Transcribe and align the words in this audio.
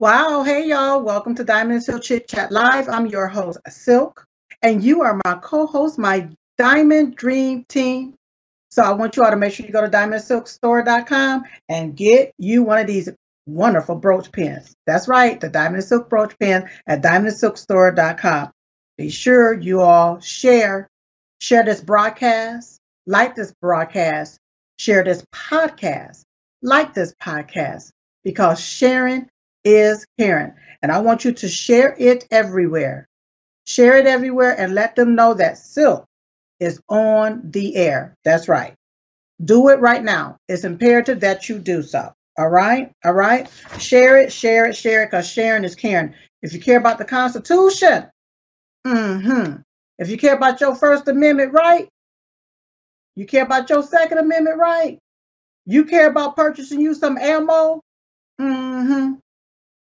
Wow, 0.00 0.44
hey 0.44 0.68
y'all, 0.68 1.02
welcome 1.02 1.34
to 1.34 1.42
Diamond 1.42 1.72
and 1.72 1.82
Silk 1.82 2.04
Chit 2.04 2.28
Chat 2.28 2.52
Live. 2.52 2.88
I'm 2.88 3.06
your 3.06 3.26
host, 3.26 3.58
Silk, 3.68 4.24
and 4.62 4.80
you 4.80 5.02
are 5.02 5.20
my 5.24 5.34
co 5.42 5.66
host, 5.66 5.98
my 5.98 6.28
Diamond 6.56 7.16
Dream 7.16 7.64
Team. 7.68 8.14
So 8.70 8.84
I 8.84 8.92
want 8.92 9.16
you 9.16 9.24
all 9.24 9.30
to 9.32 9.36
make 9.36 9.52
sure 9.52 9.66
you 9.66 9.72
go 9.72 9.80
to 9.80 9.88
diamondsilkstore.com 9.88 11.42
and 11.68 11.96
get 11.96 12.32
you 12.38 12.62
one 12.62 12.78
of 12.78 12.86
these 12.86 13.08
wonderful 13.46 13.96
brooch 13.96 14.30
pins. 14.30 14.72
That's 14.86 15.08
right, 15.08 15.40
the 15.40 15.48
Diamond 15.48 15.78
and 15.78 15.84
Silk 15.84 16.08
brooch 16.08 16.38
pin 16.38 16.68
at 16.86 17.02
diamondsilkstore.com. 17.02 18.52
Be 18.98 19.10
sure 19.10 19.52
you 19.52 19.80
all 19.80 20.20
share, 20.20 20.86
share 21.40 21.64
this 21.64 21.80
broadcast, 21.80 22.78
like 23.08 23.34
this 23.34 23.52
broadcast, 23.60 24.38
share 24.78 25.02
this 25.02 25.24
podcast, 25.34 26.22
like 26.62 26.94
this 26.94 27.12
podcast, 27.20 27.90
because 28.22 28.60
sharing 28.60 29.28
is 29.68 30.06
caring. 30.18 30.54
And 30.82 30.90
I 30.90 31.00
want 31.00 31.24
you 31.24 31.32
to 31.32 31.48
share 31.48 31.94
it 31.98 32.26
everywhere. 32.30 33.06
Share 33.66 33.98
it 33.98 34.06
everywhere 34.06 34.58
and 34.58 34.74
let 34.74 34.96
them 34.96 35.14
know 35.14 35.34
that 35.34 35.58
Silk 35.58 36.06
is 36.58 36.80
on 36.88 37.42
the 37.44 37.76
air. 37.76 38.14
That's 38.24 38.48
right. 38.48 38.74
Do 39.44 39.68
it 39.68 39.80
right 39.80 40.02
now. 40.02 40.38
It's 40.48 40.64
imperative 40.64 41.20
that 41.20 41.48
you 41.48 41.58
do 41.58 41.82
so. 41.82 42.12
All 42.38 42.48
right. 42.48 42.90
All 43.04 43.12
right. 43.12 43.48
Share 43.78 44.18
it, 44.18 44.32
share 44.32 44.66
it, 44.66 44.76
share 44.76 45.02
it, 45.02 45.10
because 45.10 45.28
sharing 45.28 45.64
is 45.64 45.74
caring. 45.74 46.14
If 46.42 46.52
you 46.54 46.60
care 46.60 46.78
about 46.78 46.98
the 46.98 47.04
Constitution, 47.04 48.06
mm-hmm. 48.86 49.60
if 49.98 50.08
you 50.08 50.16
care 50.16 50.36
about 50.36 50.60
your 50.60 50.74
First 50.74 51.08
Amendment 51.08 51.52
right, 51.52 51.88
you 53.16 53.26
care 53.26 53.44
about 53.44 53.68
your 53.68 53.82
Second 53.82 54.18
Amendment 54.18 54.58
right, 54.58 54.98
you 55.66 55.84
care 55.84 56.08
about 56.08 56.36
purchasing 56.36 56.80
you 56.80 56.94
some 56.94 57.18
ammo, 57.18 57.80
mm-hmm 58.40 59.14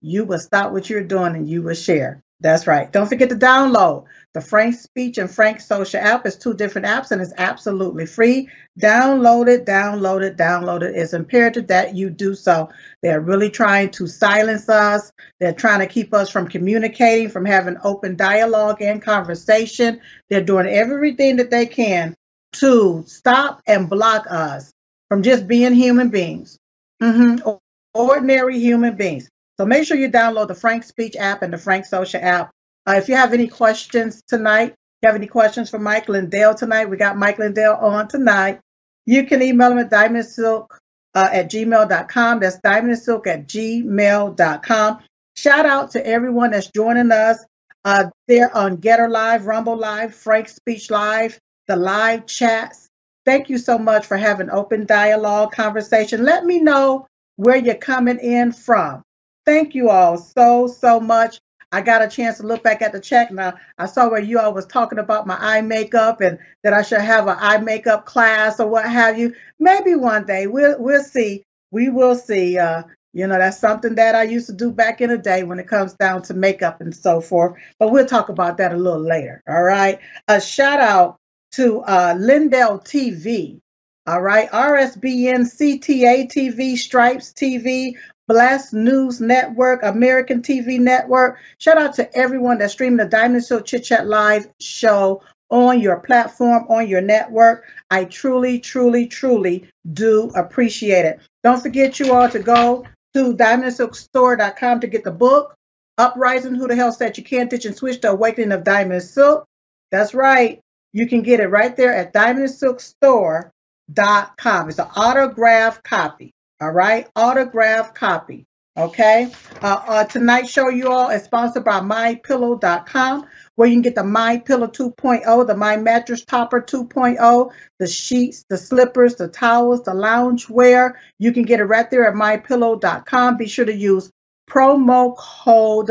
you 0.04 0.24
will 0.24 0.38
stop 0.38 0.72
what 0.72 0.90
you're 0.90 1.02
doing 1.02 1.34
and 1.34 1.48
you 1.48 1.62
will 1.62 1.74
share. 1.74 2.22
That's 2.40 2.66
right. 2.66 2.92
Don't 2.92 3.08
forget 3.08 3.30
to 3.30 3.36
download 3.36 4.04
the 4.34 4.40
Frank 4.40 4.74
Speech 4.74 5.16
and 5.16 5.30
Frank 5.30 5.60
Social 5.60 6.00
app. 6.00 6.26
It's 6.26 6.36
two 6.36 6.52
different 6.52 6.86
apps 6.86 7.10
and 7.10 7.22
it's 7.22 7.32
absolutely 7.38 8.04
free. 8.04 8.50
Download 8.78 9.48
it, 9.48 9.64
download 9.64 10.22
it, 10.22 10.36
download 10.36 10.82
it. 10.82 10.94
It's 10.94 11.14
imperative 11.14 11.68
that 11.68 11.94
you 11.94 12.10
do 12.10 12.34
so. 12.34 12.68
They're 13.02 13.20
really 13.20 13.48
trying 13.48 13.90
to 13.92 14.06
silence 14.06 14.68
us. 14.68 15.10
They're 15.40 15.54
trying 15.54 15.80
to 15.80 15.86
keep 15.86 16.12
us 16.12 16.28
from 16.28 16.48
communicating, 16.48 17.30
from 17.30 17.46
having 17.46 17.78
open 17.82 18.16
dialogue 18.16 18.82
and 18.82 19.00
conversation. 19.00 20.00
They're 20.28 20.44
doing 20.44 20.66
everything 20.66 21.36
that 21.36 21.50
they 21.50 21.64
can 21.64 22.14
to 22.54 23.04
stop 23.06 23.62
and 23.66 23.88
block 23.88 24.26
us 24.28 24.70
from 25.08 25.22
just 25.22 25.48
being 25.48 25.72
human 25.72 26.10
beings. 26.10 26.58
Mm-hmm. 27.02 27.48
Ordinary 27.94 28.58
human 28.58 28.96
beings. 28.96 29.30
So 29.58 29.66
make 29.66 29.86
sure 29.86 29.96
you 29.96 30.10
download 30.10 30.48
the 30.48 30.54
Frank 30.54 30.84
Speech 30.84 31.16
app 31.16 31.42
and 31.42 31.52
the 31.52 31.58
Frank 31.58 31.86
Social 31.86 32.20
app. 32.22 32.50
Uh, 32.86 32.94
if 32.94 33.08
you 33.08 33.16
have 33.16 33.32
any 33.32 33.46
questions 33.46 34.22
tonight, 34.26 34.70
if 34.70 34.76
you 35.02 35.08
have 35.08 35.16
any 35.16 35.26
questions 35.26 35.70
for 35.70 35.78
Mike 35.78 36.08
Lindell 36.08 36.54
tonight, 36.54 36.90
we 36.90 36.96
got 36.96 37.16
Mike 37.16 37.38
Lindell 37.38 37.76
on 37.76 38.08
tonight. 38.08 38.60
You 39.06 39.24
can 39.24 39.42
email 39.42 39.72
him 39.72 39.78
at 39.78 39.90
diamondsilk 39.90 40.66
uh, 41.14 41.28
at 41.32 41.50
gmail.com. 41.50 42.40
That's 42.40 42.58
diamondsilk 42.60 43.26
at 43.26 43.46
gmail.com. 43.46 44.98
Shout 45.36 45.66
out 45.66 45.90
to 45.92 46.06
everyone 46.06 46.52
that's 46.52 46.70
joining 46.70 47.12
us 47.12 47.44
uh, 47.84 48.06
there 48.28 48.54
on 48.56 48.78
GETTR 48.78 49.10
Live, 49.10 49.46
Rumble 49.46 49.76
Live, 49.76 50.14
Frank 50.14 50.48
Speech 50.48 50.90
Live, 50.90 51.38
the 51.66 51.76
live 51.76 52.26
chats. 52.26 52.88
Thank 53.24 53.48
you 53.48 53.58
so 53.58 53.78
much 53.78 54.06
for 54.06 54.16
having 54.16 54.50
open 54.50 54.86
dialogue 54.86 55.52
conversation. 55.52 56.24
Let 56.24 56.44
me 56.44 56.60
know 56.60 57.06
where 57.36 57.56
you're 57.56 57.74
coming 57.74 58.18
in 58.18 58.52
from. 58.52 59.02
Thank 59.46 59.74
you 59.74 59.90
all 59.90 60.16
so, 60.16 60.66
so 60.66 61.00
much. 61.00 61.40
I 61.74 61.80
got 61.80 62.02
a 62.02 62.08
chance 62.08 62.38
to 62.38 62.46
look 62.46 62.62
back 62.62 62.82
at 62.82 62.92
the 62.92 63.00
check 63.00 63.32
now. 63.32 63.54
I 63.78 63.86
saw 63.86 64.08
where 64.08 64.20
you 64.20 64.38
all 64.38 64.54
was 64.54 64.66
talking 64.66 65.00
about 65.00 65.26
my 65.26 65.36
eye 65.40 65.60
makeup 65.60 66.20
and 66.20 66.38
that 66.62 66.72
I 66.72 66.82
should 66.82 67.00
have 67.00 67.26
an 67.26 67.36
eye 67.38 67.58
makeup 67.58 68.06
class 68.06 68.60
or 68.60 68.68
what 68.68 68.88
have 68.88 69.18
you. 69.18 69.34
Maybe 69.58 69.96
one 69.96 70.24
day 70.24 70.46
we'll 70.46 70.80
we'll 70.80 71.02
see. 71.02 71.42
We 71.72 71.88
will 71.88 72.14
see. 72.14 72.58
Uh, 72.58 72.84
you 73.12 73.26
know, 73.26 73.38
that's 73.38 73.58
something 73.58 73.94
that 73.94 74.14
I 74.14 74.24
used 74.24 74.46
to 74.46 74.52
do 74.52 74.70
back 74.70 75.00
in 75.00 75.10
the 75.10 75.18
day 75.18 75.44
when 75.44 75.58
it 75.58 75.68
comes 75.68 75.94
down 75.94 76.22
to 76.22 76.34
makeup 76.34 76.80
and 76.80 76.94
so 76.94 77.20
forth. 77.20 77.60
But 77.78 77.90
we'll 77.90 78.06
talk 78.06 78.28
about 78.28 78.58
that 78.58 78.72
a 78.72 78.76
little 78.76 79.02
later. 79.02 79.42
All 79.48 79.62
right. 79.62 80.00
A 80.28 80.40
shout 80.40 80.80
out 80.80 81.18
to 81.52 81.80
uh, 81.80 82.14
Lindell 82.18 82.80
TV. 82.80 83.60
All 84.06 84.20
right. 84.20 84.50
RSBN, 84.50 85.42
CTA 85.42 86.28
TV, 86.28 86.76
Stripes 86.76 87.32
TV, 87.32 87.94
Blast 88.26 88.72
News 88.72 89.20
Network, 89.20 89.82
American 89.82 90.40
TV 90.40 90.80
Network. 90.80 91.38
Shout 91.58 91.78
out 91.78 91.94
to 91.96 92.16
everyone 92.16 92.58
that's 92.58 92.72
streaming 92.72 92.96
the 92.96 93.04
Diamond 93.04 93.44
Silk 93.44 93.66
Chit 93.66 93.84
Chat 93.84 94.06
Live 94.06 94.48
show 94.60 95.22
on 95.50 95.80
your 95.80 96.00
platform, 96.00 96.64
on 96.68 96.88
your 96.88 97.02
network. 97.02 97.64
I 97.90 98.06
truly, 98.06 98.58
truly, 98.58 99.06
truly 99.06 99.68
do 99.92 100.30
appreciate 100.34 101.04
it. 101.04 101.20
Don't 101.42 101.62
forget 101.62 102.00
you 102.00 102.12
all 102.12 102.28
to 102.30 102.38
go 102.38 102.84
to 103.14 103.36
diamondsilkstore.com 103.36 104.80
to 104.80 104.86
get 104.86 105.04
the 105.04 105.10
book, 105.10 105.54
Uprising, 105.98 106.54
Who 106.54 106.66
the 106.66 106.74
Hell 106.74 106.92
Said 106.92 107.16
You 107.16 107.24
Can't 107.24 107.50
Ditch 107.50 107.66
and 107.66 107.76
Switch, 107.76 108.00
The 108.00 108.10
Awakening 108.10 108.52
of 108.52 108.64
Diamond 108.64 109.02
Silk. 109.02 109.44
That's 109.90 110.14
right. 110.14 110.60
You 110.92 111.06
can 111.06 111.22
get 111.22 111.40
it 111.40 111.48
right 111.48 111.76
there 111.76 111.94
at 111.94 112.12
diamondsilkstore.com. 112.12 114.68
It's 114.68 114.78
an 114.78 114.88
autograph 114.96 115.82
copy. 115.82 116.33
All 116.60 116.70
right, 116.70 117.08
autograph 117.16 117.94
copy. 117.94 118.46
Okay. 118.76 119.30
Uh, 119.62 119.82
uh, 119.86 120.04
tonight's 120.04 120.50
show, 120.50 120.68
you 120.68 120.88
all, 120.88 121.10
is 121.10 121.22
sponsored 121.22 121.64
by 121.64 121.78
MyPillow.com, 121.78 123.26
where 123.54 123.68
you 123.68 123.74
can 123.76 123.82
get 123.82 123.94
the 123.94 124.02
My 124.02 124.38
Pillow 124.38 124.66
2.0, 124.66 125.46
the 125.46 125.56
My 125.56 125.76
Mattress 125.76 126.24
Topper 126.24 126.60
2.0, 126.60 127.52
the 127.78 127.86
sheets, 127.86 128.44
the 128.50 128.58
slippers, 128.58 129.14
the 129.14 129.28
towels, 129.28 129.84
the 129.84 129.94
lounge 129.94 130.48
wear. 130.48 131.00
You 131.20 131.32
can 131.32 131.44
get 131.44 131.60
it 131.60 131.64
right 131.64 131.88
there 131.88 132.08
at 132.08 132.14
MyPillow.com. 132.14 133.36
Be 133.36 133.46
sure 133.46 133.64
to 133.64 133.74
use 133.74 134.10
promo 134.50 135.16
code 135.16 135.90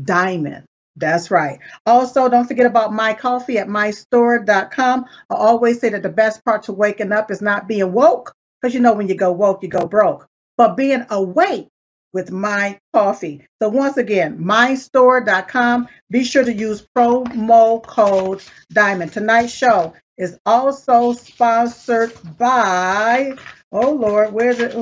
DIAMOND. 0.00 0.64
That's 0.94 1.30
right. 1.30 1.58
Also, 1.86 2.28
don't 2.28 2.46
forget 2.46 2.66
about 2.66 2.92
my 2.92 3.14
coffee 3.14 3.58
at 3.58 3.66
mystore.com. 3.66 5.04
I 5.30 5.34
always 5.34 5.80
say 5.80 5.88
that 5.88 6.02
the 6.02 6.08
best 6.08 6.44
part 6.44 6.64
to 6.64 6.72
waking 6.72 7.12
up 7.12 7.30
is 7.30 7.40
not 7.40 7.66
being 7.66 7.92
woke, 7.92 8.34
because 8.62 8.74
you 8.74 8.80
know 8.80 8.92
when 8.92 9.08
you 9.08 9.16
go 9.16 9.32
woke, 9.32 9.62
you 9.62 9.68
go 9.68 9.86
broke. 9.86 10.28
But 10.56 10.76
being 10.76 11.04
awake 11.10 11.68
with 12.12 12.30
my 12.30 12.78
coffee. 12.94 13.46
So 13.60 13.68
once 13.68 13.96
again, 13.96 14.38
mystore.com. 14.38 15.88
Be 16.10 16.24
sure 16.24 16.44
to 16.44 16.52
use 16.52 16.86
promo 16.96 17.82
code 17.82 18.42
Diamond. 18.72 19.12
Tonight's 19.12 19.52
show 19.52 19.94
is 20.18 20.38
also 20.46 21.12
sponsored 21.14 22.12
by, 22.38 23.36
oh 23.72 23.92
Lord, 23.92 24.32
where's 24.32 24.60
it? 24.60 24.74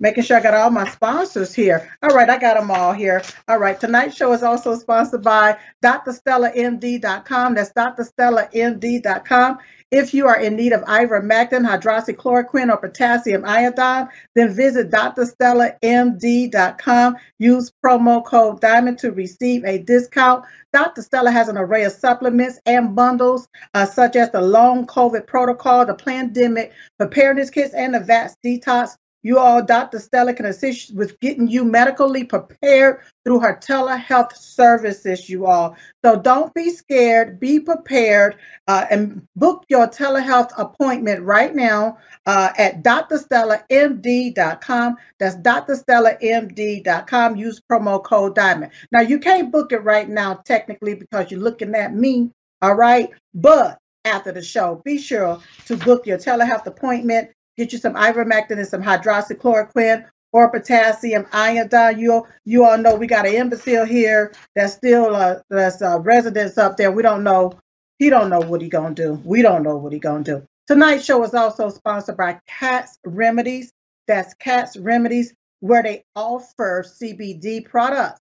Making 0.00 0.24
sure 0.24 0.36
I 0.36 0.42
got 0.42 0.54
all 0.54 0.70
my 0.70 0.88
sponsors 0.90 1.54
here. 1.54 1.90
All 2.02 2.14
right, 2.14 2.28
I 2.28 2.38
got 2.38 2.58
them 2.58 2.70
all 2.70 2.92
here. 2.92 3.22
All 3.46 3.58
right, 3.58 3.78
tonight's 3.78 4.16
show 4.16 4.32
is 4.32 4.42
also 4.42 4.76
sponsored 4.76 5.22
by 5.22 5.56
drstellamd.com. 5.82 7.54
That's 7.54 7.72
drstellamd.com. 7.72 9.58
If 9.94 10.12
you 10.12 10.26
are 10.26 10.40
in 10.40 10.56
need 10.56 10.72
of 10.72 10.82
ivermectin, 10.82 11.64
hydroxychloroquine, 11.64 12.72
or 12.72 12.78
potassium 12.78 13.44
iodine, 13.44 14.08
then 14.34 14.52
visit 14.52 14.90
drstellamd.com. 14.90 17.16
Use 17.38 17.72
promo 17.84 18.24
code 18.24 18.60
DIAMOND 18.60 18.98
to 18.98 19.12
receive 19.12 19.64
a 19.64 19.78
discount. 19.78 20.44
Dr. 20.72 21.02
Stella 21.02 21.30
has 21.30 21.46
an 21.46 21.56
array 21.56 21.84
of 21.84 21.92
supplements 21.92 22.58
and 22.66 22.96
bundles, 22.96 23.46
uh, 23.74 23.86
such 23.86 24.16
as 24.16 24.32
the 24.32 24.40
long 24.40 24.84
COVID 24.88 25.28
protocol, 25.28 25.86
the 25.86 25.94
pandemic 25.94 26.72
preparedness 26.98 27.50
kits, 27.50 27.72
and 27.72 27.94
the 27.94 28.00
vax 28.00 28.34
detox. 28.44 28.96
You 29.24 29.38
all, 29.38 29.64
Dr. 29.64 29.98
Stella 30.00 30.34
can 30.34 30.44
assist 30.44 30.94
with 30.94 31.18
getting 31.18 31.48
you 31.48 31.64
medically 31.64 32.24
prepared 32.24 33.00
through 33.24 33.40
her 33.40 33.56
telehealth 33.56 34.36
services, 34.36 35.30
you 35.30 35.46
all. 35.46 35.76
So 36.04 36.20
don't 36.20 36.52
be 36.52 36.68
scared, 36.68 37.40
be 37.40 37.58
prepared, 37.58 38.36
uh, 38.68 38.84
and 38.90 39.26
book 39.34 39.64
your 39.70 39.88
telehealth 39.88 40.50
appointment 40.58 41.22
right 41.22 41.54
now 41.54 41.96
uh, 42.26 42.50
at 42.58 42.82
drstellamd.com. 42.82 44.96
That's 45.18 45.36
drstellamd.com. 45.36 47.36
Use 47.36 47.62
promo 47.72 48.04
code 48.04 48.36
DIAMOND. 48.36 48.72
Now, 48.92 49.00
you 49.00 49.18
can't 49.18 49.50
book 49.50 49.72
it 49.72 49.82
right 49.84 50.08
now, 50.08 50.34
technically, 50.34 50.96
because 50.96 51.30
you're 51.30 51.40
looking 51.40 51.74
at 51.74 51.94
me, 51.94 52.30
all 52.60 52.74
right? 52.74 53.08
But 53.32 53.78
after 54.04 54.32
the 54.32 54.42
show, 54.42 54.82
be 54.84 54.98
sure 54.98 55.40
to 55.64 55.78
book 55.78 56.06
your 56.06 56.18
telehealth 56.18 56.66
appointment 56.66 57.30
get 57.56 57.72
you 57.72 57.78
some 57.78 57.94
ivermectin 57.94 58.58
and 58.58 58.68
some 58.68 58.82
hydroxychloroquine 58.82 60.06
or 60.32 60.50
potassium 60.50 61.26
iodine. 61.32 61.98
You 62.00 62.26
you 62.44 62.64
all 62.64 62.78
know 62.78 62.96
we 62.96 63.06
got 63.08 63.26
an 63.26 63.34
imbecile 63.34 63.86
here 63.86 64.34
that's 64.56 64.74
still 64.74 65.14
uh, 65.16 65.40
that's 65.50 65.82
uh, 65.82 66.00
residents 66.00 66.58
up 66.58 66.76
there. 66.78 66.92
We 66.92 67.02
don't 67.02 67.24
know. 67.24 67.54
He 67.98 68.10
don't 68.10 68.30
know 68.30 68.40
what 68.40 68.62
he 68.62 68.68
gonna 68.70 68.94
do. 68.94 69.20
We 69.24 69.42
don't 69.42 69.64
know 69.64 69.76
what 69.78 69.92
he 69.94 70.00
gonna 70.00 70.24
do. 70.24 70.44
Tonight's 70.68 71.04
show 71.06 71.22
is 71.24 71.34
also 71.34 71.70
sponsored 71.70 72.18
by 72.18 72.40
Katts 72.50 72.98
Remedies. 73.06 73.72
That's 74.08 74.34
Katts 74.36 74.76
Remedies, 74.82 75.34
where 75.60 75.82
they 75.82 76.04
offer 76.16 76.84
CBD 76.86 77.64
products. 77.66 78.12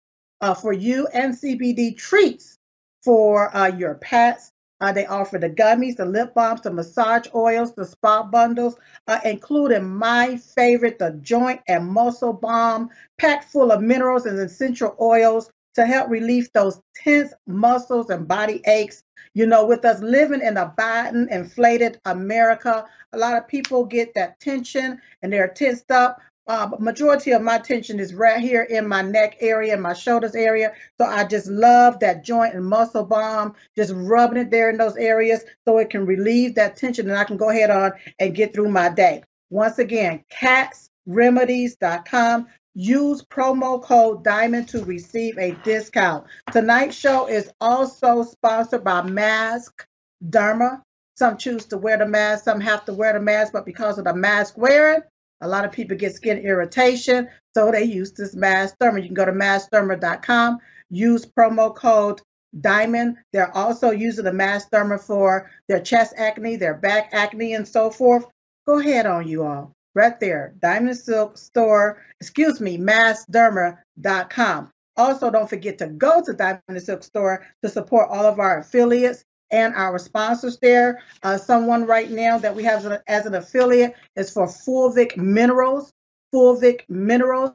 uh, 0.41 0.55
for 0.55 0.73
you 0.73 1.07
and 1.07 1.35
CBD 1.35 1.97
treats 1.97 2.57
for 3.03 3.55
uh, 3.55 3.67
your 3.69 3.95
pets. 3.95 4.52
Uh, 4.83 4.91
they 4.91 5.05
offer 5.05 5.37
the 5.37 5.49
gummies, 5.49 5.95
the 5.95 6.03
lip 6.03 6.33
balms, 6.33 6.59
the 6.59 6.69
massage 6.69 7.25
oils, 7.33 7.73
the 7.73 7.85
spa 7.85 8.21
bundles, 8.21 8.75
uh, 9.07 9.17
including 9.23 9.85
my 9.85 10.35
favorite, 10.35 10.99
the 10.99 11.11
joint 11.21 11.61
and 11.69 11.87
muscle 11.87 12.33
balm, 12.33 12.89
packed 13.17 13.49
full 13.49 13.71
of 13.71 13.81
minerals 13.81 14.25
and 14.25 14.37
essential 14.37 14.93
oils 14.99 15.49
to 15.75 15.85
help 15.85 16.09
relieve 16.09 16.51
those 16.51 16.81
tense 16.97 17.31
muscles 17.47 18.09
and 18.09 18.27
body 18.27 18.61
aches. 18.67 19.03
You 19.33 19.47
know, 19.47 19.65
with 19.65 19.85
us 19.85 20.01
living 20.01 20.41
in 20.41 20.57
a 20.57 20.73
Biden 20.77 21.31
inflated 21.31 22.01
America, 22.03 22.85
a 23.13 23.17
lot 23.17 23.37
of 23.37 23.47
people 23.47 23.85
get 23.85 24.13
that 24.15 24.37
tension 24.41 24.99
and 25.21 25.31
they're 25.31 25.47
tensed 25.47 25.91
up 25.91 26.19
uh, 26.47 26.69
majority 26.79 27.31
of 27.31 27.41
my 27.41 27.57
tension 27.57 27.99
is 27.99 28.13
right 28.13 28.41
here 28.41 28.63
in 28.63 28.87
my 28.87 29.01
neck 29.01 29.37
area, 29.39 29.77
my 29.77 29.93
shoulders 29.93 30.35
area. 30.35 30.73
So 30.99 31.05
I 31.05 31.23
just 31.23 31.47
love 31.47 31.99
that 31.99 32.23
joint 32.23 32.53
and 32.53 32.65
muscle 32.65 33.05
balm, 33.05 33.55
just 33.75 33.93
rubbing 33.95 34.41
it 34.41 34.51
there 34.51 34.69
in 34.69 34.77
those 34.77 34.97
areas 34.97 35.43
so 35.65 35.77
it 35.77 35.89
can 35.89 36.05
relieve 36.05 36.55
that 36.55 36.75
tension 36.75 37.09
and 37.09 37.17
I 37.17 37.23
can 37.23 37.37
go 37.37 37.49
ahead 37.49 37.69
on 37.69 37.93
and 38.19 38.35
get 38.35 38.53
through 38.53 38.67
my 38.69 38.89
day. 38.89 39.23
Once 39.49 39.79
again, 39.79 40.23
kattsremedies.com. 40.31 42.47
Use 42.75 43.23
promo 43.23 43.81
code 43.81 44.23
DIAMOND 44.23 44.67
to 44.69 44.83
receive 44.83 45.37
a 45.37 45.51
discount. 45.63 46.25
Tonight's 46.51 46.95
show 46.95 47.27
is 47.27 47.51
also 47.61 48.23
sponsored 48.23 48.83
by 48.83 49.03
Mask 49.03 49.85
Derma. 50.27 50.81
Some 51.15 51.37
choose 51.37 51.65
to 51.65 51.77
wear 51.77 51.99
the 51.99 52.07
mask, 52.07 52.45
some 52.45 52.59
have 52.59 52.85
to 52.85 52.93
wear 52.93 53.13
the 53.13 53.19
mask, 53.19 53.53
but 53.53 53.67
because 53.67 53.99
of 53.99 54.05
the 54.05 54.15
mask 54.15 54.57
wearing, 54.57 55.03
a 55.41 55.47
lot 55.47 55.65
of 55.65 55.71
people 55.71 55.97
get 55.97 56.15
skin 56.15 56.37
irritation, 56.39 57.27
so 57.53 57.71
they 57.71 57.83
use 57.83 58.11
this 58.13 58.35
Mask 58.35 58.75
Derma. 58.81 59.01
You 59.01 59.07
can 59.07 59.13
go 59.13 59.25
to 59.25 59.31
maskderma.com, 59.31 60.59
use 60.89 61.25
promo 61.25 61.75
code 61.75 62.21
Diamond. 62.61 63.17
They're 63.31 63.55
also 63.55 63.91
using 63.91 64.25
the 64.25 64.33
Mask 64.33 64.69
Derma 64.71 64.99
for 64.99 65.51
their 65.67 65.79
chest 65.79 66.13
acne, 66.17 66.55
their 66.55 66.75
back 66.75 67.09
acne, 67.11 67.53
and 67.53 67.67
so 67.67 67.89
forth. 67.89 68.25
Go 68.65 68.79
ahead 68.79 69.05
on 69.05 69.27
you 69.27 69.43
all. 69.43 69.73
Right 69.95 70.19
there, 70.19 70.55
Diamond 70.59 70.97
Silk 70.97 71.37
Store, 71.37 72.01
excuse 72.19 72.59
me, 72.59 72.77
maskderma.com. 72.77 74.71
Also, 74.95 75.31
don't 75.31 75.49
forget 75.49 75.77
to 75.79 75.87
go 75.87 76.21
to 76.23 76.33
Diamond 76.33 76.81
Silk 76.81 77.03
Store 77.03 77.45
to 77.63 77.69
support 77.69 78.09
all 78.09 78.25
of 78.25 78.39
our 78.39 78.59
affiliates 78.59 79.23
and 79.53 79.73
our 79.75 79.97
sponsors 79.99 80.57
there. 80.61 81.01
Uh, 81.21 81.37
someone 81.37 81.85
right 81.85 82.11
now 82.11 82.37
that 82.39 82.53
we 82.53 82.63
have 82.63 82.85
as 83.07 83.25
an 83.25 83.35
affiliate 83.35 83.95
is 84.17 84.31
for 84.31 84.47
Fulvic 84.47 85.15
Minerals. 85.15 85.93
Fulvic 86.33 86.81
Minerals. 86.89 87.53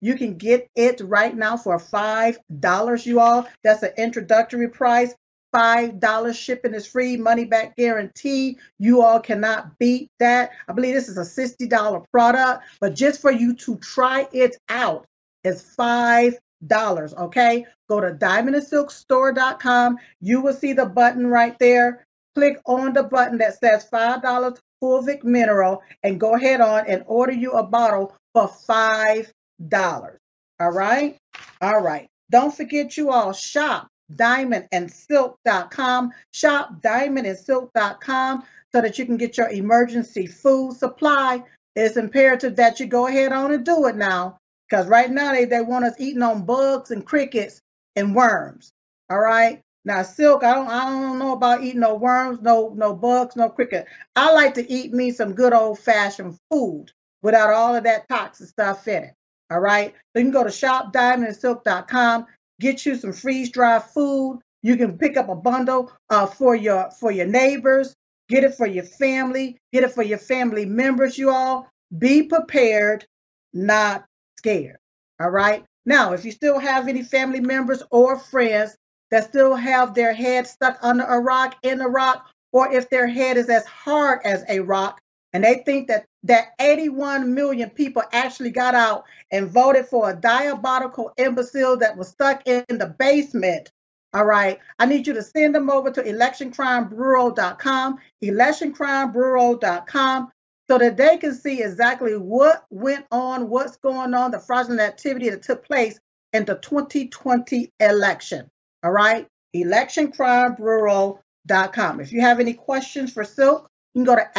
You 0.00 0.14
can 0.14 0.38
get 0.38 0.66
it 0.76 1.02
right 1.04 1.36
now 1.36 1.58
for 1.58 1.76
$5, 1.76 3.06
you 3.06 3.20
all. 3.20 3.46
That's 3.62 3.82
an 3.82 3.92
introductory 3.98 4.68
price. 4.68 5.14
$5 5.54 6.34
shipping 6.34 6.74
is 6.74 6.86
free, 6.86 7.16
money 7.16 7.44
back 7.44 7.76
guarantee. 7.76 8.56
You 8.78 9.02
all 9.02 9.18
cannot 9.18 9.76
beat 9.78 10.08
that. 10.20 10.52
I 10.68 10.72
believe 10.72 10.94
this 10.94 11.08
is 11.08 11.18
a 11.18 11.22
$60 11.22 12.04
product, 12.12 12.64
but 12.80 12.94
just 12.94 13.20
for 13.20 13.32
you 13.32 13.56
to 13.56 13.76
try 13.78 14.28
it 14.32 14.56
out 14.68 15.06
is 15.42 15.60
5 15.60 16.38
dollars. 16.66 17.14
Okay, 17.14 17.66
go 17.88 18.00
to 18.00 18.12
diamondandsilkstore.com. 18.12 19.98
You 20.20 20.40
will 20.40 20.54
see 20.54 20.72
the 20.72 20.86
button 20.86 21.26
right 21.26 21.58
there. 21.58 22.04
Click 22.34 22.60
on 22.66 22.92
the 22.92 23.02
button 23.02 23.38
that 23.38 23.58
says 23.58 23.84
five 23.84 24.22
dollars 24.22 24.58
Fulvic 24.82 25.24
Mineral 25.24 25.82
and 26.02 26.20
go 26.20 26.34
ahead 26.34 26.60
on 26.60 26.86
and 26.86 27.02
order 27.06 27.32
you 27.32 27.52
a 27.52 27.62
bottle 27.62 28.14
for 28.34 28.48
five 28.48 29.32
dollars. 29.68 30.18
All 30.58 30.70
right, 30.70 31.16
all 31.60 31.80
right. 31.80 32.08
Don't 32.30 32.54
forget 32.54 32.96
you 32.96 33.10
all 33.10 33.32
shop 33.32 33.88
diamondandsilk.com. 34.14 36.12
Shop 36.32 36.70
diamondandsilk.com 36.80 38.44
so 38.72 38.80
that 38.80 38.98
you 38.98 39.06
can 39.06 39.16
get 39.16 39.36
your 39.36 39.48
emergency 39.48 40.26
food 40.26 40.76
supply. 40.76 41.42
It's 41.76 41.96
imperative 41.96 42.56
that 42.56 42.80
you 42.80 42.86
go 42.86 43.06
ahead 43.06 43.32
on 43.32 43.52
and 43.52 43.64
do 43.64 43.86
it 43.86 43.96
now 43.96 44.39
because 44.70 44.86
right 44.86 45.10
now 45.10 45.32
they, 45.32 45.44
they 45.44 45.60
want 45.60 45.84
us 45.84 45.94
eating 45.98 46.22
on 46.22 46.46
bugs 46.46 46.92
and 46.92 47.04
crickets 47.04 47.60
and 47.96 48.14
worms. 48.14 48.72
All 49.10 49.18
right. 49.18 49.60
Now, 49.84 50.02
silk, 50.02 50.44
I 50.44 50.54
don't 50.54 50.68
I 50.68 50.84
don't 50.90 51.18
know 51.18 51.32
about 51.32 51.64
eating 51.64 51.80
no 51.80 51.94
worms, 51.94 52.40
no 52.42 52.72
no 52.76 52.94
bugs, 52.94 53.34
no 53.34 53.48
cricket. 53.48 53.86
I 54.14 54.30
like 54.32 54.54
to 54.54 54.70
eat 54.70 54.92
me 54.92 55.10
some 55.10 55.34
good 55.34 55.54
old 55.54 55.78
fashioned 55.78 56.38
food 56.50 56.92
without 57.22 57.52
all 57.52 57.74
of 57.74 57.84
that 57.84 58.08
toxic 58.08 58.48
stuff 58.48 58.86
in 58.86 59.04
it. 59.04 59.14
All 59.50 59.60
right. 59.60 59.92
So 60.12 60.20
you 60.20 60.26
can 60.26 60.30
go 60.32 60.44
to 60.44 60.50
shopdiamondsilk.com, 60.50 62.26
get 62.60 62.86
you 62.86 62.94
some 62.94 63.12
freeze 63.12 63.50
dried 63.50 63.84
food. 63.84 64.40
You 64.62 64.76
can 64.76 64.98
pick 64.98 65.16
up 65.16 65.30
a 65.30 65.34
bundle 65.34 65.90
uh, 66.10 66.26
for 66.26 66.54
your 66.54 66.90
for 66.90 67.10
your 67.10 67.26
neighbors, 67.26 67.96
get 68.28 68.44
it 68.44 68.54
for 68.54 68.66
your 68.66 68.84
family, 68.84 69.56
get 69.72 69.82
it 69.82 69.92
for 69.92 70.02
your 70.02 70.18
family 70.18 70.66
members. 70.66 71.16
You 71.16 71.30
all 71.30 71.70
be 71.98 72.24
prepared, 72.24 73.06
not 73.54 74.04
scared. 74.40 74.78
All 75.20 75.30
right. 75.30 75.64
Now, 75.84 76.14
if 76.14 76.24
you 76.24 76.32
still 76.32 76.58
have 76.58 76.88
any 76.88 77.02
family 77.02 77.40
members 77.40 77.82
or 77.90 78.18
friends 78.18 78.78
that 79.10 79.24
still 79.24 79.54
have 79.54 79.92
their 79.94 80.14
head 80.14 80.46
stuck 80.46 80.78
under 80.82 81.04
a 81.04 81.20
rock 81.20 81.56
in 81.62 81.82
a 81.82 81.88
rock, 81.88 82.30
or 82.52 82.72
if 82.72 82.88
their 82.88 83.06
head 83.06 83.36
is 83.36 83.50
as 83.50 83.66
hard 83.66 84.20
as 84.24 84.42
a 84.48 84.60
rock, 84.60 85.02
and 85.32 85.44
they 85.44 85.62
think 85.66 85.88
that 85.88 86.06
that 86.24 86.48
81 86.58 87.34
million 87.34 87.70
people 87.70 88.02
actually 88.12 88.50
got 88.50 88.74
out 88.74 89.04
and 89.30 89.50
voted 89.50 89.86
for 89.86 90.10
a 90.10 90.16
diabolical 90.16 91.12
imbecile 91.18 91.76
that 91.76 91.96
was 91.96 92.08
stuck 92.08 92.44
in 92.46 92.64
the 92.68 92.94
basement. 92.98 93.70
All 94.14 94.24
right. 94.24 94.58
I 94.78 94.86
need 94.86 95.06
you 95.06 95.12
to 95.14 95.22
send 95.22 95.54
them 95.54 95.70
over 95.70 95.92
to 95.92 96.02
electioncrimebureau.com, 96.02 97.98
electioncrimebureau.com 98.24 100.32
so 100.70 100.78
that 100.78 100.96
they 100.96 101.16
can 101.16 101.34
see 101.34 101.64
exactly 101.64 102.16
what 102.16 102.64
went 102.70 103.04
on, 103.10 103.48
what's 103.48 103.76
going 103.78 104.14
on, 104.14 104.30
the 104.30 104.38
fraudulent 104.38 104.80
activity 104.80 105.28
that 105.28 105.42
took 105.42 105.66
place 105.66 105.98
in 106.32 106.44
the 106.44 106.54
2020 106.54 107.72
election. 107.80 108.48
All 108.84 108.92
right, 108.92 109.26
electioncrimebureau.com. 109.52 112.00
If 112.00 112.12
you 112.12 112.20
have 112.20 112.38
any 112.38 112.54
questions 112.54 113.12
for 113.12 113.24
Silk, 113.24 113.68
you 113.94 114.04
can 114.04 114.14
go 114.14 114.14
to 114.14 114.30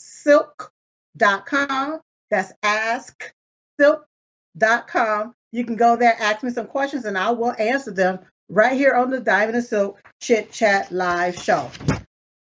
asksilk.com. 0.00 2.00
That's 2.30 2.54
asksilk.com. 2.64 5.34
You 5.52 5.64
can 5.66 5.76
go 5.76 5.96
there, 5.96 6.16
ask 6.20 6.42
me 6.42 6.52
some 6.52 6.68
questions, 6.68 7.04
and 7.04 7.18
I 7.18 7.32
will 7.32 7.54
answer 7.58 7.90
them 7.90 8.20
right 8.48 8.72
here 8.72 8.94
on 8.94 9.10
the 9.10 9.20
Diamond 9.20 9.56
and 9.56 9.66
Silk 9.66 10.00
Chit 10.22 10.52
Chat 10.52 10.90
Live 10.90 11.38
show. 11.38 11.70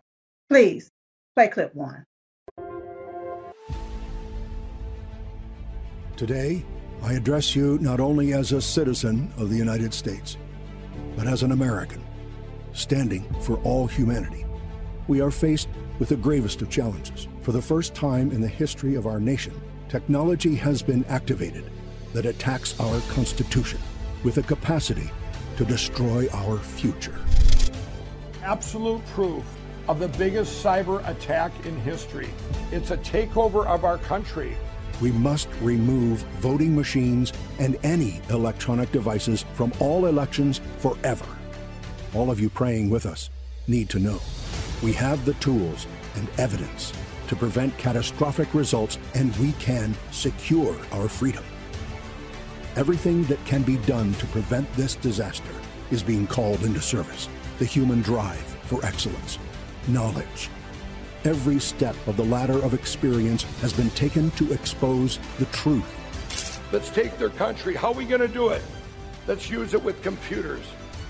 Please 0.50 0.90
play 1.36 1.48
clip 1.48 1.76
one. 1.76 2.04
Today, 6.16 6.66
I 7.04 7.14
address 7.14 7.56
you 7.56 7.78
not 7.78 8.00
only 8.00 8.34
as 8.34 8.52
a 8.52 8.60
citizen 8.60 9.32
of 9.38 9.52
the 9.52 9.56
United 9.56 9.94
States, 9.94 10.38
but 11.16 11.28
as 11.28 11.44
an 11.44 11.52
American, 11.52 12.04
standing 12.74 13.32
for 13.42 13.60
all 13.60 13.86
humanity 13.86 14.47
we 15.08 15.22
are 15.22 15.32
faced 15.32 15.70
with 16.00 16.10
the 16.10 16.16
gravest 16.16 16.62
of 16.62 16.70
challenges. 16.70 17.28
For 17.42 17.52
the 17.52 17.62
first 17.62 17.96
time 17.96 18.32
in 18.32 18.42
the 18.42 18.48
history 18.48 18.96
of 18.96 19.08
our 19.08 19.20
nation, 19.20 19.60
technology 19.90 20.56
has 20.56 20.82
been 20.82 21.06
activated 21.06 21.70
that 22.14 22.26
attacks 22.26 22.80
our 22.80 23.00
Constitution 23.10 23.80
with 24.24 24.38
a 24.38 24.44
capacity 24.44 25.10
to 25.56 25.66
destroy 25.66 26.28
our 26.34 26.58
future. 26.58 27.16
Absolute 28.44 29.06
proof 29.08 29.44
of 29.88 30.00
the 30.00 30.08
biggest 30.10 30.64
cyber 30.64 31.08
attack 31.08 31.52
in 31.66 31.76
history. 31.82 32.30
It's 32.72 32.92
a 32.92 32.98
takeover 32.98 33.66
of 33.66 33.86
our 33.86 33.98
country. 33.98 34.56
We 35.02 35.12
must 35.12 35.48
remove 35.62 36.20
voting 36.40 36.76
machines 36.76 37.32
and 37.60 37.78
any 37.84 38.22
electronic 38.30 38.92
devices 38.92 39.46
from 39.54 39.72
all 39.80 40.08
elections 40.08 40.60
forever. 40.80 41.26
All 42.14 42.32
of 42.32 42.40
you 42.40 42.50
praying 42.50 42.90
with 42.90 43.06
us 43.06 43.30
need 43.68 43.90
to 43.90 44.00
know 44.00 44.20
we 44.84 44.94
have 44.94 45.26
the 45.26 45.34
tools 45.36 45.88
and 46.16 46.28
evidence 46.38 46.94
to 47.28 47.36
prevent 47.36 47.78
catastrophic 47.78 48.54
results, 48.54 48.98
and 49.14 49.36
we 49.38 49.52
can 49.54 49.96
secure 50.12 50.76
our 50.92 51.08
freedom. 51.10 51.44
Everything 52.76 53.24
that 53.26 53.44
can 53.46 53.64
be 53.64 53.78
done 53.80 54.14
to 54.16 54.26
prevent 54.28 54.72
this 54.74 54.96
disaster 54.96 55.54
is 55.92 56.02
being 56.02 56.28
called 56.28 56.64
into 56.64 56.82
service. 56.82 57.28
The 57.60 57.66
human 57.66 58.02
drive 58.02 58.46
for 58.64 58.84
excellence, 58.86 59.40
knowledge, 59.88 60.50
Every 61.28 61.60
step 61.60 61.96
of 62.08 62.16
the 62.16 62.24
ladder 62.24 62.64
of 62.64 62.74
experience 62.74 63.44
has 63.60 63.74
been 63.74 63.90
taken 63.92 64.32
to 64.32 64.54
expose 64.54 65.20
the 65.40 65.46
truth. 65.48 66.62
Let's 66.72 66.90
take 66.90 67.18
their 67.18 67.32
country. 67.32 67.76
How 67.76 67.90
are 67.90 67.94
we 67.94 68.06
going 68.06 68.22
to 68.22 68.30
do 68.30 68.48
it? 68.50 68.62
Let's 69.28 69.50
use 69.50 69.74
it 69.74 69.84
with 69.84 70.02
computers 70.02 70.64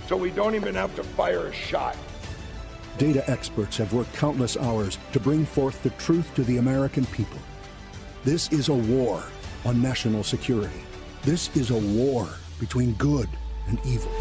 so 0.07 0.17
we 0.17 0.31
don't 0.31 0.55
even 0.55 0.73
have 0.73 0.95
to 0.95 1.03
fire 1.03 1.45
a 1.45 1.53
shot. 1.53 1.95
Data 2.97 3.29
experts 3.29 3.77
have 3.77 3.93
worked 3.93 4.13
countless 4.15 4.57
hours 4.57 4.97
to 5.13 5.19
bring 5.19 5.45
forth 5.45 5.83
the 5.83 5.91
truth 5.91 6.33
to 6.33 6.43
the 6.43 6.57
American 6.57 7.05
people. 7.07 7.37
This 8.23 8.51
is 8.51 8.69
a 8.69 8.73
war 8.73 9.23
on 9.65 9.81
national 9.81 10.23
security. 10.23 10.81
This 11.21 11.55
is 11.55 11.69
a 11.69 11.77
war 11.77 12.27
between 12.59 12.93
good 12.93 13.29
and 13.67 13.79
evil. 13.85 14.11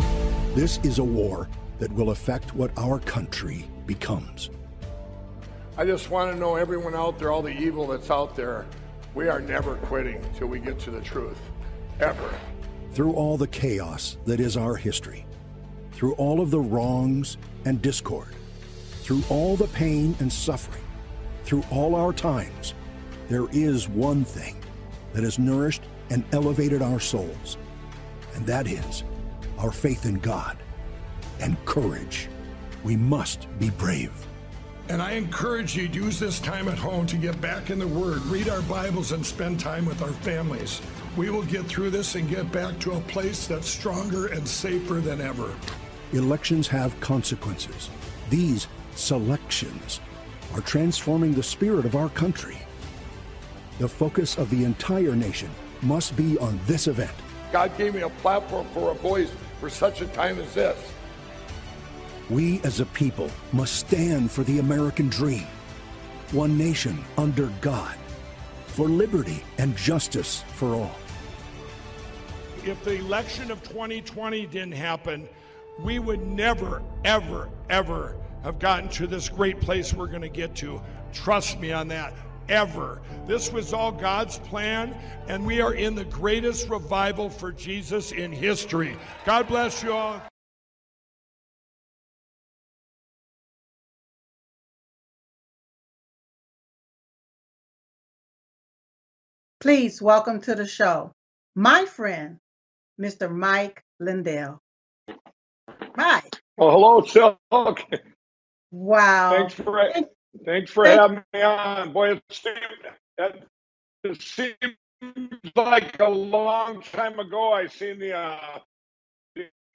This 0.54 0.78
is 0.82 0.98
a 0.98 1.04
war 1.04 1.48
that 1.78 1.90
will 1.92 2.10
affect 2.10 2.54
what 2.54 2.70
our 2.76 2.98
country 3.00 3.66
becomes. 3.86 4.50
I 5.78 5.86
just 5.86 6.10
want 6.10 6.32
to 6.32 6.38
know 6.38 6.56
everyone 6.56 6.94
out 6.94 7.18
there, 7.18 7.32
all 7.32 7.42
the 7.42 7.56
evil 7.56 7.86
that's 7.86 8.10
out 8.10 8.36
there, 8.36 8.66
we 9.14 9.28
are 9.28 9.40
never 9.40 9.76
quitting 9.76 10.22
till 10.36 10.48
we 10.48 10.58
get 10.58 10.78
to 10.80 10.90
the 10.90 11.00
truth. 11.00 11.38
Ever. 12.00 12.30
Through 12.92 13.12
all 13.14 13.38
the 13.38 13.46
chaos 13.46 14.18
that 14.26 14.38
is 14.38 14.58
our 14.58 14.76
history, 14.76 15.24
through 15.92 16.12
all 16.14 16.42
of 16.42 16.50
the 16.50 16.60
wrongs 16.60 17.38
and 17.64 17.80
discord, 17.80 18.35
through 19.06 19.22
all 19.28 19.54
the 19.54 19.68
pain 19.68 20.16
and 20.18 20.32
suffering, 20.32 20.82
through 21.44 21.62
all 21.70 21.94
our 21.94 22.12
times, 22.12 22.74
there 23.28 23.46
is 23.52 23.88
one 23.88 24.24
thing 24.24 24.56
that 25.12 25.22
has 25.22 25.38
nourished 25.38 25.82
and 26.10 26.24
elevated 26.32 26.82
our 26.82 26.98
souls, 26.98 27.56
and 28.34 28.44
that 28.44 28.66
is 28.66 29.04
our 29.58 29.70
faith 29.70 30.06
in 30.06 30.16
God 30.16 30.58
and 31.38 31.56
courage. 31.66 32.28
We 32.82 32.96
must 32.96 33.46
be 33.60 33.70
brave. 33.70 34.12
And 34.88 35.00
I 35.00 35.12
encourage 35.12 35.76
you 35.76 35.86
to 35.86 35.94
use 35.94 36.18
this 36.18 36.40
time 36.40 36.66
at 36.66 36.76
home 36.76 37.06
to 37.06 37.16
get 37.16 37.40
back 37.40 37.70
in 37.70 37.78
the 37.78 37.86
Word, 37.86 38.22
read 38.22 38.48
our 38.48 38.62
Bibles, 38.62 39.12
and 39.12 39.24
spend 39.24 39.60
time 39.60 39.86
with 39.86 40.02
our 40.02 40.12
families. 40.24 40.82
We 41.16 41.30
will 41.30 41.44
get 41.44 41.66
through 41.66 41.90
this 41.90 42.16
and 42.16 42.28
get 42.28 42.50
back 42.50 42.76
to 42.80 42.94
a 42.94 43.00
place 43.02 43.46
that's 43.46 43.68
stronger 43.68 44.26
and 44.26 44.46
safer 44.48 44.94
than 44.94 45.20
ever. 45.20 45.54
Elections 46.12 46.66
have 46.66 46.98
consequences. 46.98 47.88
These 48.30 48.66
selections 48.96 50.00
are 50.54 50.60
transforming 50.62 51.34
the 51.34 51.42
spirit 51.42 51.84
of 51.84 51.96
our 51.96 52.08
country. 52.10 52.58
The 53.78 53.88
focus 53.88 54.38
of 54.38 54.48
the 54.50 54.64
entire 54.64 55.14
nation 55.14 55.50
must 55.82 56.16
be 56.16 56.38
on 56.38 56.58
this 56.66 56.86
event. 56.86 57.12
God 57.52 57.76
gave 57.76 57.94
me 57.94 58.00
a 58.00 58.08
platform 58.08 58.66
for 58.72 58.90
a 58.90 58.94
voice 58.94 59.30
for 59.60 59.68
such 59.68 60.00
a 60.00 60.06
time 60.06 60.38
as 60.38 60.54
this. 60.54 60.92
We 62.30 62.60
as 62.62 62.80
a 62.80 62.86
people 62.86 63.30
must 63.52 63.76
stand 63.76 64.30
for 64.30 64.42
the 64.44 64.58
American 64.58 65.08
dream. 65.08 65.46
One 66.32 66.58
nation 66.58 67.04
under 67.16 67.52
God, 67.60 67.94
for 68.66 68.88
liberty 68.88 69.44
and 69.58 69.76
justice 69.76 70.42
for 70.54 70.74
all. 70.74 70.96
If 72.64 72.82
the 72.82 72.96
election 72.96 73.52
of 73.52 73.62
2020 73.62 74.46
didn't 74.46 74.72
happen, 74.72 75.28
we 75.78 76.00
would 76.00 76.26
never, 76.26 76.82
ever, 77.04 77.48
ever 77.70 78.16
have 78.42 78.58
gotten 78.58 78.88
to 78.90 79.06
this 79.06 79.28
great 79.28 79.60
place 79.60 79.92
we're 79.92 80.06
going 80.06 80.22
to 80.22 80.28
get 80.28 80.54
to. 80.56 80.80
Trust 81.12 81.58
me 81.60 81.72
on 81.72 81.88
that. 81.88 82.14
Ever. 82.48 83.02
This 83.26 83.52
was 83.52 83.72
all 83.72 83.90
God's 83.90 84.38
plan, 84.38 84.96
and 85.28 85.44
we 85.44 85.60
are 85.60 85.74
in 85.74 85.94
the 85.94 86.04
greatest 86.04 86.68
revival 86.68 87.28
for 87.28 87.50
Jesus 87.50 88.12
in 88.12 88.30
history. 88.30 88.96
God 89.24 89.48
bless 89.48 89.82
you 89.82 89.92
all. 89.92 90.22
Please 99.60 100.00
welcome 100.00 100.40
to 100.42 100.54
the 100.54 100.66
show 100.66 101.10
my 101.56 101.86
friend, 101.86 102.38
Mr. 103.00 103.28
Mike 103.28 103.82
Lindell. 103.98 104.60
Mike. 105.96 106.36
Well, 106.56 106.70
hello, 106.70 107.02
Silk. 107.02 107.80
Wow. 108.76 109.30
Thanks 109.30 109.54
for 109.54 109.90
thanks 110.44 110.70
for 110.70 110.84
having 110.84 111.22
me 111.32 111.40
on. 111.40 111.94
Boy, 111.94 112.12
it 112.12 112.22
seems, 112.30 112.58
it 114.04 114.22
seems 114.22 115.52
like 115.56 115.98
a 115.98 116.10
long 116.10 116.82
time 116.82 117.18
ago. 117.18 117.54
I 117.54 117.68
seen 117.68 117.98
the 117.98 118.14
uh, 118.14 118.58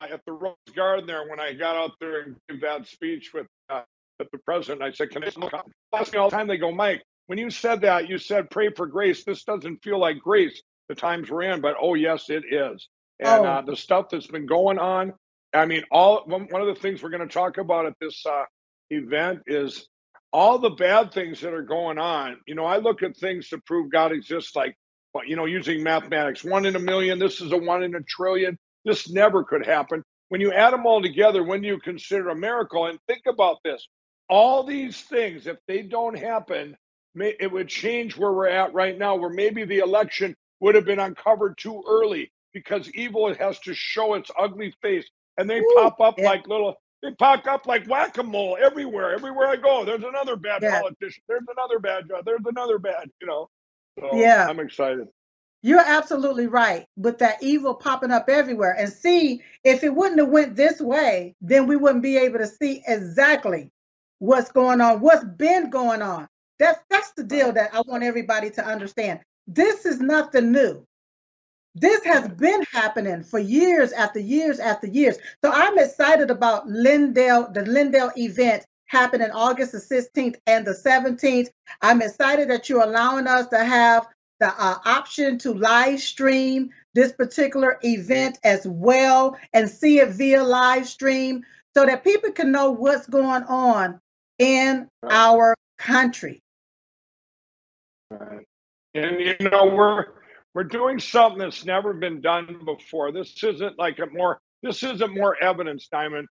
at 0.01 0.21
the 0.27 0.31
Rose 0.31 0.55
Garden 0.75 1.07
there 1.07 1.27
when 1.27 1.39
I 1.39 1.53
got 1.53 1.75
out 1.75 1.93
there 1.99 2.21
and 2.21 2.35
gave 2.47 2.61
that 2.61 2.85
speech 2.85 3.33
with 3.33 3.47
uh, 3.69 3.81
the 4.19 4.25
president. 4.45 4.83
I 4.83 4.91
said, 4.91 5.09
"Can 5.09 5.23
I 5.23 5.31
come?" 5.31 5.63
Ask 5.93 6.13
me 6.13 6.19
all 6.19 6.29
the 6.29 6.35
time. 6.35 6.45
They 6.45 6.57
go, 6.57 6.71
"Mike, 6.71 7.01
when 7.25 7.39
you 7.39 7.49
said 7.49 7.81
that, 7.81 8.07
you 8.07 8.19
said 8.19 8.51
pray 8.51 8.69
for 8.69 8.85
grace. 8.85 9.23
This 9.23 9.43
doesn't 9.43 9.83
feel 9.83 9.97
like 9.97 10.19
grace, 10.19 10.61
the 10.89 10.95
times 10.95 11.31
we're 11.31 11.41
in, 11.41 11.59
but 11.59 11.75
oh, 11.81 11.95
yes, 11.95 12.29
it 12.29 12.43
is. 12.53 12.87
And 13.19 13.45
oh. 13.45 13.49
uh, 13.49 13.61
the 13.61 13.75
stuff 13.75 14.09
that's 14.11 14.27
been 14.27 14.45
going 14.45 14.77
on, 14.77 15.13
I 15.55 15.65
mean, 15.65 15.81
all 15.91 16.23
one 16.27 16.61
of 16.61 16.67
the 16.67 16.79
things 16.79 17.01
we're 17.01 17.09
going 17.09 17.27
to 17.27 17.33
talk 17.33 17.57
about 17.57 17.87
at 17.87 17.93
this 17.99 18.23
uh, 18.27 18.43
event 18.91 19.41
is 19.47 19.87
all 20.33 20.57
the 20.59 20.69
bad 20.69 21.13
things 21.13 21.41
that 21.41 21.53
are 21.53 21.63
going 21.63 21.97
on. 21.97 22.37
You 22.47 22.55
know, 22.55 22.65
I 22.65 22.77
look 22.77 23.03
at 23.03 23.17
things 23.17 23.49
to 23.49 23.57
prove 23.59 23.91
God 23.91 24.11
exists, 24.11 24.55
like, 24.55 24.75
you 25.25 25.35
know, 25.35 25.45
using 25.45 25.83
mathematics 25.83 26.43
one 26.43 26.65
in 26.65 26.75
a 26.75 26.79
million, 26.79 27.19
this 27.19 27.41
is 27.41 27.51
a 27.51 27.57
one 27.57 27.83
in 27.83 27.95
a 27.95 28.01
trillion. 28.03 28.57
This 28.85 29.09
never 29.09 29.43
could 29.43 29.65
happen. 29.65 30.03
When 30.29 30.39
you 30.39 30.53
add 30.53 30.71
them 30.71 30.85
all 30.85 31.01
together, 31.01 31.43
when 31.43 31.61
do 31.61 31.67
you 31.67 31.79
consider 31.79 32.29
a 32.29 32.35
miracle? 32.35 32.85
And 32.85 32.97
think 33.07 33.23
about 33.27 33.57
this 33.63 33.87
all 34.31 34.63
these 34.63 35.01
things, 35.01 35.45
if 35.45 35.57
they 35.67 35.81
don't 35.81 36.17
happen, 36.17 36.75
may, 37.13 37.35
it 37.39 37.51
would 37.51 37.67
change 37.67 38.17
where 38.17 38.31
we're 38.31 38.47
at 38.47 38.73
right 38.73 38.97
now, 38.97 39.15
where 39.15 39.29
maybe 39.29 39.65
the 39.65 39.79
election 39.79 40.33
would 40.61 40.73
have 40.73 40.85
been 40.85 40.99
uncovered 40.99 41.57
too 41.57 41.83
early 41.87 42.31
because 42.53 42.89
evil 42.91 43.33
has 43.35 43.59
to 43.59 43.73
show 43.73 44.13
its 44.13 44.31
ugly 44.39 44.73
face 44.81 45.07
and 45.37 45.49
they 45.49 45.59
Ooh, 45.59 45.73
pop 45.75 45.99
up 45.99 46.15
yeah. 46.17 46.29
like 46.29 46.47
little 46.47 46.75
they 47.01 47.11
pop 47.11 47.45
up 47.47 47.65
like 47.65 47.85
whack-a-mole 47.87 48.57
everywhere 48.61 49.13
everywhere 49.13 49.47
i 49.47 49.55
go. 49.55 49.83
There's 49.83 50.03
another 50.03 50.35
bad 50.35 50.61
yeah. 50.61 50.81
politician. 50.81 51.23
There's 51.27 51.45
another 51.57 51.79
bad 51.79 52.07
job. 52.07 52.25
There's 52.25 52.45
another 52.45 52.77
bad 52.77 53.09
you 53.19 53.27
know? 53.27 53.49
So 53.99 54.09
yeah. 54.13 54.47
I'm 54.47 54.59
excited. 54.59 55.07
You're 55.63 55.79
absolutely 55.85 56.47
right 56.47 56.85
with 56.97 57.19
that 57.19 57.41
evil 57.41 57.75
popping 57.75 58.11
up 58.11 58.29
everywhere. 58.29 58.75
And 58.77 58.91
see 58.91 59.41
if 59.63 59.83
it 59.83 59.93
wouldn't 59.93 60.19
have 60.19 60.29
went 60.29 60.55
this 60.55 60.79
way 60.79 61.35
then 61.41 61.67
we 61.67 61.75
wouldn't 61.75 62.03
be 62.03 62.17
able 62.17 62.39
to 62.39 62.47
see 62.47 62.83
exactly 62.87 63.71
what's 64.19 64.51
going 64.51 64.81
on 64.81 65.01
what's 65.01 65.23
been 65.23 65.69
going 65.69 66.01
on. 66.01 66.27
That's 66.59 66.79
that's 66.89 67.11
the 67.13 67.23
deal 67.23 67.51
that 67.53 67.73
I 67.73 67.81
want 67.81 68.03
everybody 68.03 68.51
to 68.51 68.65
understand. 68.65 69.19
This 69.47 69.85
is 69.85 69.99
nothing 69.99 70.51
new. 70.51 70.85
This 71.73 72.03
has 72.03 72.27
been 72.27 72.63
happening 72.71 73.23
for 73.23 73.39
years 73.39 73.93
after 73.93 74.19
years 74.19 74.59
after 74.59 74.87
years. 74.87 75.17
So 75.43 75.51
I'm 75.51 75.77
excited 75.77 76.29
about 76.29 76.67
Lindell, 76.67 77.49
the 77.51 77.63
Lindell 77.63 78.11
event 78.17 78.65
happening 78.87 79.31
August 79.31 79.71
the 79.71 79.77
16th 79.77 80.35
and 80.47 80.65
the 80.65 80.73
17th. 80.73 81.47
I'm 81.81 82.01
excited 82.01 82.49
that 82.49 82.67
you're 82.67 82.83
allowing 82.83 83.25
us 83.25 83.47
to 83.47 83.63
have 83.63 84.05
the 84.41 84.47
uh, 84.47 84.79
option 84.85 85.37
to 85.37 85.53
live 85.53 86.01
stream 86.01 86.71
this 86.93 87.13
particular 87.13 87.79
event 87.83 88.37
as 88.43 88.67
well 88.67 89.37
and 89.53 89.69
see 89.69 89.99
it 89.99 90.09
via 90.09 90.43
live 90.43 90.87
stream 90.87 91.45
so 91.73 91.85
that 91.85 92.03
people 92.03 92.31
can 92.31 92.51
know 92.51 92.71
what's 92.71 93.07
going 93.07 93.43
on 93.43 94.01
in 94.39 94.89
our 95.09 95.55
country. 95.77 96.41
Right. 98.09 98.45
And 98.93 99.21
you 99.21 99.49
know, 99.49 99.67
we're 99.67 100.07
we're 100.53 100.63
doing 100.63 100.99
something 100.99 101.39
that's 101.39 101.65
never 101.65 101.93
been 101.93 102.21
done 102.21 102.61
before. 102.65 103.11
This 103.11 103.41
isn't 103.43 103.79
like 103.79 103.99
a 103.99 104.07
more 104.07 104.39
this 104.63 104.83
isn't 104.83 105.15
more 105.15 105.41
evidence, 105.41 105.87
Diamond. 105.91 106.27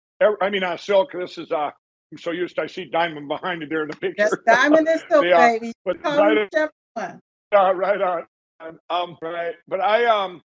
I 0.40 0.48
mean, 0.48 0.62
uh, 0.62 0.76
Silk. 0.76 1.12
This 1.12 1.36
is 1.36 1.50
uh, 1.50 1.70
I'm 2.12 2.18
so 2.18 2.30
used. 2.30 2.56
To, 2.56 2.62
I 2.62 2.66
see 2.66 2.86
Diamond 2.86 3.28
behind 3.28 3.62
you 3.62 3.68
there 3.68 3.82
in 3.82 3.88
the 3.88 3.96
picture. 3.96 4.14
Yes, 4.18 4.34
Diamond 4.46 4.88
is 4.88 5.02
Silk, 5.10 5.24
yeah, 5.28 5.52
baby. 5.52 5.72
But 5.84 6.02
right, 6.04 6.48
uh, 6.96 7.74
right 7.74 8.00
on. 8.00 8.26
Um, 8.88 9.16
right. 9.20 9.54
But 9.68 9.80
I 9.80 10.04
um, 10.06 10.40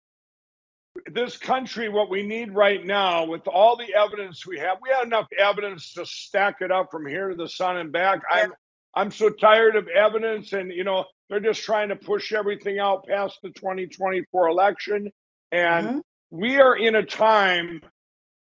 this 1.12 1.36
country, 1.36 1.88
what 1.88 2.08
we 2.08 2.22
need 2.22 2.54
right 2.54 2.84
now, 2.84 3.26
with 3.26 3.46
all 3.48 3.76
the 3.76 3.92
evidence 3.94 4.46
we 4.46 4.58
have, 4.58 4.78
we 4.80 4.90
have 4.90 5.04
enough 5.04 5.26
evidence 5.38 5.92
to 5.94 6.06
stack 6.06 6.56
it 6.60 6.70
up 6.70 6.88
from 6.90 7.06
here 7.06 7.28
to 7.28 7.36
the 7.36 7.48
sun 7.48 7.76
and 7.78 7.92
back. 7.92 8.22
I'm 8.30 8.52
I'm 8.94 9.10
so 9.10 9.28
tired 9.28 9.76
of 9.76 9.88
evidence 9.88 10.52
and 10.52 10.72
you 10.72 10.84
know 10.84 11.04
They're 11.28 11.40
just 11.40 11.62
trying 11.62 11.88
to 11.88 11.96
push 11.96 12.32
everything 12.32 12.78
out 12.78 13.06
past 13.06 13.38
the 13.42 13.50
2024 13.50 14.48
election. 14.48 15.10
And 15.52 15.86
mm-hmm. 15.86 15.98
we 16.30 16.60
are 16.60 16.76
in 16.76 16.94
a 16.94 17.04
time 17.04 17.80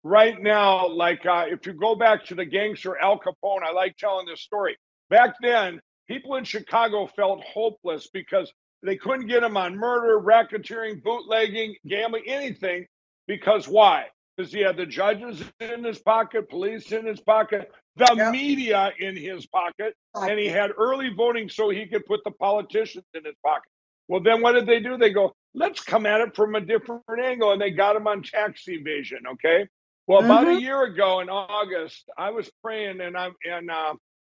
right 0.04 0.39
now, 0.39 0.88
like 0.88 1.25
uh, 1.25 1.46
if 1.50 1.65
you 1.65 1.74
go 1.74 1.96
back 1.96 2.25
to 2.25 2.36
the 2.36 2.46
gangster 2.46 2.98
Al 2.98 3.20
Capone, 3.20 3.63
I 3.63 3.72
like 3.72 3.98
telling 3.98 4.27
this 4.27 4.42
story. 4.42 4.77
Back 5.10 5.36
then, 5.42 5.80
people 6.08 6.36
in 6.36 6.44
Chicago 6.44 7.08
felt 7.08 7.44
hopeless 7.44 8.08
because 8.13 8.51
they 8.84 8.96
couldn't 8.96 9.27
get 9.27 9.44
him 9.44 9.58
on 9.58 9.75
murder, 9.75 10.20
racketeering, 10.22 11.01
bootlegging, 11.04 11.75
gambling, 11.88 12.24
anything. 12.27 12.86
Because 13.27 13.68
why? 13.68 14.06
Because 14.38 14.51
he 14.54 14.62
had 14.62 14.77
the 14.77 14.86
judges 14.86 15.44
in 15.60 15.84
his 15.84 15.98
pocket, 15.98 16.50
police 16.50 16.92
in 16.92 17.08
his 17.08 17.20
pocket, 17.20 17.72
the 17.96 18.14
yep. 18.16 18.32
media 18.32 18.92
in 19.00 19.16
his 19.16 19.46
pocket, 19.48 19.96
and 20.16 20.40
he 20.40 20.48
had 20.48 20.72
early 20.78 21.10
voting 21.16 21.50
so 21.50 21.70
he 21.70 21.86
could 21.86 22.06
put 22.06 22.24
the 22.24 22.32
politicians 22.32 23.06
in 23.14 23.24
his 23.24 23.36
pocket. 23.44 23.70
Well, 24.08 24.22
then 24.22 24.42
what 24.42 24.54
did 24.54 24.68
they 24.68 24.80
do? 24.80 24.98
They 24.98 25.12
go, 25.12 25.34
let's 25.54 25.82
come 25.82 26.06
at 26.06 26.22
it 26.22 26.36
from 26.36 26.56
a 26.56 26.62
different 26.62 27.04
angle. 27.24 27.52
And 27.52 27.62
they 27.62 27.72
got 27.72 27.96
him 27.96 28.08
on 28.08 28.22
tax 28.22 28.68
evasion. 28.68 29.20
Okay. 29.34 29.68
Well, 30.08 30.22
mm-hmm. 30.22 30.32
about 30.32 30.44
a 30.44 30.48
mm-hmm. 30.52 30.60
year 30.60 30.84
ago 30.84 31.22
in 31.22 31.30
August, 31.30 32.08
I 32.18 32.30
was 32.30 32.50
praying 32.64 33.02
and 33.02 33.18
I 33.18 33.30
and 33.50 33.72
uh, 33.72 33.94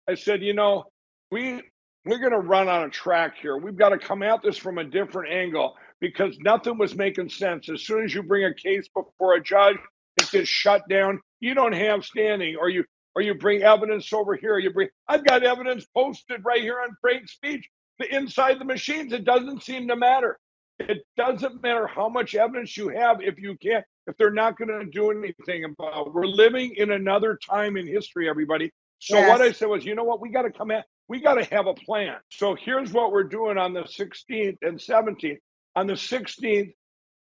I 0.08 0.14
said, 0.14 0.42
you 0.42 0.54
know, 0.54 0.84
we 1.30 1.62
we're 2.04 2.18
going 2.18 2.32
to 2.32 2.38
run 2.38 2.68
on 2.68 2.84
a 2.84 2.90
track 2.90 3.36
here. 3.40 3.58
We've 3.58 3.76
got 3.76 3.90
to 3.90 3.98
come 3.98 4.22
at 4.22 4.42
this 4.42 4.56
from 4.56 4.78
a 4.78 4.84
different 4.84 5.32
angle 5.32 5.76
because 6.00 6.36
nothing 6.40 6.78
was 6.78 6.96
making 6.96 7.28
sense. 7.28 7.68
As 7.68 7.82
soon 7.82 8.04
as 8.04 8.14
you 8.14 8.22
bring 8.22 8.44
a 8.44 8.54
case 8.54 8.88
before 8.88 9.34
a 9.34 9.42
judge, 9.42 9.76
it 10.16 10.30
gets 10.30 10.48
shut 10.48 10.88
down. 10.88 11.20
You 11.40 11.54
don't 11.54 11.74
have 11.74 12.04
standing, 12.04 12.56
or 12.56 12.70
you 12.70 12.84
or 13.14 13.22
you 13.22 13.34
bring 13.34 13.62
evidence 13.62 14.12
over 14.12 14.36
here. 14.36 14.58
You 14.58 14.72
bring. 14.72 14.88
I've 15.08 15.24
got 15.24 15.42
evidence 15.42 15.86
posted 15.96 16.44
right 16.44 16.62
here 16.62 16.80
on 16.80 16.96
Frank 17.00 17.28
Speech. 17.28 17.68
The 17.98 18.14
inside 18.14 18.58
the 18.58 18.64
machines. 18.64 19.12
It 19.12 19.24
doesn't 19.24 19.62
seem 19.62 19.88
to 19.88 19.96
matter. 19.96 20.38
It 20.78 21.04
doesn't 21.16 21.62
matter 21.62 21.86
how 21.86 22.08
much 22.08 22.34
evidence 22.34 22.76
you 22.76 22.88
have 22.88 23.20
if 23.20 23.38
you 23.38 23.56
can't 23.58 23.84
if 24.06 24.16
they're 24.16 24.30
not 24.30 24.56
going 24.56 24.68
to 24.68 24.86
do 24.86 25.10
anything 25.10 25.64
about. 25.64 26.06
It. 26.06 26.14
We're 26.14 26.24
living 26.24 26.74
in 26.76 26.92
another 26.92 27.38
time 27.48 27.76
in 27.76 27.86
history, 27.86 28.28
everybody. 28.28 28.70
So 28.98 29.18
yes. 29.18 29.28
what 29.28 29.42
I 29.42 29.52
said 29.52 29.68
was, 29.68 29.84
you 29.84 29.94
know 29.94 30.04
what? 30.04 30.20
We 30.20 30.30
got 30.30 30.42
to 30.42 30.50
come 30.50 30.70
at 30.70 30.86
we 31.10 31.18
got 31.20 31.34
to 31.34 31.44
have 31.52 31.66
a 31.66 31.74
plan. 31.74 32.14
So 32.28 32.54
here's 32.54 32.92
what 32.92 33.10
we're 33.10 33.24
doing 33.24 33.58
on 33.58 33.72
the 33.72 33.82
16th 33.82 34.58
and 34.62 34.78
17th. 34.78 35.38
On 35.74 35.88
the 35.88 35.94
16th, 35.94 36.72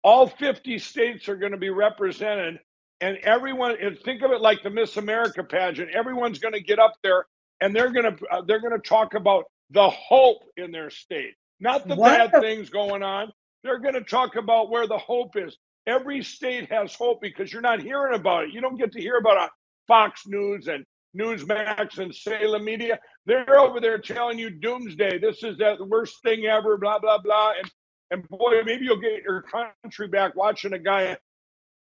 all 0.04 0.26
50 0.28 0.80
states 0.80 1.30
are 1.30 1.36
going 1.36 1.52
to 1.52 1.60
be 1.60 1.70
represented, 1.70 2.58
and 3.02 3.18
everyone. 3.18 3.76
And 3.82 3.98
think 4.00 4.22
of 4.22 4.32
it 4.32 4.42
like 4.42 4.64
the 4.64 4.70
Miss 4.70 4.98
America 4.98 5.44
pageant. 5.44 5.92
Everyone's 5.92 6.40
going 6.40 6.54
to 6.54 6.62
get 6.62 6.80
up 6.80 6.94
there, 7.04 7.26
and 7.62 7.76
they're 7.76 7.92
going 7.92 8.16
to 8.16 8.26
uh, 8.32 8.42
they're 8.42 8.62
going 8.62 8.80
to 8.80 8.88
talk 8.88 9.14
about 9.14 9.46
the 9.72 9.90
hope 9.90 10.44
in 10.58 10.72
their 10.72 10.90
state, 10.90 11.34
not 11.60 11.88
the 11.88 11.96
what? 11.96 12.32
bad 12.32 12.42
things 12.42 12.70
going 12.70 13.04
on. 13.04 13.32
They're 13.64 13.80
going 13.80 13.96
to 13.96 14.04
talk 14.04 14.36
about 14.36 14.70
where 14.70 14.88
the 14.88 14.98
hope 14.98 15.36
is. 15.36 15.58
Every 15.88 16.24
state 16.24 16.72
has 16.72 16.94
hope 16.96 17.22
because 17.22 17.52
you're 17.52 17.62
not 17.62 17.82
hearing 17.82 18.16
about 18.16 18.46
it. 18.46 18.54
You 18.54 18.62
don't 18.62 18.78
get 18.78 18.92
to 18.94 19.02
hear 19.02 19.18
about 19.18 19.46
it 19.46 19.52
Fox 19.88 20.24
News 20.28 20.68
and 20.68 20.86
Newsmax 21.18 21.98
and 21.98 22.14
Salem 22.14 22.66
Media. 22.66 23.00
They're 23.26 23.60
over 23.60 23.80
there 23.80 23.98
telling 24.00 24.38
you 24.38 24.50
doomsday. 24.50 25.20
This 25.20 25.44
is 25.44 25.58
the 25.58 25.78
worst 25.88 26.22
thing 26.24 26.46
ever, 26.46 26.78
blah, 26.78 27.00
blah, 27.00 27.20
blah. 27.20 27.54
And, 27.60 27.72
and 28.12 28.30
boy, 28.30 28.62
maybe 28.64 28.86
you'll 28.86 29.00
get 29.00 29.24
your 29.24 29.44
country 29.44 30.08
back 30.08 30.36
watching 30.36 30.74
a 30.74 30.80
guy 30.80 31.18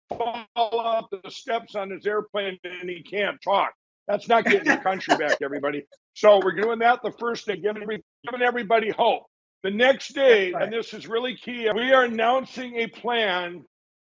fall 0.10 0.46
off 0.56 1.06
the 1.12 1.30
steps 1.30 1.76
on 1.76 1.90
his 1.90 2.06
airplane 2.06 2.58
and 2.64 2.90
he 2.90 3.04
can't 3.04 3.38
talk. 3.44 3.72
That's 4.08 4.28
not 4.28 4.46
getting 4.46 4.66
your 4.66 4.78
country 4.82 5.16
back, 5.18 5.38
everybody. 5.44 5.86
So 6.14 6.40
we're 6.44 6.56
doing 6.56 6.80
that 6.80 7.02
the 7.04 7.12
first 7.20 7.46
day, 7.46 7.58
giving, 7.58 7.84
giving 7.84 8.42
everybody 8.42 8.90
hope. 8.90 9.24
The 9.64 9.72
next 9.72 10.14
day, 10.14 10.52
right. 10.52 10.64
and 10.64 10.74
this 10.74 10.94
is 10.94 11.08
really 11.08 11.36
key, 11.36 11.70
we 11.76 11.92
are 11.92 12.06
announcing 12.06 12.76
a 12.78 12.88
plan 12.88 13.64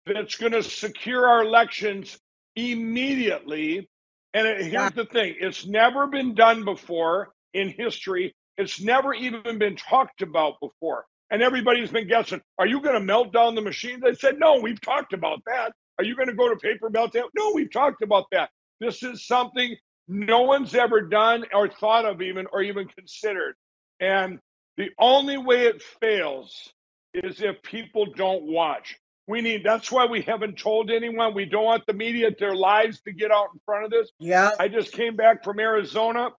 that's 0.05 0.35
going 0.35 0.53
to 0.53 0.63
secure 0.63 1.27
our 1.27 1.43
elections 1.43 2.17
immediately 2.55 3.87
and 4.33 4.47
it, 4.47 4.65
here's 4.65 4.91
the 4.93 5.05
thing 5.05 5.35
it's 5.39 5.65
never 5.65 6.07
been 6.07 6.33
done 6.33 6.65
before 6.65 7.29
in 7.53 7.69
history, 7.69 8.35
it's 8.57 8.81
never 8.81 9.13
even 9.13 9.59
been 9.59 9.75
talked 9.75 10.21
about 10.21 10.55
before. 10.59 11.05
And 11.29 11.41
everybody's 11.41 11.89
been 11.89 12.07
guessing, 12.07 12.41
are 12.59 12.67
you 12.67 12.81
going 12.81 12.95
to 12.95 12.99
melt 12.99 13.33
down 13.33 13.55
the 13.55 13.61
machine? 13.61 13.99
They 14.03 14.13
said, 14.13 14.39
no, 14.39 14.59
we've 14.59 14.81
talked 14.81 15.13
about 15.13 15.39
that. 15.45 15.73
Are 15.99 16.05
you 16.05 16.15
going 16.15 16.27
to 16.27 16.33
go 16.33 16.49
to 16.49 16.55
paper 16.55 16.89
meltdown? 16.89 17.25
No, 17.35 17.51
we've 17.53 17.71
talked 17.71 18.01
about 18.01 18.25
that. 18.31 18.49
This 18.79 19.03
is 19.03 19.25
something 19.25 19.75
no 20.07 20.41
one's 20.41 20.75
ever 20.75 21.01
done 21.01 21.45
or 21.53 21.69
thought 21.69 22.05
of 22.05 22.21
even 22.21 22.47
or 22.51 22.61
even 22.61 22.87
considered. 22.87 23.55
And 23.99 24.39
the 24.77 24.89
only 24.99 25.37
way 25.37 25.65
it 25.67 25.81
fails 26.01 26.73
is 27.13 27.41
if 27.41 27.61
people 27.61 28.07
don't 28.15 28.43
watch. 28.43 28.97
We 29.27 29.39
need 29.39 29.63
that's 29.63 29.91
why 29.91 30.05
we 30.05 30.21
haven't 30.21 30.57
told 30.57 30.91
anyone. 30.91 31.33
We 31.33 31.45
don't 31.45 31.63
want 31.63 31.85
the 31.87 31.93
media, 31.93 32.31
their 32.37 32.55
lives 32.55 32.99
to 33.01 33.13
get 33.13 33.31
out 33.31 33.47
in 33.53 33.61
front 33.65 33.85
of 33.85 33.91
this. 33.91 34.11
Yeah. 34.19 34.51
I 34.59 34.67
just 34.67 34.91
came 34.91 35.15
back 35.15 35.43
from 35.43 35.59
Arizona. 35.59 36.31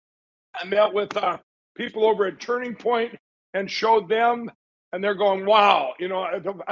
I 0.54 0.66
met 0.66 0.94
with 0.94 1.16
uh, 1.16 1.38
people 1.76 2.06
over 2.06 2.26
at 2.26 2.42
Turning 2.42 2.76
Point 2.76 3.16
and 3.54 3.72
showed 3.72 4.10
them, 4.10 4.52
and 4.94 5.04
they're 5.04 5.16
going, 5.16 5.46
wow, 5.46 5.94
you 6.00 6.08
know, 6.08 6.26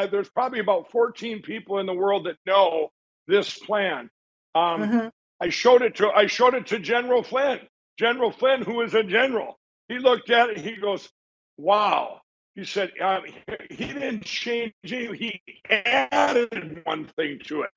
there's 0.09 0.29
probably 0.29 0.59
about 0.59 0.91
14 0.91 1.41
people 1.41 1.79
in 1.79 1.87
the 1.87 1.93
world 1.93 2.27
that 2.27 2.37
know 2.45 2.91
this 3.27 3.57
plan. 3.57 4.09
Um, 4.55 4.81
mm-hmm. 4.81 5.07
I 5.41 5.49
showed 5.49 5.81
it 5.81 5.95
to 5.95 6.09
I 6.09 6.27
showed 6.27 6.53
it 6.53 6.67
to 6.67 6.79
General 6.79 7.23
Flynn. 7.23 7.59
General 7.97 8.31
Flynn, 8.31 8.61
who 8.61 8.81
is 8.81 8.93
a 8.93 9.03
general, 9.03 9.59
he 9.89 9.97
looked 9.97 10.29
at 10.29 10.51
it. 10.51 10.57
He 10.59 10.75
goes, 10.75 11.09
"Wow, 11.57 12.21
he 12.55 12.63
said 12.63 12.91
uh, 13.01 13.21
he 13.69 13.85
didn't 13.87 14.23
change 14.23 14.73
it. 14.83 15.15
He 15.15 15.41
added 15.69 16.81
one 16.83 17.07
thing 17.15 17.39
to 17.45 17.63
it. 17.63 17.69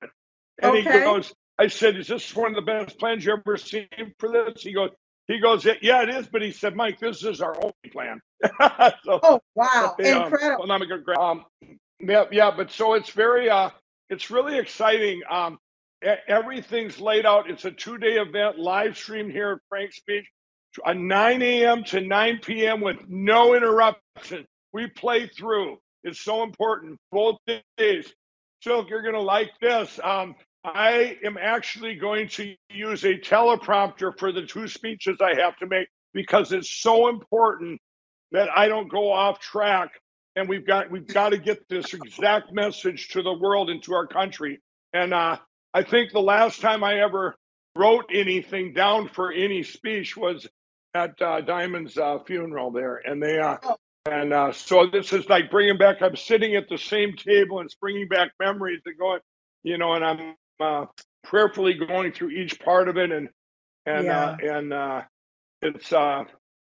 And 0.61 0.77
okay. 0.77 0.81
he 0.81 0.99
goes, 0.99 1.33
I 1.57 1.67
said, 1.67 1.95
is 1.95 2.07
this 2.07 2.35
one 2.35 2.49
of 2.49 2.55
the 2.55 2.61
best 2.61 2.99
plans 2.99 3.25
you 3.25 3.33
ever 3.33 3.57
seen 3.57 3.87
for 4.19 4.29
this? 4.29 4.61
He 4.61 4.73
goes, 4.73 4.89
he 5.27 5.39
goes, 5.39 5.65
yeah, 5.81 6.03
it 6.03 6.09
is. 6.09 6.27
But 6.27 6.41
he 6.41 6.51
said, 6.51 6.75
Mike, 6.75 6.99
this 6.99 7.23
is 7.23 7.41
our 7.41 7.55
only 7.57 7.73
plan. 7.91 8.21
so, 9.03 9.19
oh, 9.23 9.39
wow. 9.55 9.95
Incredible. 9.99 10.71
Um, 10.71 11.19
um, 11.19 11.45
yeah, 11.99 12.25
yeah, 12.31 12.51
but 12.55 12.71
so 12.71 12.93
it's 12.93 13.09
very, 13.09 13.49
uh, 13.49 13.69
it's 14.09 14.29
really 14.29 14.57
exciting. 14.57 15.21
Um, 15.29 15.57
everything's 16.27 16.99
laid 16.99 17.25
out. 17.25 17.49
It's 17.49 17.65
a 17.65 17.71
two 17.71 17.97
day 17.97 18.17
event, 18.17 18.59
live 18.59 18.97
streamed 18.97 19.31
here 19.31 19.53
at 19.53 19.59
Frank 19.69 19.93
Speech, 19.93 20.25
a 20.85 20.93
9 20.93 21.41
a.m. 21.41 21.83
to 21.85 22.01
9 22.01 22.39
p.m. 22.43 22.81
with 22.81 22.97
no 23.07 23.55
interruption 23.55 24.45
we 24.73 24.87
play 24.87 25.27
through. 25.27 25.77
It's 26.03 26.19
so 26.19 26.43
important. 26.43 26.99
Both 27.11 27.37
days. 27.77 28.13
Silk, 28.61 28.89
you're 28.89 29.01
going 29.01 29.15
to 29.15 29.21
like 29.21 29.51
this. 29.61 29.99
Um, 30.03 30.35
I 30.65 31.17
am 31.23 31.37
actually 31.37 31.95
going 31.95 32.27
to 32.29 32.55
use 32.71 33.03
a 33.03 33.17
teleprompter 33.17 34.17
for 34.17 34.31
the 34.31 34.45
two 34.45 34.67
speeches 34.67 35.17
I 35.21 35.39
have 35.39 35.57
to 35.57 35.67
make 35.67 35.87
because 36.13 36.51
it's 36.51 36.71
so 36.71 37.07
important 37.07 37.79
that 38.31 38.49
I 38.55 38.67
don't 38.67 38.89
go 38.89 39.11
off 39.11 39.39
track. 39.39 39.91
And 40.35 40.49
we've 40.49 40.65
got 40.65 40.91
we've 40.91 41.07
got 41.07 41.29
to 41.29 41.37
get 41.37 41.69
this 41.69 41.93
exact 41.93 42.51
message 42.51 43.09
to 43.09 43.21
the 43.21 43.33
world 43.33 43.69
and 43.69 43.81
to 43.83 43.93
our 43.93 44.07
country. 44.07 44.59
And 44.91 45.13
uh, 45.13 45.37
I 45.73 45.83
think 45.83 46.11
the 46.11 46.19
last 46.19 46.59
time 46.59 46.83
I 46.83 46.99
ever 46.99 47.35
wrote 47.75 48.05
anything 48.13 48.73
down 48.73 49.07
for 49.07 49.31
any 49.31 49.63
speech 49.63 50.17
was 50.17 50.47
at 50.93 51.21
uh, 51.21 51.41
Diamond's 51.41 51.97
uh, 51.97 52.19
funeral 52.25 52.71
there, 52.71 53.01
and 53.05 53.21
they 53.21 53.39
uh, 53.39 53.57
oh. 53.63 53.75
And 54.07 54.33
uh, 54.33 54.51
so 54.51 54.85
this 54.91 55.13
is 55.13 55.27
like 55.29 55.49
bringing 55.49 55.77
back. 55.77 56.01
I'm 56.01 56.15
sitting 56.15 56.55
at 56.55 56.69
the 56.69 56.77
same 56.77 57.15
table 57.15 57.57
and 57.59 57.65
it's 57.65 57.75
bringing 57.75 58.07
back 58.07 58.31
memories 58.39 58.81
and 58.85 58.95
going, 58.99 59.19
you 59.63 59.79
know, 59.79 59.93
and 59.93 60.05
I'm 60.05 60.35
uh, 60.59 60.85
prayerfully 61.23 61.73
going 61.73 62.11
through 62.11 62.29
each 62.29 62.59
part 62.59 62.89
of 62.89 62.97
it, 62.97 63.11
and 63.11 63.29
and 63.85 64.07
uh, 64.07 64.37
yeah. 64.41 64.51
uh, 64.51 64.57
and 64.57 64.73
uh, 64.73 65.01
it's 65.61 65.93
uh, 65.93 66.23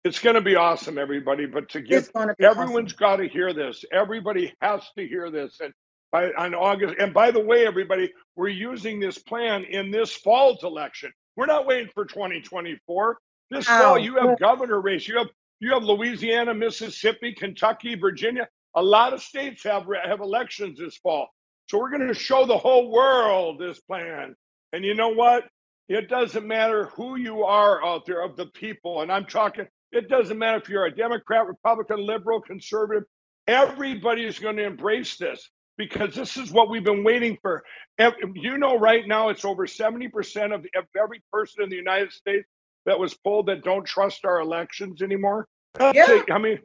it's 0.04 0.18
going 0.18 0.34
to 0.34 0.40
be 0.40 0.56
awesome, 0.56 0.98
everybody. 0.98 1.46
But 1.46 1.68
to 1.70 1.80
get 1.80 2.08
everyone's 2.40 2.92
awesome. 2.92 2.98
got 2.98 3.16
to 3.16 3.28
hear 3.28 3.52
this. 3.52 3.84
Everybody 3.92 4.52
has 4.60 4.82
to 4.96 5.06
hear 5.06 5.30
this, 5.30 5.58
and 5.60 5.72
by 6.12 6.30
on 6.32 6.54
August. 6.54 6.94
And 6.98 7.12
by 7.12 7.30
the 7.30 7.40
way, 7.40 7.66
everybody, 7.66 8.12
we're 8.34 8.48
using 8.48 9.00
this 9.00 9.18
plan 9.18 9.64
in 9.64 9.90
this 9.90 10.12
fall's 10.14 10.62
election. 10.64 11.12
We're 11.36 11.46
not 11.46 11.66
waiting 11.66 11.90
for 11.94 12.04
2024. 12.04 13.18
This 13.50 13.66
oh. 13.68 13.78
fall, 13.78 13.98
you 13.98 14.16
have 14.16 14.38
governor 14.38 14.80
race, 14.80 15.06
you 15.06 15.18
have 15.18 15.28
you 15.60 15.72
have 15.72 15.84
Louisiana, 15.84 16.54
Mississippi, 16.54 17.32
Kentucky, 17.32 17.94
Virginia. 17.94 18.48
A 18.74 18.82
lot 18.82 19.12
of 19.12 19.22
states 19.22 19.62
have 19.64 19.86
have 20.04 20.20
elections 20.20 20.78
this 20.78 20.96
fall. 20.98 21.28
So 21.66 21.78
we're 21.78 21.90
going 21.90 22.06
to 22.06 22.14
show 22.14 22.46
the 22.46 22.56
whole 22.58 22.90
world 22.90 23.58
this 23.58 23.80
plan. 23.80 24.34
And 24.72 24.84
you 24.84 24.94
know 24.94 25.08
what? 25.10 25.44
It 25.88 26.08
doesn't 26.08 26.46
matter 26.46 26.86
who 26.86 27.16
you 27.16 27.44
are 27.44 27.84
out 27.84 28.06
there 28.06 28.22
of 28.22 28.36
the 28.36 28.46
people. 28.46 29.02
And 29.02 29.10
I'm 29.10 29.24
talking, 29.26 29.66
it 29.92 30.08
doesn't 30.08 30.38
matter 30.38 30.58
if 30.58 30.68
you're 30.68 30.86
a 30.86 30.94
Democrat, 30.94 31.46
Republican, 31.46 32.04
liberal, 32.04 32.40
conservative. 32.40 33.04
Everybody 33.46 34.24
is 34.24 34.38
going 34.38 34.56
to 34.56 34.64
embrace 34.64 35.16
this 35.16 35.48
because 35.78 36.14
this 36.14 36.36
is 36.36 36.50
what 36.50 36.70
we've 36.70 36.84
been 36.84 37.04
waiting 37.04 37.38
for. 37.42 37.62
You 37.98 38.58
know, 38.58 38.78
right 38.78 39.06
now 39.06 39.28
it's 39.28 39.44
over 39.44 39.66
70% 39.66 40.54
of 40.54 40.66
every 40.96 41.22
person 41.32 41.62
in 41.62 41.70
the 41.70 41.76
United 41.76 42.12
States 42.12 42.48
that 42.86 42.98
was 42.98 43.14
polled 43.14 43.46
that 43.46 43.62
don't 43.64 43.84
trust 43.84 44.24
our 44.24 44.40
elections 44.40 45.02
anymore. 45.02 45.46
Yeah. 45.80 46.22
I 46.30 46.38
mean, 46.38 46.58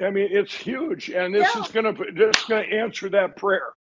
I 0.00 0.10
mean, 0.10 0.28
it's 0.30 0.54
huge, 0.54 1.10
and 1.10 1.34
this 1.34 1.48
Yeah. 1.54 1.62
is 1.62 1.68
gonna 1.70 1.92
this 2.14 2.36
is 2.36 2.44
gonna 2.44 2.62
answer 2.62 3.08
that 3.10 3.36
prayer. 3.36 3.72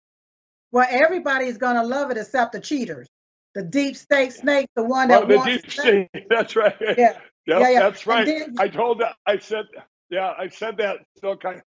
Well, 0.72 0.86
everybody's 0.90 1.58
gonna 1.58 1.82
love 1.84 2.10
it 2.10 2.16
except 2.16 2.52
the 2.52 2.60
cheaters, 2.60 3.08
the 3.54 3.62
deep 3.62 3.96
state 3.96 4.32
snake, 4.32 4.68
the 4.76 4.84
one 4.84 5.08
Well, 5.08 5.20
that 5.20 5.28
the 5.28 5.36
wants. 5.36 5.62
deep 5.62 5.70
state. 5.70 6.08
That's 6.30 6.54
right. 6.56 6.74
Yeah, 6.80 7.18
Yep, 7.46 7.60
yeah, 7.62 7.68
yeah. 7.70 7.80
that's 7.80 8.06
right. 8.06 8.26
then- 8.26 8.54
I 8.58 8.68
told 8.68 9.00
that. 9.00 9.16
I 9.26 9.38
said, 9.38 9.64
yeah, 10.10 10.32
I 10.38 10.48
said 10.48 10.76
that. 10.76 10.98
Still 11.16 11.36
kind 11.36 11.56
of. 11.56 11.62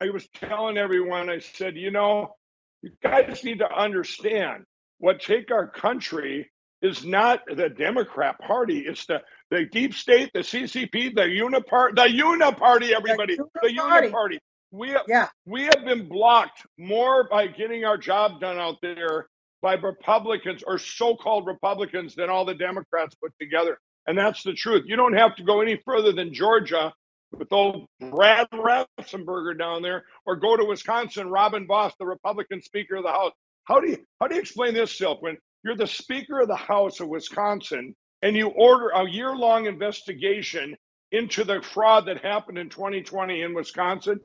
I 0.00 0.10
was 0.10 0.26
telling 0.34 0.78
everyone. 0.78 1.28
I 1.28 1.38
said, 1.38 1.76
you 1.76 1.90
know, 1.90 2.34
you 2.82 2.90
guys 3.02 3.44
need 3.44 3.58
to 3.58 3.70
understand 3.72 4.64
what 4.98 5.20
take 5.20 5.50
our 5.52 5.68
country 5.68 6.50
is 6.82 7.04
not 7.04 7.40
the 7.46 7.68
Democrat 7.68 8.38
Party. 8.40 8.80
It's 8.86 9.06
the 9.06 9.20
the 9.50 9.66
deep 9.70 9.94
state, 9.94 10.30
the 10.34 10.40
CCP, 10.40 11.14
the 11.14 11.22
Unipart, 11.22 11.94
the 11.96 12.02
Uniparty. 12.08 12.90
Everybody, 12.92 13.36
the 13.36 13.68
Uniparty. 13.68 14.38
We 14.70 14.90
have, 14.90 15.02
Yeah. 15.08 15.28
we 15.46 15.64
have 15.64 15.84
been 15.84 16.08
blocked 16.08 16.66
more 16.76 17.28
by 17.28 17.46
getting 17.46 17.84
our 17.84 17.96
job 17.98 18.40
done 18.40 18.58
out 18.58 18.76
there 18.82 19.28
by 19.62 19.74
Republicans 19.74 20.62
or 20.66 20.78
so-called 20.78 21.46
Republicans 21.46 22.14
than 22.14 22.30
all 22.30 22.44
the 22.44 22.54
Democrats 22.54 23.14
put 23.16 23.32
together. 23.40 23.78
And 24.06 24.16
that's 24.16 24.42
the 24.42 24.52
truth. 24.54 24.84
You 24.86 24.96
don't 24.96 25.14
have 25.16 25.36
to 25.36 25.42
go 25.42 25.60
any 25.60 25.76
further 25.84 26.12
than 26.12 26.32
Georgia 26.32 26.92
with 27.32 27.52
old 27.52 27.86
Brad 28.00 28.48
Raffensperger 28.52 29.58
down 29.58 29.82
there, 29.82 30.04
or 30.26 30.36
go 30.36 30.56
to 30.56 30.64
Wisconsin, 30.64 31.28
Robin 31.28 31.66
Vos, 31.66 31.92
the 31.98 32.06
Republican 32.06 32.62
Speaker 32.62 32.96
of 32.96 33.02
the 33.04 33.10
House. 33.10 33.32
How 33.64 33.80
do 33.80 33.90
you 33.90 33.98
how 34.20 34.28
do 34.28 34.34
you 34.34 34.40
explain 34.40 34.72
this, 34.74 34.96
Silk? 34.96 35.20
When 35.20 35.36
you're 35.62 35.76
the 35.76 35.86
Speaker 35.86 36.40
of 36.40 36.48
the 36.48 36.56
House 36.56 37.00
of 37.00 37.08
Wisconsin 37.08 37.94
and 38.22 38.34
you 38.34 38.48
order 38.48 38.88
a 38.90 39.08
year-long 39.08 39.66
investigation 39.66 40.74
into 41.12 41.44
the 41.44 41.60
fraud 41.60 42.06
that 42.06 42.24
happened 42.24 42.58
in 42.58 42.70
2020 42.70 43.42
in 43.42 43.54
Wisconsin, 43.54 44.20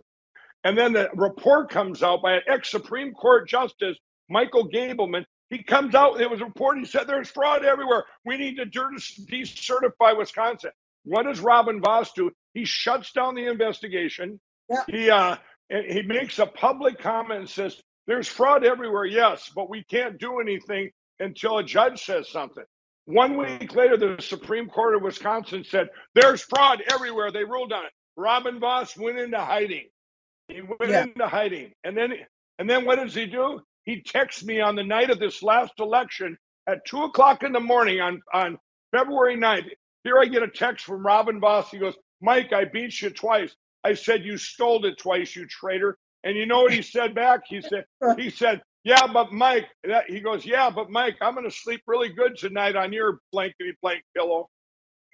and 0.64 0.78
then 0.78 0.94
the 0.94 1.10
report 1.16 1.70
comes 1.70 2.04
out 2.04 2.22
by 2.22 2.34
an 2.34 2.42
ex-Supreme 2.48 3.14
Court 3.14 3.48
Justice, 3.48 3.98
Michael 4.30 4.70
Gableman. 4.70 5.26
He 5.50 5.64
comes 5.64 5.94
out, 5.94 6.22
it 6.22 6.30
was 6.30 6.42
a 6.42 6.46
report, 6.46 6.80
he 6.80 6.86
said 6.86 7.08
there's 7.08 7.30
fraud 7.30 7.64
everywhere. 7.66 8.06
We 8.26 8.38
need 8.38 8.56
to 8.58 8.66
de- 8.66 8.82
decertify 9.30 10.18
Wisconsin. 10.18 10.72
What 11.06 11.24
does 11.24 11.42
Robin 11.42 11.82
Vos 11.82 12.12
do? 12.14 12.32
He 12.54 12.66
shuts 12.66 13.12
down 13.12 13.36
the 13.36 13.48
investigation. 13.48 14.40
He 14.88 15.10
uh 15.10 15.38
and 15.70 15.86
he 15.86 16.02
makes 16.04 16.40
a 16.40 16.46
public 16.46 17.00
comment 17.00 17.42
and 17.42 17.50
says, 17.50 17.82
There's 18.08 18.28
fraud 18.28 18.64
everywhere, 18.66 19.06
yes, 19.06 19.52
but 19.56 19.70
we 19.70 19.84
can't 19.84 20.20
do 20.20 20.40
anything 20.40 20.92
until 21.20 21.58
a 21.58 21.64
judge 21.64 22.04
says 22.04 22.30
something. 22.30 22.64
One 23.06 23.38
week 23.38 23.76
later, 23.76 23.98
the 23.98 24.22
Supreme 24.22 24.70
Court 24.70 24.96
of 24.96 25.02
Wisconsin 25.02 25.64
said, 25.64 25.90
There's 26.16 26.42
fraud 26.42 26.82
everywhere. 26.92 27.32
They 27.32 27.44
ruled 27.44 27.74
on 27.74 27.86
it. 27.86 27.92
Robin 28.16 28.60
Vos 28.60 28.96
went 28.98 29.20
into 29.20 29.40
hiding. 29.40 29.88
He 30.54 30.62
went 30.62 30.92
Yeah. 30.92 31.04
into 31.04 31.28
hiding. 31.28 31.74
And 31.84 31.98
then 31.98 32.14
and 32.60 32.70
then 32.70 32.86
what 32.86 32.98
does 32.98 33.16
he 33.16 33.26
do? 33.26 33.62
He 33.86 34.02
texts 34.02 34.44
me 34.44 34.62
on 34.62 34.76
the 34.76 34.84
night 34.84 35.10
of 35.10 35.20
this 35.20 35.42
last 35.44 35.74
election 35.80 36.38
at 36.68 36.86
two 36.86 37.04
o'clock 37.04 37.44
in 37.44 37.52
the 37.52 37.60
morning 37.60 38.00
on, 38.00 38.22
on 38.34 38.58
February 38.92 39.36
9th. 39.36 39.70
Here 40.04 40.18
I 40.20 40.26
get 40.26 40.44
a 40.44 40.48
text 40.48 40.86
from 40.86 41.06
Robin 41.06 41.40
Vos. 41.40 41.70
He 41.72 41.80
goes, 41.80 41.96
Mike, 42.22 42.54
I 42.54 42.66
beat 42.66 43.02
you 43.02 43.10
twice. 43.10 43.56
I 43.84 43.94
said 43.96 44.24
you 44.24 44.38
stole 44.38 44.86
it 44.86 44.98
twice, 44.98 45.36
you 45.36 45.46
traitor. 45.48 45.98
And 46.24 46.38
you 46.38 46.46
know 46.46 46.62
what 46.62 46.74
he 46.74 46.82
said 46.96 47.16
back? 47.16 47.42
He 47.48 47.60
said, 47.62 47.86
he 48.18 48.30
said, 48.30 48.62
yeah, 48.86 49.08
but 49.12 49.34
Mike, 49.34 49.68
that, 49.84 50.10
he 50.10 50.20
goes, 50.22 50.46
yeah, 50.46 50.70
but 50.70 50.90
Mike, 50.90 51.18
I'm 51.22 51.34
going 51.34 51.50
to 51.50 51.56
sleep 51.56 51.82
really 51.88 52.10
good 52.10 52.38
tonight 52.38 52.76
on 52.76 52.94
your 52.94 53.20
blankety 53.34 53.74
blank 53.82 54.04
pillow. 54.16 54.48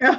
hey, 0.00 0.10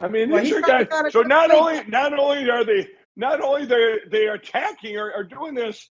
I 0.00 0.08
mean, 0.08 0.30
Well, 0.30 0.42
these 0.42 0.52
are 0.52 0.60
guys. 0.60 0.86
So 1.10 1.22
not 1.22 1.50
only 1.50 1.82
not 1.88 2.18
only 2.18 2.48
are 2.50 2.64
they 2.64 2.88
not 3.16 3.40
only 3.40 3.64
they 3.64 3.98
they 4.10 4.26
are 4.28 4.34
attacking 4.34 4.96
or 4.96 5.12
are 5.12 5.24
doing 5.24 5.54
this 5.54 5.90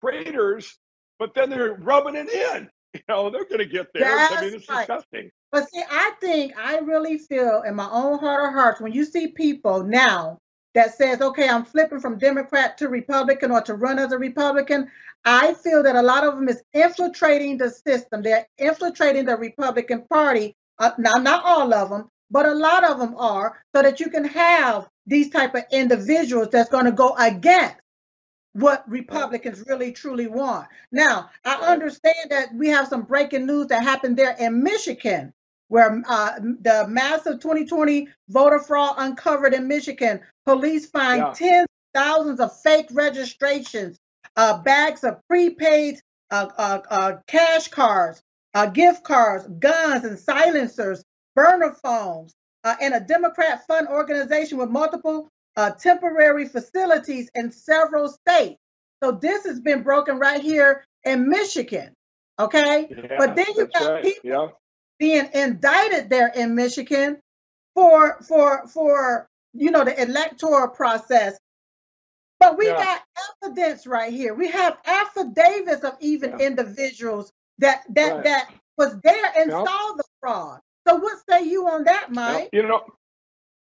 traitors, 0.00 0.78
but 1.18 1.34
then 1.34 1.50
they're 1.50 1.74
rubbing 1.74 2.16
it 2.16 2.28
in. 2.28 2.68
You 2.94 3.00
know, 3.08 3.30
they're 3.30 3.46
going 3.46 3.60
to 3.60 3.64
get 3.64 3.86
there. 3.94 4.04
I 4.04 4.42
mean, 4.42 4.52
it's 4.52 4.68
right. 4.68 4.86
disgusting. 4.86 5.30
But 5.50 5.66
see, 5.70 5.82
I 5.90 6.12
think 6.20 6.52
I 6.58 6.76
really 6.80 7.16
feel 7.16 7.62
in 7.66 7.74
my 7.74 7.88
own 7.90 8.18
heart 8.18 8.46
of 8.46 8.52
hearts 8.52 8.82
when 8.82 8.92
you 8.92 9.06
see 9.06 9.28
people 9.28 9.82
now 9.82 10.36
that 10.74 10.94
says, 10.94 11.22
"Okay, 11.22 11.48
I'm 11.48 11.64
flipping 11.64 12.00
from 12.00 12.18
Democrat 12.18 12.76
to 12.76 12.90
Republican 12.90 13.50
or 13.50 13.62
to 13.62 13.76
run 13.76 13.98
as 13.98 14.12
a 14.12 14.18
Republican," 14.18 14.90
I 15.24 15.54
feel 15.54 15.82
that 15.84 15.96
a 15.96 16.02
lot 16.02 16.24
of 16.24 16.34
them 16.34 16.50
is 16.50 16.62
infiltrating 16.74 17.56
the 17.56 17.70
system. 17.70 18.20
They're 18.20 18.46
infiltrating 18.58 19.24
the 19.24 19.38
Republican 19.38 20.02
Party. 20.02 20.54
Uh, 20.78 20.90
now, 20.98 21.14
not 21.14 21.44
all 21.46 21.72
of 21.72 21.88
them, 21.88 22.10
but 22.32 22.46
a 22.46 22.54
lot 22.54 22.82
of 22.82 22.98
them 22.98 23.14
are, 23.16 23.62
so 23.76 23.82
that 23.82 24.00
you 24.00 24.10
can 24.10 24.24
have 24.24 24.88
these 25.06 25.30
type 25.30 25.54
of 25.54 25.64
individuals 25.70 26.48
that's 26.50 26.70
going 26.70 26.86
to 26.86 26.92
go 26.92 27.14
against 27.18 27.76
what 28.54 28.88
Republicans 28.88 29.64
really 29.66 29.92
truly 29.92 30.26
want. 30.26 30.66
Now, 30.90 31.30
I 31.44 31.54
understand 31.72 32.30
that 32.30 32.54
we 32.54 32.68
have 32.68 32.88
some 32.88 33.02
breaking 33.02 33.46
news 33.46 33.68
that 33.68 33.82
happened 33.82 34.16
there 34.16 34.36
in 34.38 34.62
Michigan, 34.62 35.32
where 35.68 36.02
uh, 36.08 36.38
the 36.40 36.86
massive 36.88 37.40
2020 37.40 38.08
voter 38.28 38.58
fraud 38.60 38.96
uncovered 38.98 39.54
in 39.54 39.68
Michigan. 39.68 40.20
Police 40.46 40.86
find 40.86 41.20
Yeah. 41.20 41.32
tens 41.34 41.62
of 41.62 42.02
thousands 42.02 42.40
of 42.40 42.60
fake 42.60 42.88
registrations, 42.92 43.98
uh, 44.36 44.58
bags 44.58 45.04
of 45.04 45.20
prepaid 45.28 46.00
uh, 46.30 46.48
uh, 46.58 46.78
uh, 46.90 47.12
cash 47.26 47.68
cards, 47.68 48.22
uh, 48.54 48.66
gift 48.66 49.04
cards, 49.04 49.46
guns 49.58 50.04
and 50.04 50.18
silencers, 50.18 51.04
burner 51.34 51.74
phones, 51.82 52.34
uh, 52.64 52.76
and 52.80 52.94
a 52.94 53.00
Democrat 53.00 53.66
fund 53.66 53.88
organization 53.88 54.58
with 54.58 54.70
multiple 54.70 55.28
uh, 55.56 55.70
temporary 55.70 56.46
facilities 56.46 57.30
in 57.34 57.50
several 57.50 58.08
states. 58.08 58.58
So 59.02 59.12
this 59.12 59.44
has 59.44 59.60
been 59.60 59.82
broken 59.82 60.18
right 60.18 60.40
here 60.40 60.84
in 61.04 61.28
Michigan. 61.28 61.92
Okay. 62.38 62.88
Yeah, 62.90 63.16
But 63.18 63.36
then 63.36 63.46
you 63.56 63.66
got 63.66 63.90
right. 63.92 64.02
people- 64.04 64.30
Yeah. 64.30 64.48
Being 64.98 65.28
indicted 65.34 66.08
there 66.10 66.28
in 66.28 66.54
Michigan 66.54 67.18
for 67.74 68.22
for 68.22 68.66
for 68.68 69.26
you 69.52 69.70
know 69.72 69.84
the 69.84 70.00
electoral 70.00 70.68
process. 70.68 71.36
But 72.38 72.56
we 72.56 72.66
Yeah. 72.68 72.84
got 72.84 73.02
evidence 73.42 73.86
right 73.86 74.12
here. 74.12 74.34
We 74.34 74.48
have 74.48 74.78
affidavits 74.84 75.82
of 75.82 75.96
even 76.00 76.40
individuals 76.40 77.32
that 77.58 77.82
that 77.90 78.14
Right. 78.14 78.24
that 78.24 78.50
was 78.78 78.98
there 79.00 79.32
and 79.36 79.50
saw 79.50 79.92
the 79.96 80.04
fraud. 80.20 80.60
So 80.86 80.96
what 80.96 81.18
say 81.28 81.44
you 81.44 81.66
on 81.68 81.84
that, 81.84 82.12
Mike? 82.12 82.50
You 82.52 82.62
know, 82.62 82.82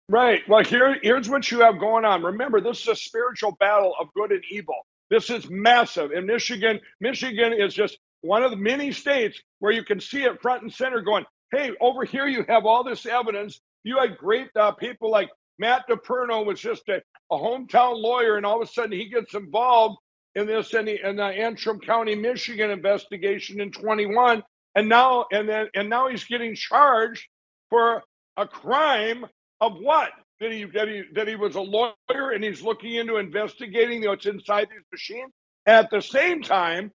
right. 0.09 0.41
Well, 0.47 0.63
here, 0.63 0.97
here's 1.01 1.29
what 1.29 1.49
you 1.51 1.61
have 1.61 1.79
going 1.79 2.05
on. 2.05 2.23
Remember, 2.23 2.61
this 2.61 2.81
is 2.81 2.87
a 2.87 2.95
spiritual 2.95 3.53
battle 3.59 3.93
of 3.99 4.07
good 4.15 4.31
and 4.31 4.43
evil. 4.51 4.75
This 5.09 5.29
is 5.29 5.49
massive. 5.49 6.11
In 6.11 6.25
Michigan, 6.25 6.79
Michigan 6.99 7.53
is 7.53 7.73
just 7.73 7.97
one 8.21 8.43
of 8.43 8.51
the 8.51 8.57
many 8.57 8.91
states 8.91 9.39
where 9.59 9.71
you 9.71 9.83
can 9.83 9.99
see 9.99 10.23
it 10.23 10.41
front 10.41 10.63
and 10.63 10.73
center 10.73 11.01
going, 11.01 11.25
hey, 11.51 11.71
over 11.79 12.03
here 12.03 12.27
you 12.27 12.43
have 12.49 12.65
all 12.65 12.83
this 12.83 13.05
evidence. 13.05 13.61
You 13.83 13.99
had 13.99 14.17
great 14.17 14.49
uh, 14.59 14.71
people 14.71 15.11
like 15.11 15.29
Matt 15.59 15.87
DePerno 15.87 16.45
was 16.45 16.59
just 16.59 16.89
a, 16.89 17.01
a 17.31 17.37
hometown 17.37 18.01
lawyer, 18.01 18.35
and 18.35 18.45
all 18.45 18.61
of 18.61 18.67
a 18.67 18.71
sudden 18.71 18.91
he 18.91 19.09
gets 19.09 19.35
involved 19.35 19.97
in 20.33 20.47
this 20.47 20.73
in 20.73 20.85
the, 20.85 21.07
in 21.07 21.15
the 21.15 21.23
Antrim 21.23 21.79
County, 21.79 22.15
Michigan 22.15 22.71
investigation 22.71 23.61
in 23.61 23.71
21 23.71 24.43
and 24.75 24.89
now 24.89 25.25
and 25.31 25.47
then 25.49 25.67
and 25.75 25.89
now 25.89 26.07
he's 26.09 26.23
getting 26.25 26.55
charged 26.55 27.27
for 27.69 28.03
a 28.37 28.47
crime 28.47 29.25
of 29.61 29.77
what? 29.79 30.11
That 30.41 30.51
he 30.51 30.65
that 30.65 30.87
he 30.87 31.03
that 31.13 31.27
he 31.27 31.35
was 31.35 31.55
a 31.55 31.61
lawyer 31.61 32.31
and 32.33 32.43
he's 32.43 32.61
looking 32.61 32.95
into 32.95 33.17
investigating 33.17 34.05
what's 34.05 34.25
inside 34.25 34.67
these 34.69 34.85
machines? 34.91 35.31
At 35.65 35.89
the 35.91 36.01
same 36.01 36.41
time 36.41 36.91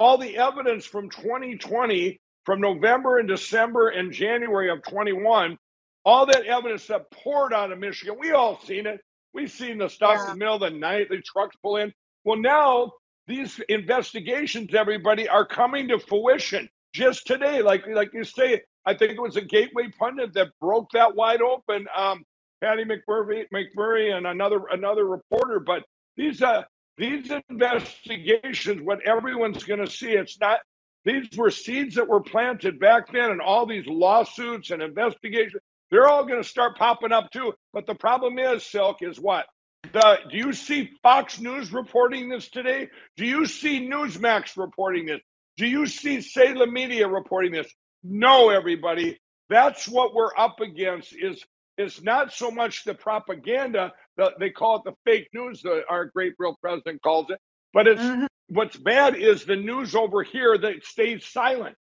all 0.00 0.18
the 0.18 0.36
evidence 0.38 0.84
from 0.86 1.08
2020 1.10 2.18
from 2.44 2.60
november 2.60 3.18
and 3.18 3.28
december 3.28 3.90
and 3.90 4.12
january 4.12 4.70
of 4.70 4.82
21 4.82 5.56
all 6.04 6.26
that 6.26 6.46
evidence 6.46 6.86
that 6.88 7.10
poured 7.12 7.52
out 7.52 7.70
of 7.70 7.78
michigan 7.78 8.16
we 8.18 8.32
all 8.32 8.58
seen 8.62 8.86
it. 8.86 9.00
We've 9.34 9.50
seen 9.52 9.78
the 9.78 9.88
stuff 9.88 10.14
in 10.14 10.26
Yeah. 10.26 10.32
the 10.32 10.36
middle 10.36 10.54
of 10.54 10.60
the 10.62 10.70
night 10.70 11.08
the 11.10 11.20
trucks 11.22 11.56
pull 11.62 11.76
in. 11.76 11.92
Well 12.24 12.38
now 12.38 12.92
these 13.28 13.60
investigations 13.68 14.74
everybody 14.74 15.28
are 15.28 15.46
coming 15.46 15.88
to 15.88 15.98
fruition 16.00 16.68
just 16.92 17.26
today, 17.26 17.62
like 17.62 17.86
like 17.86 18.12
you 18.12 18.24
say, 18.24 18.62
I 18.84 18.94
think 18.94 19.12
it 19.12 19.20
was 19.20 19.36
a 19.36 19.42
Gateway 19.42 19.88
pundit 19.98 20.34
that 20.34 20.48
broke 20.60 20.90
that 20.92 21.14
wide 21.14 21.42
open. 21.42 21.86
Um, 21.96 22.24
Patty 22.60 22.84
McMurray, 22.84 23.44
McMurray, 23.54 24.16
and 24.16 24.26
another 24.26 24.60
another 24.70 25.04
reporter. 25.04 25.60
But 25.60 25.84
these 26.16 26.42
uh 26.42 26.62
these 26.96 27.30
investigations, 27.48 28.82
what 28.82 29.06
everyone's 29.06 29.64
going 29.64 29.80
to 29.84 29.90
see, 29.90 30.10
it's 30.10 30.38
not. 30.40 30.60
These 31.04 31.28
were 31.36 31.50
seeds 31.50 31.94
that 31.94 32.08
were 32.08 32.20
planted 32.20 32.80
back 32.80 33.12
then, 33.12 33.30
and 33.30 33.40
all 33.40 33.66
these 33.66 33.86
lawsuits 33.86 34.70
and 34.70 34.82
investigations. 34.82 35.62
They're 35.90 36.08
all 36.08 36.26
going 36.26 36.42
to 36.42 36.48
start 36.48 36.76
popping 36.76 37.12
up 37.12 37.30
too. 37.30 37.54
But 37.72 37.86
the 37.86 37.94
problem 37.94 38.38
is, 38.38 38.66
Silk, 38.66 38.98
is 39.00 39.18
what? 39.18 39.46
The, 39.92 40.18
do 40.30 40.36
you 40.36 40.52
see 40.52 40.90
Fox 41.02 41.40
News 41.40 41.72
reporting 41.72 42.28
this 42.28 42.50
today? 42.50 42.88
Do 43.16 43.24
you 43.24 43.46
see 43.46 43.88
Newsmax 43.88 44.56
reporting 44.56 45.06
this? 45.06 45.20
Do 45.58 45.66
you 45.66 45.86
see 45.86 46.20
Salem 46.20 46.72
Media 46.72 47.08
reporting 47.08 47.50
this? 47.50 47.66
No, 48.04 48.48
everybody. 48.48 49.18
That's 49.50 49.88
what 49.88 50.14
we're 50.14 50.36
up 50.38 50.60
against 50.60 51.12
is 51.12 51.44
it's 51.76 52.00
not 52.00 52.32
so 52.32 52.50
much 52.52 52.84
the 52.84 52.94
propaganda, 52.94 53.92
the, 54.16 54.32
they 54.38 54.50
call 54.50 54.76
it 54.76 54.82
the 54.84 54.94
fake 55.04 55.28
news, 55.34 55.62
the, 55.62 55.82
our 55.90 56.06
great 56.06 56.34
real 56.38 56.56
president 56.60 57.02
calls 57.02 57.30
it, 57.30 57.40
but 57.72 57.88
it's 57.88 58.00
mm-hmm. 58.00 58.26
what's 58.48 58.76
bad 58.76 59.16
is 59.16 59.44
the 59.44 59.56
news 59.56 59.96
over 59.96 60.22
here 60.22 60.56
that 60.56 60.84
stays 60.84 61.26
silent. 61.26 61.74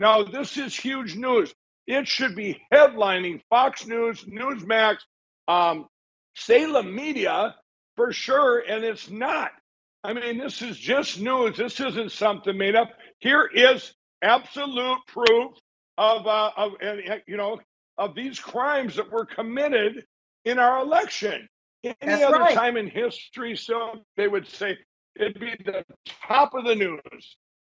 Now, 0.00 0.22
this 0.22 0.56
is 0.56 0.74
huge 0.74 1.14
news. 1.14 1.52
It 1.86 2.08
should 2.08 2.34
be 2.34 2.62
headlining 2.72 3.42
Fox 3.50 3.86
News, 3.86 4.24
Newsmax, 4.24 4.98
um, 5.48 5.86
Salem 6.34 6.94
Media 6.94 7.56
for 7.96 8.12
sure, 8.12 8.62
and 8.66 8.84
it's 8.84 9.10
not. 9.10 9.50
I 10.04 10.12
mean, 10.12 10.38
this 10.38 10.62
is 10.62 10.76
just 10.76 11.20
news. 11.20 11.56
This 11.56 11.80
isn't 11.80 12.12
something 12.12 12.56
made 12.56 12.76
up. 12.76 12.90
Here 13.18 13.50
is 13.52 13.94
absolute 14.22 14.98
proof 15.06 15.52
of, 15.96 16.26
uh, 16.26 16.50
of 16.56 16.72
and, 16.80 17.00
you 17.26 17.36
know, 17.36 17.58
of 17.96 18.14
these 18.14 18.38
crimes 18.38 18.94
that 18.96 19.10
were 19.10 19.26
committed 19.26 20.04
in 20.44 20.58
our 20.58 20.80
election. 20.80 21.48
Any 21.84 21.94
That's 22.00 22.22
other 22.22 22.38
right. 22.38 22.54
time 22.54 22.76
in 22.76 22.88
history, 22.88 23.56
so 23.56 24.04
they 24.16 24.28
would 24.28 24.46
say 24.46 24.78
it'd 25.16 25.38
be 25.38 25.54
the 25.64 25.84
top 26.26 26.54
of 26.54 26.64
the 26.64 26.74
news. 26.74 27.36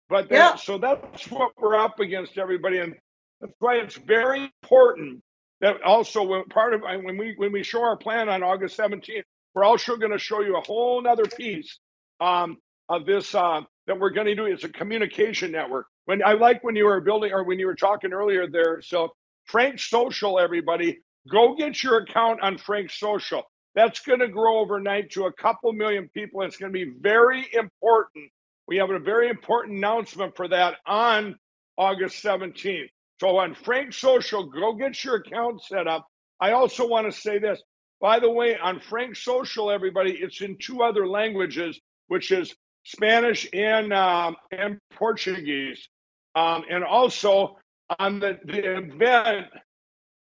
But 0.09 0.28
that, 0.30 0.35
yeah. 0.35 0.56
so 0.56 0.78
that's 0.78 1.30
what 1.30 1.52
we're 1.56 1.76
up 1.76 2.00
against, 2.00 2.37
everybody, 2.37 2.78
and 2.78 2.94
that's 3.40 3.52
why 3.61 3.76
it's 3.76 3.96
very 3.96 4.50
important 4.62 5.22
that 5.61 5.83
also 5.83 6.22
when 6.22 6.44
part 6.44 6.74
of 6.74 6.83
when 6.83 7.16
we 7.16 7.35
when 7.37 7.52
we 7.52 7.62
show 7.62 7.83
our 7.83 7.96
plan 7.96 8.28
on 8.28 8.42
August 8.42 8.78
17th, 8.78 9.22
we're 9.54 9.64
also 9.64 9.96
going 9.96 10.12
to 10.12 10.18
show 10.18 10.40
you 10.40 10.56
a 10.56 10.61
whole 10.62 11.06
other 11.06 11.24
piece 11.24 11.78
um, 12.20 12.59
of 12.88 13.06
this 13.06 13.35
uh, 13.35 13.62
that 13.87 13.98
we're 13.98 14.11
going 14.11 14.26
to 14.26 14.35
do. 14.35 14.46
is 14.46 14.64
a 14.64 14.68
communication 14.68 15.52
network. 15.52 15.87
When 16.04 16.22
I 16.24 16.33
like 16.33 16.62
when 16.64 16.76
you 16.76 16.87
were 16.87 17.00
building 17.00 17.33
or 17.33 17.44
when 17.44 17.59
you 17.59 17.66
were 17.66 17.74
talking 17.74 18.12
earlier 18.12 18.46
there. 18.48 18.80
So 18.83 19.11
Frank 19.46 19.78
Social, 19.78 20.38
everybody, 20.38 20.98
go 21.30 21.54
get 21.54 21.83
your 21.83 21.98
account 21.98 22.40
on 22.42 22.59
Frank 22.59 22.90
Social. 22.90 23.44
That's 23.74 24.00
going 24.00 24.20
to 24.20 24.28
grow 24.28 24.59
overnight 24.59 25.11
to 25.12 25.26
a 25.26 25.33
couple 25.33 25.72
million 25.72 26.09
people. 26.12 26.42
It's 26.42 26.56
going 26.56 26.72
to 26.72 26.87
be 26.87 26.92
very 27.00 27.46
important. 27.52 28.30
We 28.66 28.76
have 28.76 28.90
a 28.90 28.98
very 28.98 29.28
important 29.28 29.78
announcement 29.78 30.37
for 30.37 30.48
that 30.48 30.76
on 30.87 31.37
August 31.76 32.22
17th. 32.24 32.88
So 33.20 33.38
on 33.38 33.54
Frank 33.54 33.92
Social, 33.92 34.46
go 34.46 34.74
get 34.74 35.02
your 35.04 35.16
account 35.16 35.62
set 35.62 35.87
up. 35.87 36.06
I 36.40 36.52
also 36.52 36.87
want 36.87 37.12
to 37.12 37.18
say 37.20 37.38
this. 37.38 37.62
By 38.00 38.18
the 38.18 38.30
way, 38.30 38.56
on 38.56 38.80
Frank 38.80 39.16
Social, 39.16 39.70
everybody, 39.70 40.12
it's 40.12 40.40
in 40.40 40.56
two 40.59 40.83
other 40.83 41.06
languages, 41.06 41.78
which 42.11 42.33
is 42.33 42.53
Spanish 42.85 43.49
and 43.53 43.92
um, 43.92 44.37
and 44.51 44.79
Portuguese. 44.94 45.88
Um, 46.35 46.64
and 46.68 46.85
also 46.85 47.57
on 47.99 48.18
the, 48.18 48.38
the 48.44 48.79
event 48.79 49.46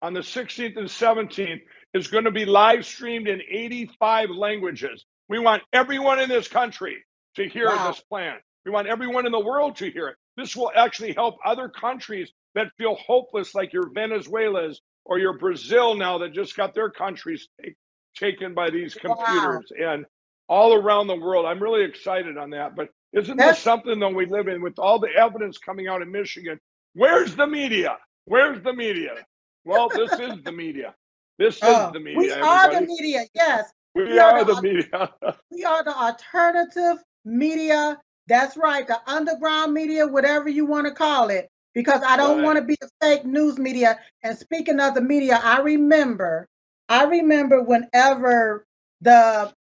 on 0.01 0.13
the 0.15 0.21
16th 0.21 0.77
and 0.77 0.89
17th 0.89 1.61
is 1.95 2.09
going 2.09 2.25
to 2.25 2.31
be 2.31 2.45
live 2.45 2.85
streamed 2.85 3.27
in 3.29 3.41
85 3.51 4.31
languages. 4.31 5.05
We 5.29 5.39
want 5.39 5.63
everyone 5.73 6.21
in 6.21 6.29
this 6.29 6.49
country 6.49 7.05
to 7.37 7.49
hear 7.49 7.69
wow. 7.69 7.89
this 7.89 8.01
plan. 8.01 8.37
We 8.65 8.71
want 8.71 8.87
everyone 8.87 9.27
in 9.27 9.33
the 9.33 9.41
world 9.41 9.77
to 9.77 9.91
hear 9.91 10.09
it. 10.09 10.17
This 10.37 10.55
will 10.55 10.71
actually 10.75 11.15
help 11.15 11.37
other 11.45 11.69
countries 11.69 12.31
that 12.55 12.69
feel 12.77 12.97
hopeless, 12.97 13.55
like 13.55 13.73
your 13.73 13.91
Venezuela's 13.93 14.81
or 15.05 15.19
your 15.19 15.39
Brazil 15.39 15.95
now 15.95 16.19
that 16.19 16.33
just 16.33 16.55
got 16.55 16.75
their 16.75 16.91
countries 16.91 17.49
take, 17.63 17.77
taken 18.15 18.55
by 18.55 18.69
these 18.71 18.95
computers 18.95 19.73
wow. 19.79 19.93
and 19.93 20.07
all 20.49 20.75
around 20.75 21.07
the 21.07 21.17
world. 21.17 21.47
I'm 21.47 21.63
really 21.63 21.85
excited 21.85 22.37
on 22.39 22.51
that. 22.51 22.75
But 22.77 22.89
isn't 23.13 23.37
That's, 23.37 23.59
this 23.59 23.65
something 23.65 23.99
that 24.01 24.15
we 24.15 24.27
live 24.27 24.49
in 24.49 24.63
with 24.63 24.79
all 24.79 24.99
the 24.99 25.09
evidence 25.09 25.59
coming 25.59 25.89
out 25.89 26.03
of 26.03 26.09
Michigan? 26.09 26.59
Where's 26.95 27.35
the 27.37 27.47
media? 27.47 27.99
Where's 28.25 28.63
the 28.63 28.73
media? 28.73 29.25
Well, 29.65 29.89
this 29.89 30.13
is 30.13 30.43
the 30.43 30.53
media. 30.53 30.95
This 31.39 31.59
oh, 31.63 31.87
is 31.87 31.93
the 31.93 32.01
media. 32.01 32.19
We 32.19 32.31
everybody. 32.31 32.49
are 32.49 32.81
the 32.81 32.87
media. 32.87 33.25
Yes. 33.35 33.71
We, 33.95 34.05
we 34.05 34.19
are, 34.19 34.39
are, 34.39 34.45
the, 34.45 34.55
the 34.55 34.63
media. 34.63 35.13
we 35.51 35.65
are 35.65 35.85
the 35.85 35.97
alternative 35.97 37.03
media. 37.25 37.99
That's 38.27 38.57
right. 38.57 38.87
The 38.87 39.01
underground 39.07 39.73
media, 39.73 40.07
whatever 40.07 40.49
you 40.49 40.67
want 40.67 40.87
to 40.87 40.93
call 40.93 41.29
it 41.31 41.49
because 41.75 42.03
I 42.05 42.17
don't 42.17 42.39
right. 42.39 42.45
want 42.45 42.59
to 42.59 42.65
be 42.65 42.77
a 42.83 42.89
fake 43.01 43.25
news 43.25 43.59
media. 43.59 43.99
And 44.23 44.37
speaking 44.37 44.81
of 44.81 44.95
the 44.95 45.01
media, 45.01 45.41
I 45.43 45.61
remember, 45.61 46.49
I 46.89 47.05
remember 47.05 47.63
whenever 47.63 48.67
the, 49.01 49.53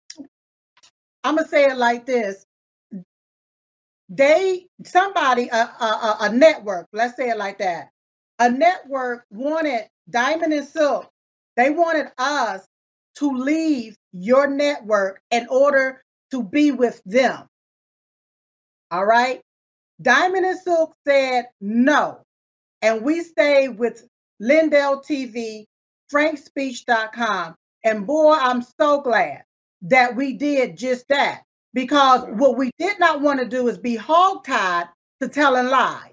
I'm 1.28 1.36
gonna 1.36 1.46
say 1.46 1.66
it 1.66 1.76
like 1.76 2.06
this, 2.06 2.46
they 4.08 4.66
somebody 4.82 5.48
a, 5.48 5.56
a, 5.56 6.16
a 6.20 6.32
network, 6.32 6.86
let's 6.94 7.16
say 7.16 7.28
it 7.28 7.36
like 7.36 7.58
that, 7.58 7.90
a 8.38 8.50
network 8.50 9.26
wanted 9.30 9.90
Diamond 10.08 10.54
and 10.54 10.66
Silk. 10.66 11.06
They 11.54 11.68
wanted 11.68 12.06
us 12.16 12.66
to 13.16 13.30
leave 13.30 13.94
your 14.12 14.48
network 14.48 15.20
in 15.30 15.46
order 15.50 16.02
to 16.30 16.42
be 16.42 16.72
with 16.72 17.02
them. 17.04 17.46
All 18.90 19.04
right. 19.04 19.42
Diamond 20.00 20.46
and 20.46 20.58
Silk 20.58 20.94
said 21.06 21.44
no. 21.60 22.22
And 22.80 23.02
we 23.02 23.20
stayed 23.22 23.78
with 23.78 24.02
Lindell 24.40 25.02
TV, 25.02 25.66
frankspeech.com. 26.10 27.54
And 27.84 28.06
boy, 28.06 28.32
I'm 28.32 28.62
so 28.80 29.02
glad 29.02 29.42
that 29.82 30.16
we 30.16 30.34
did 30.34 30.76
just 30.76 31.06
that 31.08 31.42
because 31.74 32.24
what 32.30 32.56
we 32.56 32.70
did 32.78 32.98
not 32.98 33.20
want 33.20 33.40
to 33.40 33.46
do 33.46 33.68
is 33.68 33.78
be 33.78 33.96
hogtied 33.96 34.88
to 35.20 35.28
telling 35.28 35.68
lies. 35.68 36.12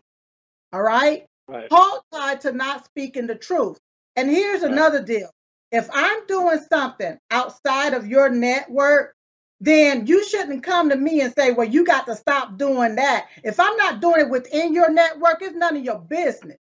All 0.74 0.82
right? 0.82 1.26
right. 1.48 1.70
Hogtied 1.70 2.42
to 2.42 2.52
not 2.52 2.86
speaking 2.86 3.28
the 3.28 3.36
truth. 3.36 3.78
And 4.16 4.30
here's 4.30 4.62
right. 4.62 4.72
another 4.72 5.04
deal. 5.04 5.30
If 5.72 5.90
I'm 5.94 6.26
doing 6.28 6.60
something 6.70 7.18
outside 7.32 7.94
of 7.94 8.08
your 8.08 8.30
network 8.30 9.16
then 9.62 10.06
you 10.06 10.24
shouldn't 10.28 10.64
come 10.64 10.90
to 10.90 10.96
me 10.96 11.22
and 11.22 11.34
say, 11.38 11.52
well, 11.52 11.68
you 11.68 11.86
got 11.86 12.06
to 12.08 12.16
stop 12.16 12.58
doing 12.58 12.96
that. 12.96 13.28
If 13.44 13.60
I'm 13.60 13.76
not 13.78 14.02
doing 14.02 14.22
it 14.22 14.30
within 14.30 14.74
your 14.74 14.92
network, 14.92 15.42
it's 15.42 15.56
none 15.56 15.78
of 15.78 15.84
your 15.84 16.00
business. 16.00 16.58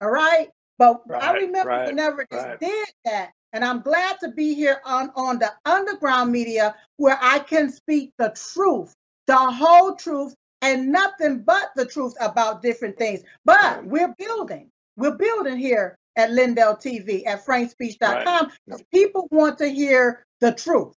All 0.00 0.10
right. 0.10 0.48
But 0.78 1.02
right, 1.06 1.22
I 1.22 1.32
remember 1.34 1.70
right, 1.70 1.86
whenever 1.86 2.26
right. 2.30 2.58
they 2.58 2.66
did 2.66 2.88
that, 3.04 3.30
and 3.52 3.64
I'm 3.64 3.80
glad 3.80 4.18
to 4.20 4.30
be 4.30 4.54
here 4.54 4.80
on, 4.84 5.10
on 5.14 5.38
the 5.38 5.52
underground 5.64 6.32
media 6.32 6.74
where 6.96 7.18
I 7.20 7.38
can 7.40 7.70
speak 7.70 8.12
the 8.18 8.34
truth, 8.54 8.94
the 9.26 9.36
whole 9.36 9.94
truth, 9.94 10.34
and 10.62 10.90
nothing 10.90 11.40
but 11.40 11.70
the 11.76 11.86
truth 11.86 12.14
about 12.20 12.62
different 12.62 12.96
things. 12.96 13.22
But 13.44 13.84
we're 13.84 14.14
building. 14.18 14.70
We're 14.96 15.16
building 15.16 15.56
here 15.56 15.96
at 16.16 16.30
Lindell 16.30 16.76
TV, 16.76 17.26
at 17.26 17.44
frankspeech.com. 17.44 18.50
Right. 18.66 18.90
People 18.92 19.28
want 19.30 19.58
to 19.58 19.68
hear 19.68 20.24
the 20.40 20.52
truth. 20.52 20.94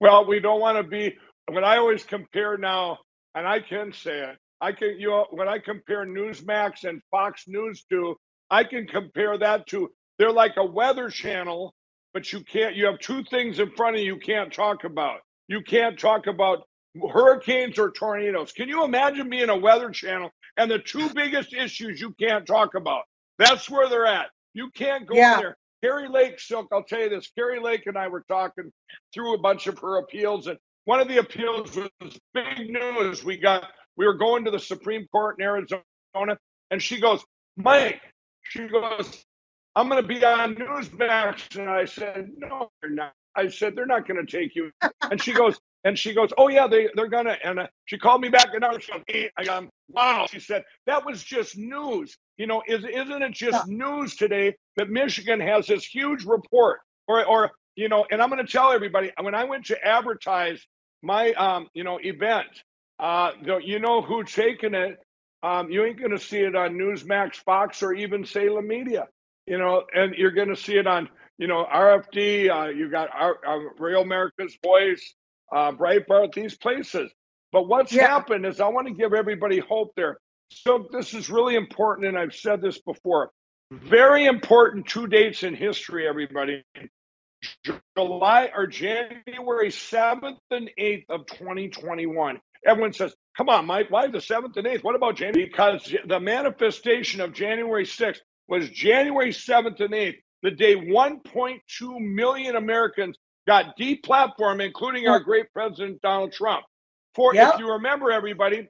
Well, 0.00 0.26
we 0.26 0.40
don't 0.40 0.60
want 0.60 0.78
to 0.78 0.84
be. 0.84 1.16
When 1.50 1.64
I 1.64 1.78
always 1.78 2.04
compare 2.04 2.56
now, 2.56 2.98
and 3.34 3.46
I 3.46 3.60
can 3.60 3.92
say 3.92 4.20
it, 4.20 4.38
I 4.60 4.72
can 4.72 4.98
you 4.98 5.08
know 5.08 5.26
when 5.30 5.48
I 5.48 5.58
compare 5.58 6.06
Newsmax 6.06 6.88
and 6.88 7.02
Fox 7.10 7.44
News 7.46 7.84
to, 7.90 8.16
I 8.50 8.64
can 8.64 8.86
compare 8.86 9.36
that 9.38 9.66
to 9.68 9.90
they're 10.20 10.30
like 10.30 10.58
a 10.58 10.64
weather 10.64 11.08
channel, 11.08 11.74
but 12.12 12.30
you 12.30 12.44
can't. 12.44 12.76
You 12.76 12.84
have 12.84 12.98
two 12.98 13.24
things 13.24 13.58
in 13.58 13.70
front 13.70 13.96
of 13.96 14.02
you, 14.02 14.14
you 14.14 14.20
can't 14.20 14.52
talk 14.52 14.84
about. 14.84 15.20
You 15.48 15.62
can't 15.62 15.98
talk 15.98 16.26
about 16.26 16.64
hurricanes 17.10 17.78
or 17.78 17.90
tornadoes. 17.90 18.52
Can 18.52 18.68
you 18.68 18.84
imagine 18.84 19.30
being 19.30 19.48
a 19.48 19.56
weather 19.56 19.88
channel 19.88 20.30
and 20.58 20.70
the 20.70 20.78
two 20.78 21.08
biggest 21.14 21.54
issues 21.54 22.02
you 22.02 22.14
can't 22.20 22.46
talk 22.46 22.74
about? 22.74 23.04
That's 23.38 23.70
where 23.70 23.88
they're 23.88 24.04
at. 24.04 24.26
You 24.52 24.70
can't 24.72 25.06
go 25.06 25.14
yeah. 25.14 25.38
there. 25.38 25.56
Kari 25.82 26.08
Lake 26.10 26.38
Silk, 26.38 26.68
I'll 26.70 26.84
tell 26.84 27.00
you 27.00 27.08
this. 27.08 27.30
Kari 27.34 27.58
Lake 27.58 27.86
and 27.86 27.96
I 27.96 28.08
were 28.08 28.24
talking 28.28 28.70
through 29.14 29.34
a 29.34 29.38
bunch 29.38 29.68
of 29.68 29.78
her 29.78 30.00
appeals, 30.00 30.48
and 30.48 30.58
one 30.84 31.00
of 31.00 31.08
the 31.08 31.16
appeals 31.16 31.74
was 31.74 32.18
big 32.34 32.68
news. 32.68 33.24
We 33.24 33.38
got 33.38 33.64
we 33.96 34.04
were 34.04 34.18
going 34.18 34.44
to 34.44 34.50
the 34.50 34.58
Supreme 34.58 35.06
Court 35.10 35.36
in 35.38 35.46
Arizona, 35.46 36.36
and 36.70 36.82
she 36.82 37.00
goes, 37.00 37.24
Mike, 37.56 38.02
she 38.42 38.68
goes, 38.68 39.24
I'm 39.76 39.88
going 39.88 40.02
to 40.02 40.08
be 40.08 40.24
on 40.24 40.56
Newsmax, 40.56 41.56
and 41.58 41.70
I 41.70 41.84
said, 41.84 42.30
No, 42.36 42.70
they're 42.80 42.90
not. 42.90 43.12
I 43.36 43.48
said 43.48 43.76
they're 43.76 43.86
not 43.86 44.08
going 44.08 44.24
to 44.24 44.30
take 44.30 44.56
you, 44.56 44.72
and 45.02 45.22
she 45.22 45.32
goes, 45.32 45.58
and 45.84 45.98
she 45.98 46.12
goes, 46.12 46.30
"Oh 46.36 46.48
yeah, 46.48 46.66
they 46.66 46.88
they're 46.94 47.08
gonna." 47.08 47.36
And 47.42 47.60
uh, 47.60 47.66
she 47.86 47.98
called 47.98 48.20
me 48.20 48.28
back 48.28 48.48
and 48.54 48.64
I 48.64 48.72
was 48.72 48.88
like, 48.90 49.32
I 49.36 49.44
got, 49.44 49.64
"Wow!" 49.88 50.26
She 50.30 50.40
said 50.40 50.64
that 50.86 51.06
was 51.06 51.22
just 51.22 51.56
news. 51.56 52.16
You 52.36 52.46
know, 52.46 52.62
is 52.66 52.84
isn't 52.84 53.22
it 53.22 53.32
just 53.32 53.66
yeah. 53.68 53.74
news 53.76 54.16
today 54.16 54.56
that 54.76 54.90
Michigan 54.90 55.40
has 55.40 55.66
this 55.66 55.84
huge 55.84 56.24
report, 56.24 56.80
or 57.08 57.24
or 57.24 57.50
you 57.76 57.88
know? 57.88 58.06
And 58.10 58.20
I'm 58.20 58.28
going 58.30 58.44
to 58.44 58.50
tell 58.50 58.72
everybody 58.72 59.10
when 59.20 59.34
I 59.34 59.44
went 59.44 59.66
to 59.66 59.84
advertise 59.84 60.62
my 61.02 61.32
um 61.32 61.68
you 61.72 61.84
know 61.84 61.98
event, 62.02 62.48
uh, 62.98 63.32
you 63.62 63.78
know 63.78 64.02
who's 64.02 64.32
taking 64.32 64.74
it. 64.74 64.98
Um, 65.42 65.70
you 65.70 65.84
ain't 65.84 65.98
going 65.98 66.10
to 66.10 66.18
see 66.18 66.40
it 66.40 66.54
on 66.54 66.74
Newsmax, 66.74 67.36
Fox, 67.36 67.82
or 67.82 67.94
even 67.94 68.26
Salem 68.26 68.68
Media. 68.68 69.08
You 69.50 69.58
know, 69.58 69.82
and 69.92 70.14
you're 70.14 70.30
going 70.30 70.50
to 70.50 70.56
see 70.56 70.76
it 70.76 70.86
on 70.86 71.08
you 71.36 71.48
know 71.48 71.66
RFD. 71.66 72.48
Uh, 72.48 72.68
you 72.68 72.88
got 72.88 73.08
our, 73.12 73.36
our 73.44 73.72
Real 73.80 74.02
America's 74.02 74.56
Voice 74.64 75.14
uh, 75.52 75.72
Breitbart, 75.72 76.32
these 76.32 76.56
places. 76.56 77.10
But 77.50 77.66
what's 77.66 77.92
yeah. 77.92 78.06
happened 78.06 78.46
is 78.46 78.60
I 78.60 78.68
want 78.68 78.86
to 78.86 78.94
give 78.94 79.12
everybody 79.12 79.58
hope 79.58 79.90
there. 79.96 80.18
So 80.52 80.86
this 80.92 81.14
is 81.14 81.28
really 81.28 81.56
important, 81.56 82.06
and 82.06 82.16
I've 82.16 82.32
said 82.32 82.62
this 82.62 82.80
before. 82.80 83.32
very 83.72 84.26
important 84.26 84.86
two 84.86 85.08
dates 85.08 85.42
in 85.42 85.56
history, 85.56 86.06
everybody. 86.06 86.62
July 87.96 88.50
or 88.54 88.68
January 88.68 89.70
7th 89.70 90.38
and 90.52 90.70
8th 90.78 91.04
of 91.08 91.26
2021. 91.26 92.38
Everyone 92.64 92.92
says, 92.92 93.14
come 93.36 93.48
on, 93.48 93.66
Mike, 93.66 93.90
why 93.90 94.06
the 94.06 94.18
7th 94.18 94.56
and 94.56 94.66
8th? 94.66 94.84
What 94.84 94.94
about 94.94 95.16
January? 95.16 95.48
Because 95.48 95.92
the 96.06 96.20
manifestation 96.20 97.20
of 97.20 97.32
January 97.32 97.86
6th 97.86 98.20
was 98.50 98.68
January 98.68 99.30
7th 99.30 99.80
and 99.80 99.94
8th, 99.94 100.18
the 100.42 100.50
day 100.50 100.74
1.2 100.74 101.60
million 102.00 102.56
Americans 102.56 103.16
got 103.46 103.78
deplatformed, 103.78 104.64
including 104.64 105.06
our 105.06 105.20
great 105.20 105.50
president, 105.52 106.02
Donald 106.02 106.32
Trump. 106.32 106.64
For 107.14 107.34
yep. 107.34 107.54
if 107.54 107.60
you 107.60 107.72
remember, 107.72 108.10
everybody, 108.10 108.68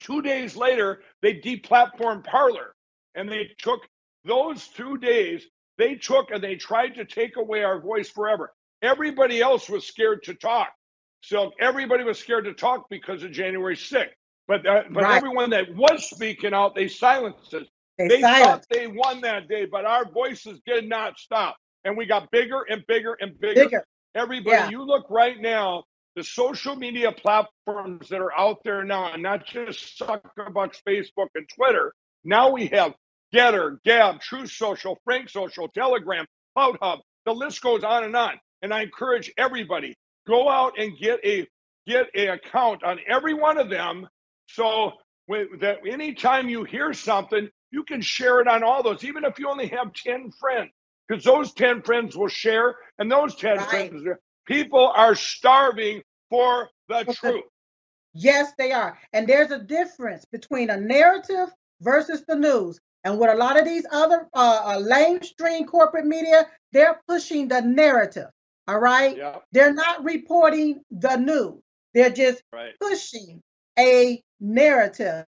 two 0.00 0.22
days 0.22 0.56
later, 0.56 1.02
they 1.22 1.34
deplatformed 1.34 2.24
Parler 2.24 2.74
and 3.14 3.28
they 3.28 3.50
took 3.58 3.80
those 4.24 4.68
two 4.68 4.98
days, 4.98 5.44
they 5.78 5.96
took 5.96 6.30
and 6.30 6.42
they 6.42 6.56
tried 6.56 6.94
to 6.94 7.04
take 7.04 7.36
away 7.36 7.62
our 7.64 7.80
voice 7.80 8.08
forever. 8.08 8.52
Everybody 8.82 9.40
else 9.40 9.68
was 9.68 9.86
scared 9.86 10.22
to 10.24 10.34
talk. 10.34 10.68
So 11.22 11.52
everybody 11.60 12.04
was 12.04 12.18
scared 12.18 12.44
to 12.44 12.54
talk 12.54 12.86
because 12.88 13.22
of 13.22 13.32
January 13.32 13.76
6th. 13.76 14.10
But 14.48 14.64
uh, 14.64 14.84
but 14.90 15.02
right. 15.02 15.16
everyone 15.16 15.50
that 15.50 15.74
was 15.74 16.08
speaking 16.08 16.54
out, 16.54 16.76
they 16.76 16.86
silenced 16.86 17.52
us. 17.54 17.66
They, 17.98 18.08
they 18.08 18.20
thought 18.20 18.64
they 18.70 18.86
won 18.86 19.22
that 19.22 19.48
day, 19.48 19.64
but 19.64 19.84
our 19.84 20.10
voices 20.10 20.60
did 20.66 20.88
not 20.88 21.18
stop. 21.18 21.56
And 21.84 21.96
we 21.96 22.06
got 22.06 22.30
bigger 22.30 22.62
and 22.68 22.84
bigger 22.86 23.16
and 23.20 23.38
bigger. 23.40 23.64
bigger. 23.64 23.84
Everybody, 24.14 24.56
yeah. 24.56 24.70
you 24.70 24.82
look 24.82 25.06
right 25.10 25.40
now, 25.40 25.84
the 26.14 26.24
social 26.24 26.74
media 26.74 27.12
platforms 27.12 28.08
that 28.08 28.20
are 28.20 28.36
out 28.36 28.58
there 28.64 28.82
now, 28.84 29.12
and 29.12 29.22
not 29.22 29.46
just 29.46 29.98
Suckerbucks, 29.98 30.82
Facebook, 30.86 31.28
and 31.34 31.46
Twitter. 31.54 31.92
Now 32.24 32.50
we 32.50 32.66
have 32.68 32.94
Gettr, 33.34 33.78
Gab, 33.84 34.20
Truth 34.20 34.50
Social, 34.50 34.98
Frank 35.04 35.28
Social, 35.28 35.68
Telegram, 35.68 36.26
CloutHub. 36.56 37.00
The 37.26 37.34
list 37.34 37.60
goes 37.60 37.84
on 37.84 38.04
and 38.04 38.16
on. 38.16 38.32
And 38.62 38.72
I 38.72 38.82
encourage 38.82 39.30
everybody 39.36 39.94
go 40.26 40.48
out 40.48 40.78
and 40.78 40.96
get 40.98 41.20
a 41.24 41.46
get 41.86 42.06
a 42.14 42.28
account 42.28 42.82
on 42.82 42.98
every 43.06 43.34
one 43.34 43.58
of 43.58 43.68
them. 43.68 44.08
So 44.48 44.92
that 45.28 45.78
anytime 45.86 46.48
you 46.48 46.64
hear 46.64 46.92
something, 46.92 47.48
you 47.76 47.84
can 47.84 48.00
share 48.00 48.40
it 48.40 48.48
on 48.48 48.64
all 48.64 48.82
those, 48.82 49.04
even 49.04 49.22
if 49.22 49.38
you 49.38 49.50
only 49.50 49.68
have 49.68 49.92
10 49.92 50.30
friends, 50.30 50.70
because 51.06 51.22
those 51.22 51.52
10 51.52 51.82
friends 51.82 52.16
will 52.16 52.26
share, 52.26 52.74
and 52.98 53.12
those 53.12 53.36
10 53.36 53.58
right. 53.58 53.68
friends, 53.68 54.02
people 54.46 54.90
are 54.96 55.14
starving 55.14 56.02
for 56.30 56.70
the 56.88 57.04
truth. 57.04 57.44
Yes, 58.14 58.52
they 58.56 58.72
are. 58.72 58.98
And 59.12 59.28
there's 59.28 59.50
a 59.50 59.58
difference 59.58 60.24
between 60.32 60.70
a 60.70 60.76
narrative 60.78 61.50
versus 61.82 62.24
the 62.26 62.34
news. 62.34 62.80
And 63.04 63.18
with 63.18 63.30
a 63.30 63.34
lot 63.34 63.58
of 63.58 63.66
these 63.66 63.84
other 63.92 64.26
uh, 64.32 64.60
uh, 64.64 64.78
lamestream 64.78 65.66
corporate 65.66 66.06
media, 66.06 66.46
they're 66.72 66.98
pushing 67.06 67.46
the 67.46 67.60
narrative. 67.60 68.30
All 68.66 68.78
right. 68.78 69.20
They're 69.52 69.74
not 69.74 70.02
reporting 70.02 70.80
the 70.90 71.16
news. 71.16 71.60
They're 71.92 72.10
just 72.10 72.42
right. 72.54 72.72
pushing 72.80 73.42
a 73.78 74.22
narrative. 74.40 75.26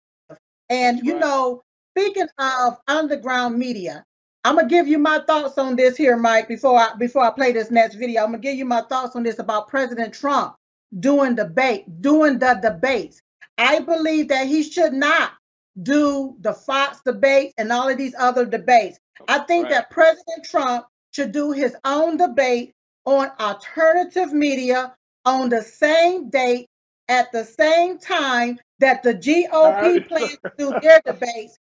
And 0.69 0.97
That's 0.97 1.08
you 1.08 1.13
right. 1.13 1.21
know, 1.21 1.63
speaking 1.95 2.27
of 2.39 2.77
underground 2.88 3.58
media, 3.58 4.03
I'm 4.43 4.56
gonna 4.56 4.67
give 4.67 4.88
you 4.88 4.97
my 4.97 5.19
thoughts 5.19 5.58
on 5.58 5.75
this 5.75 5.95
here, 5.95 6.17
Mike. 6.17 6.47
Before 6.47 6.77
I 6.77 6.93
before 6.97 7.23
I 7.23 7.29
play 7.29 7.51
this 7.51 7.71
next 7.71 7.95
video, 7.95 8.23
I'm 8.23 8.32
gonna 8.32 8.39
give 8.39 8.56
you 8.56 8.65
my 8.65 8.82
thoughts 8.82 9.15
on 9.15 9.23
this 9.23 9.39
about 9.39 9.67
President 9.69 10.13
Trump 10.13 10.56
doing 10.99 11.36
debate, 11.36 12.01
doing 12.01 12.39
the 12.39 12.60
debates. 12.62 13.21
I 13.58 13.79
believe 13.79 14.27
that 14.29 14.47
he 14.47 14.63
should 14.63 14.93
not 14.93 15.34
do 15.82 16.36
the 16.41 16.53
Fox 16.53 17.01
debate 17.06 17.53
and 17.58 17.71
all 17.71 17.89
of 17.89 17.97
these 17.97 18.15
other 18.17 18.45
debates. 18.45 18.99
I 19.27 19.39
think 19.39 19.65
right. 19.65 19.73
that 19.73 19.91
President 19.91 20.43
Trump 20.43 20.86
should 21.12 21.32
do 21.32 21.51
his 21.51 21.75
own 21.86 22.17
debate 22.17 22.73
on 23.06 23.32
alternative 23.39 24.34
media 24.34 24.95
on 25.25 25.49
the 25.49 25.62
same 25.62 26.29
date 26.29 26.67
at 27.08 27.32
the 27.32 27.45
same 27.45 27.97
time 27.97 28.60
that 28.79 29.03
the 29.03 29.13
GOP 29.13 30.08
plans 30.08 30.38
to 30.43 30.51
do 30.58 30.79
their 30.82 31.01
debates 31.06 31.58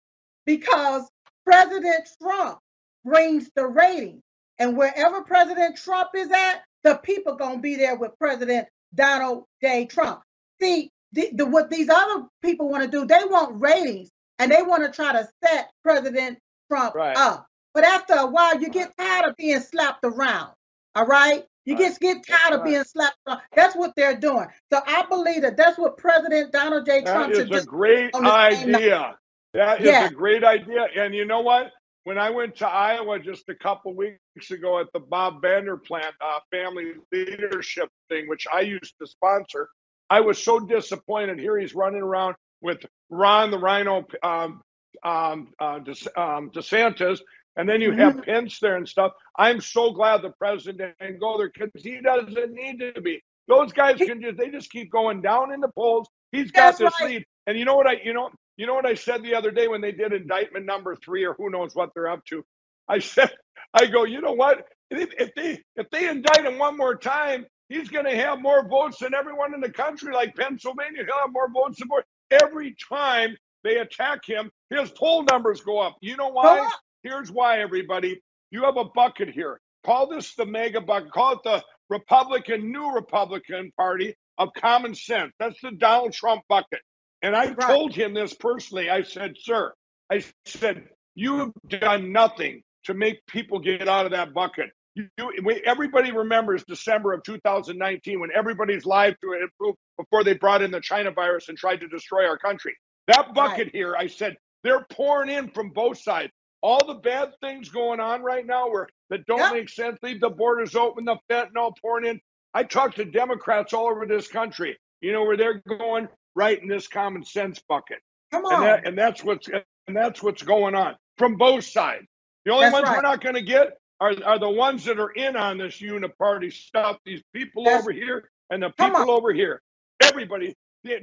because 0.47 1.09
President 1.45 2.09
Trump 2.21 2.59
brings 3.05 3.51
the 3.55 3.67
rating. 3.67 4.21
And 4.59 4.77
wherever 4.77 5.23
President 5.23 5.77
Trump 5.77 6.11
is 6.15 6.31
at, 6.31 6.63
the 6.85 6.97
people 6.97 7.35
gonna 7.37 7.61
be 7.61 7.77
there 7.77 7.97
with 7.97 8.13
President 8.19 8.69
Donald 8.95 9.45
J. 9.63 9.87
Trump. 9.87 10.23
See, 10.61 10.91
the, 11.13 11.31
the, 11.33 11.47
what 11.47 11.71
these 11.71 11.89
other 11.89 12.27
people 12.43 12.69
want 12.69 12.85
to 12.85 12.91
do, 12.91 13.05
they 13.05 13.25
want 13.27 13.61
ratings 13.61 14.11
and 14.39 14.51
they 14.51 14.63
want 14.63 14.85
to 14.85 14.91
try 14.91 15.13
to 15.13 15.29
set 15.45 15.71
President 15.83 16.39
Trump 16.71 16.95
right. 16.95 17.17
up. 17.17 17.47
But 17.75 17.85
after 17.85 18.15
a 18.15 18.27
while, 18.27 18.61
you 18.61 18.69
get 18.69 18.93
tired 18.97 19.31
of 19.31 19.37
being 19.37 19.61
slapped 19.61 20.05
around. 20.05 20.53
All 20.95 21.07
right. 21.07 21.45
You 21.65 21.75
right. 21.75 21.85
just 21.85 22.01
get 22.01 22.27
tired 22.27 22.59
of 22.59 22.65
being 22.65 22.85
slapped 22.85 23.17
around. 23.27 23.41
That's 23.55 23.77
what 23.77 23.93
they're 23.97 24.19
doing. 24.19 24.47
So 24.73 24.81
I 24.87 25.05
believe 25.09 25.43
that 25.43 25.57
that's 25.57 25.79
what 25.79 25.97
President 25.97 26.53
Donald 26.53 26.87
J. 26.87 27.03
Trump 27.03 27.35
should 27.35 27.51
do. 27.51 27.59
A 27.59 27.65
great 27.65 28.15
idea. 28.15 29.17
That 29.55 29.81
is 29.81 29.87
yeah. 29.87 30.07
a 30.07 30.11
great 30.11 30.45
idea. 30.45 30.87
And 30.97 31.15
you 31.15 31.25
know 31.25 31.41
what? 31.41 31.71
When 32.05 32.19
I 32.19 32.31
went 32.31 32.57
to 32.57 32.69
Iowa 32.69 33.21
just 33.21 33.49
a 33.49 33.55
couple 33.55 33.95
weeks 33.95 34.51
ago 34.51 34.81
at 34.81 34.87
the 34.93 35.01
Bob 35.01 35.41
Vander 35.41 35.77
Plaats 35.77 36.17
uh, 36.21 36.41
Family 36.51 36.95
Leadership 37.13 37.89
thing, 38.09 38.29
which 38.29 38.47
I 38.53 38.61
used 38.61 38.95
to 39.01 39.07
sponsor, 39.07 39.69
I 40.11 40.21
was 40.21 40.43
so 40.43 40.59
disappointed. 40.59 41.39
Here 41.39 41.59
he's 41.59 41.75
running 41.75 42.03
around 42.03 42.35
with 42.61 42.85
Ron 43.09 43.51
the 43.51 43.59
Rhino 43.59 44.05
um, 44.23 44.63
um, 45.05 45.49
uh, 45.61 45.79
De, 45.79 45.93
um, 46.21 46.51
DeSantis, 46.51 47.21
and 47.57 47.69
then 47.69 47.81
you 47.81 47.93
have 47.93 48.15
mm-hmm. 48.15 48.23
Pence 48.23 48.59
there 48.61 48.77
and 48.77 48.89
stuff. 48.89 49.13
I'm 49.39 49.61
so 49.61 49.93
glad 49.93 50.23
the 50.23 50.31
president 50.31 50.95
didn't 50.99 51.21
go 51.21 51.39
there 51.39 51.51
because 51.55 51.83
he 51.83 52.01
doesn't 52.01 52.53
need 52.53 52.81
to 52.81 53.01
be. 53.01 53.23
Those 53.49 53.73
guys 53.73 53.99
can 53.99 54.23
just 54.23 54.39
they 54.39 54.49
just 54.49 54.71
keep 54.71 54.91
going 54.91 55.21
down 55.21 55.53
in 55.53 55.61
the 55.61 55.69
polls. 55.69 56.09
He's 56.31 56.51
got 56.51 56.79
That's 56.79 56.79
this 56.79 57.01
right. 57.01 57.11
lead. 57.11 57.25
And 57.47 57.59
you 57.59 57.65
know 57.65 57.77
what 57.77 57.87
I 57.87 58.01
you 58.03 58.15
know 58.15 58.31
you 58.57 58.67
know 58.67 58.75
what 58.75 58.87
I 58.87 58.95
said 58.95 59.23
the 59.23 59.35
other 59.35 59.51
day 59.51 59.69
when 59.69 59.81
they 59.81 59.93
did 59.93 60.13
indictment 60.13 60.67
number 60.67 60.97
three 60.97 61.25
or 61.25 61.35
who 61.35 61.51
knows 61.51 61.75
what 61.75 61.91
they're 61.95 62.09
up 62.11 62.25
to. 62.27 62.45
I 62.89 63.01
said 63.01 63.31
I 63.75 63.87
go, 63.87 64.05
you 64.05 64.21
know 64.21 64.33
what? 64.33 64.67
If, 64.91 65.11
if 65.19 65.31
they 65.35 65.61
if 65.77 65.89
they 65.91 66.09
indict 66.09 66.45
him 66.45 66.59
one 66.59 66.77
more 66.77 66.97
time, 66.97 67.47
He's 67.73 67.89
going 67.89 68.05
to 68.05 68.15
have 68.15 68.43
more 68.43 68.69
votes 68.69 68.99
than 68.99 69.15
everyone 69.15 69.55
in 69.55 69.63
the 69.63 69.71
country, 69.71 70.13
like 70.13 70.37
Pennsylvania. 70.37 71.05
He'll 71.07 71.21
have 71.23 71.33
more 71.33 71.51
votes 71.51 71.79
than 71.79 71.89
more. 71.89 72.05
Every 72.31 72.77
time 72.93 73.35
they 73.65 73.79
attack 73.79 74.27
him, 74.27 74.51
his 74.69 74.91
poll 74.91 75.25
numbers 75.25 75.63
go 75.63 75.79
up. 75.79 75.97
You 76.03 76.17
know 76.19 76.29
why? 76.29 76.69
Here's 77.03 77.33
why, 77.33 77.61
everybody. 77.61 78.21
You 78.51 78.65
have 78.65 78.77
a 78.77 78.85
bucket 78.85 79.31
here. 79.31 79.59
Call 79.87 80.07
this 80.09 80.35
the 80.35 80.45
mega 80.45 80.83
bucket. 80.83 81.13
Call 81.13 81.33
it 81.33 81.39
the 81.45 81.63
Republican, 81.89 82.71
new 82.71 82.93
Republican 82.93 83.73
Party 83.79 84.15
of 84.37 84.51
common 84.55 84.95
sense. 84.95 85.33
That's 85.39 85.61
the 85.63 85.71
Donald 85.73 86.13
Trump 86.13 86.43
bucket. 86.51 86.81
And 87.23 87.37
I 87.37 87.53
right. 87.53 87.59
told 87.59 87.95
him 87.95 88.15
this 88.15 88.35
personally. 88.35 88.91
I 88.91 89.03
said, 89.03 89.35
sir, 89.39 89.73
I 90.11 90.25
said, 90.45 90.89
you 91.15 91.39
have 91.39 91.53
done 91.69 92.13
nothing 92.13 92.63
to 92.85 92.95
make 92.95 93.25
people 93.27 93.61
get 93.61 93.89
out 93.89 94.07
of 94.07 94.13
that 94.13 94.35
bucket. 94.35 94.71
You, 94.95 95.09
we, 95.43 95.63
everybody 95.65 96.13
remembers 96.13 96.65
December 96.65 97.15
of 97.15 97.23
2019 97.23 98.21
when 98.21 98.31
everybody's 98.35 98.85
lives 98.85 99.17
to 99.23 99.33
improve 99.33 99.77
before 99.97 100.25
they 100.25 100.35
brought 100.35 100.63
in 100.63 100.71
the 100.71 100.81
China 100.81 101.11
virus 101.13 101.49
and 101.49 101.57
tried 101.57 101.81
to 101.81 101.89
destroy 101.89 102.27
our 102.27 102.37
country. 102.37 102.77
That 103.07 103.33
bucket 103.35 103.67
right. 103.67 103.75
here, 103.75 103.97
I 103.97 104.09
said, 104.09 104.37
they're 104.65 104.85
pouring 104.91 105.31
in 105.31 105.49
from 105.51 105.71
both 105.71 105.99
sides. 105.99 106.33
All 106.61 106.85
the 106.87 106.95
bad 106.95 107.33
things 107.41 107.69
going 107.69 108.01
on 108.01 108.23
right 108.23 108.47
now 108.47 108.71
where 108.71 108.89
that 109.11 109.27
don't 109.27 109.39
yep. 109.39 109.53
make 109.53 109.69
sense. 109.69 109.99
Leave 110.03 110.21
the 110.21 110.31
borders 110.31 110.75
open, 110.75 111.05
the 111.05 111.17
fentanyl 111.31 111.73
pouring 111.81 112.07
in. 112.07 112.21
I 112.55 112.65
talked 112.65 112.97
to 112.97 113.05
Democrats 113.05 113.73
all 113.73 113.87
over 113.87 114.07
this 114.07 114.29
country. 114.29 114.79
You 115.01 115.13
know 115.13 115.25
where 115.25 115.37
they're 115.37 115.63
going 115.67 116.09
right 116.35 116.61
in 116.61 116.69
this 116.69 116.89
common 116.89 117.25
sense 117.25 117.61
bucket. 117.69 117.99
Come 118.33 118.45
on, 118.47 118.55
and, 118.55 118.63
that, 118.65 118.87
and 118.87 118.99
that's 118.99 119.23
what's 119.23 119.49
and 119.49 119.97
that's 119.97 120.23
what's 120.23 120.43
going 120.43 120.75
on 120.75 120.97
from 121.19 121.37
both 121.37 121.65
sides. 121.65 122.07
The 122.45 122.53
only 122.53 122.67
that's 122.67 122.75
ones 122.75 122.85
right. 122.89 122.97
we're 122.97 123.03
not 123.03 123.23
going 123.23 123.35
to 123.35 123.43
get 123.43 123.75
are, 124.01 124.15
are 124.25 124.39
the 124.39 124.51
ones 124.51 124.85
that 124.87 124.99
are 124.99 125.11
in 125.11 125.37
on 125.37 125.59
this 125.59 125.81
uniparty 125.81 126.53
stuff. 126.53 126.99
These 127.05 127.23
people 127.33 127.65
yes. 127.65 127.81
over 127.81 127.93
here 127.93 128.29
and 128.51 128.63
the 128.63 128.71
people 128.71 129.11
over 129.11 129.33
here. 129.33 129.63
Everybody. 130.03 130.55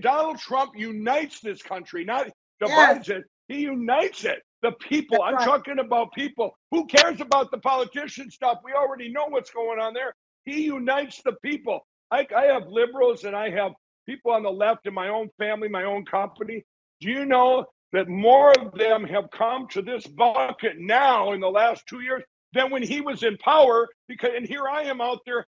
Donald 0.01 0.37
Trump 0.39 0.73
unites 0.75 1.39
this 1.39 1.61
country, 1.61 2.03
not 2.03 2.29
divides 2.59 3.07
yes. 3.07 3.19
it. 3.19 3.23
He 3.47 3.61
unites 3.61 4.25
it. 4.25 4.41
The 4.61 4.73
people. 4.73 5.19
That's 5.19 5.27
I'm 5.27 5.35
right. 5.35 5.45
talking 5.45 5.79
about 5.79 6.11
people. 6.13 6.51
Who 6.71 6.85
cares 6.87 7.21
about 7.21 7.49
the 7.51 7.59
politician 7.59 8.29
stuff? 8.29 8.57
We 8.63 8.73
already 8.73 9.09
know 9.09 9.27
what's 9.29 9.51
going 9.51 9.79
on 9.79 9.93
there. 9.93 10.13
He 10.43 10.65
unites 10.65 11.21
the 11.23 11.33
people. 11.41 11.79
I, 12.11 12.27
I 12.35 12.45
have 12.45 12.67
liberals 12.67 13.23
and 13.23 13.35
I 13.35 13.49
have 13.51 13.71
people 14.09 14.31
on 14.31 14.43
the 14.43 14.51
left 14.51 14.87
in 14.87 14.93
my 14.93 15.09
own 15.09 15.29
family, 15.37 15.67
my 15.69 15.83
own 15.83 16.03
company. 16.05 16.63
Do 17.01 17.09
you 17.09 17.25
know 17.25 17.65
that 17.93 18.07
more 18.07 18.51
of 18.59 18.73
them 18.73 19.03
have 19.03 19.29
come 19.31 19.67
to 19.69 19.81
this 19.81 20.05
bucket 20.07 20.77
now 20.77 21.33
in 21.33 21.39
the 21.39 21.49
last 21.49 21.83
two 21.87 22.01
years 22.01 22.23
than 22.53 22.71
when 22.71 22.83
he 22.83 23.01
was 23.01 23.23
in 23.23 23.37
power. 23.37 23.87
Because 24.07 24.31
and 24.35 24.45
here 24.45 24.67
I 24.67 24.83
am 24.83 25.01
out 25.01 25.19
there 25.25 25.45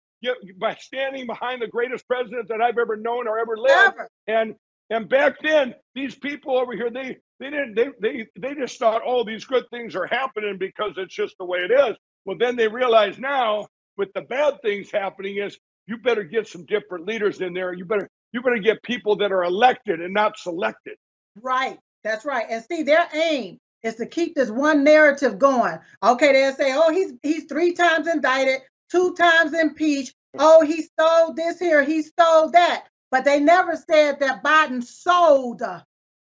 by 0.59 0.75
standing 0.77 1.27
behind 1.27 1.61
the 1.63 1.69
greatest 1.69 2.07
president 2.07 2.49
that 2.49 2.61
I've 2.61 2.79
ever 2.79 2.97
known 2.97 3.29
or 3.29 3.39
ever 3.39 3.57
lived. 3.57 3.95
Ever. 3.99 4.09
And 4.27 4.55
and 4.89 5.09
back 5.09 5.35
then, 5.43 5.75
these 5.95 6.15
people 6.15 6.57
over 6.57 6.73
here, 6.73 6.91
they 6.91 7.17
They 7.41 7.51
didn't. 7.51 7.75
They 7.75 7.89
they 8.01 8.27
they 8.39 8.55
just 8.55 8.79
thought, 8.79 9.03
oh, 9.05 9.25
these 9.25 9.45
good 9.45 9.65
things 9.71 9.95
are 9.95 10.07
happening 10.07 10.57
because 10.59 10.93
it's 10.97 11.15
just 11.15 11.37
the 11.39 11.45
way 11.45 11.59
it 11.59 11.71
is. 11.71 11.97
Well, 12.25 12.39
then 12.39 12.57
they 12.57 12.69
realize 12.69 13.19
now 13.19 13.69
with 13.97 14.13
the 14.15 14.23
bad 14.23 14.63
things 14.63 14.91
happening 14.91 15.37
is 15.37 15.59
you 15.87 15.99
better 15.99 16.25
get 16.25 16.49
some 16.49 16.65
different 16.65 17.07
leaders 17.07 17.41
in 17.41 17.53
there. 17.53 17.73
You 17.73 17.85
better 17.85 18.09
you 18.33 18.43
better 18.43 18.59
get 18.59 18.83
people 18.83 19.17
that 19.17 19.33
are 19.33 19.45
elected 19.45 20.01
and 20.01 20.13
not 20.13 20.39
selected. 20.39 20.97
Right. 21.41 21.79
That's 22.05 22.25
right. 22.25 22.47
And 22.49 22.65
see, 22.65 22.83
their 22.83 23.07
aim 23.15 23.59
is 23.83 23.97
to 23.97 24.07
keep 24.07 24.35
this 24.35 24.51
one 24.51 24.85
narrative 24.85 25.39
going. 25.39 25.79
Okay, 26.03 26.33
they'll 26.33 26.55
say, 26.55 26.73
oh, 26.75 26.93
he's 26.93 27.13
he's 27.23 27.45
three 27.45 27.73
times 27.73 28.07
indicted, 28.07 28.61
two 28.91 29.15
times 29.15 29.55
impeached. 29.55 30.15
Oh, 30.39 30.65
he 30.65 30.83
stole 30.83 31.33
this 31.33 31.59
here, 31.59 31.83
he 31.83 32.03
stole 32.03 32.51
that. 32.51 32.87
But 33.11 33.25
they 33.25 33.41
never 33.41 33.77
said 33.77 34.21
that 34.21 34.43
Biden 34.45 34.85
sold 34.85 35.63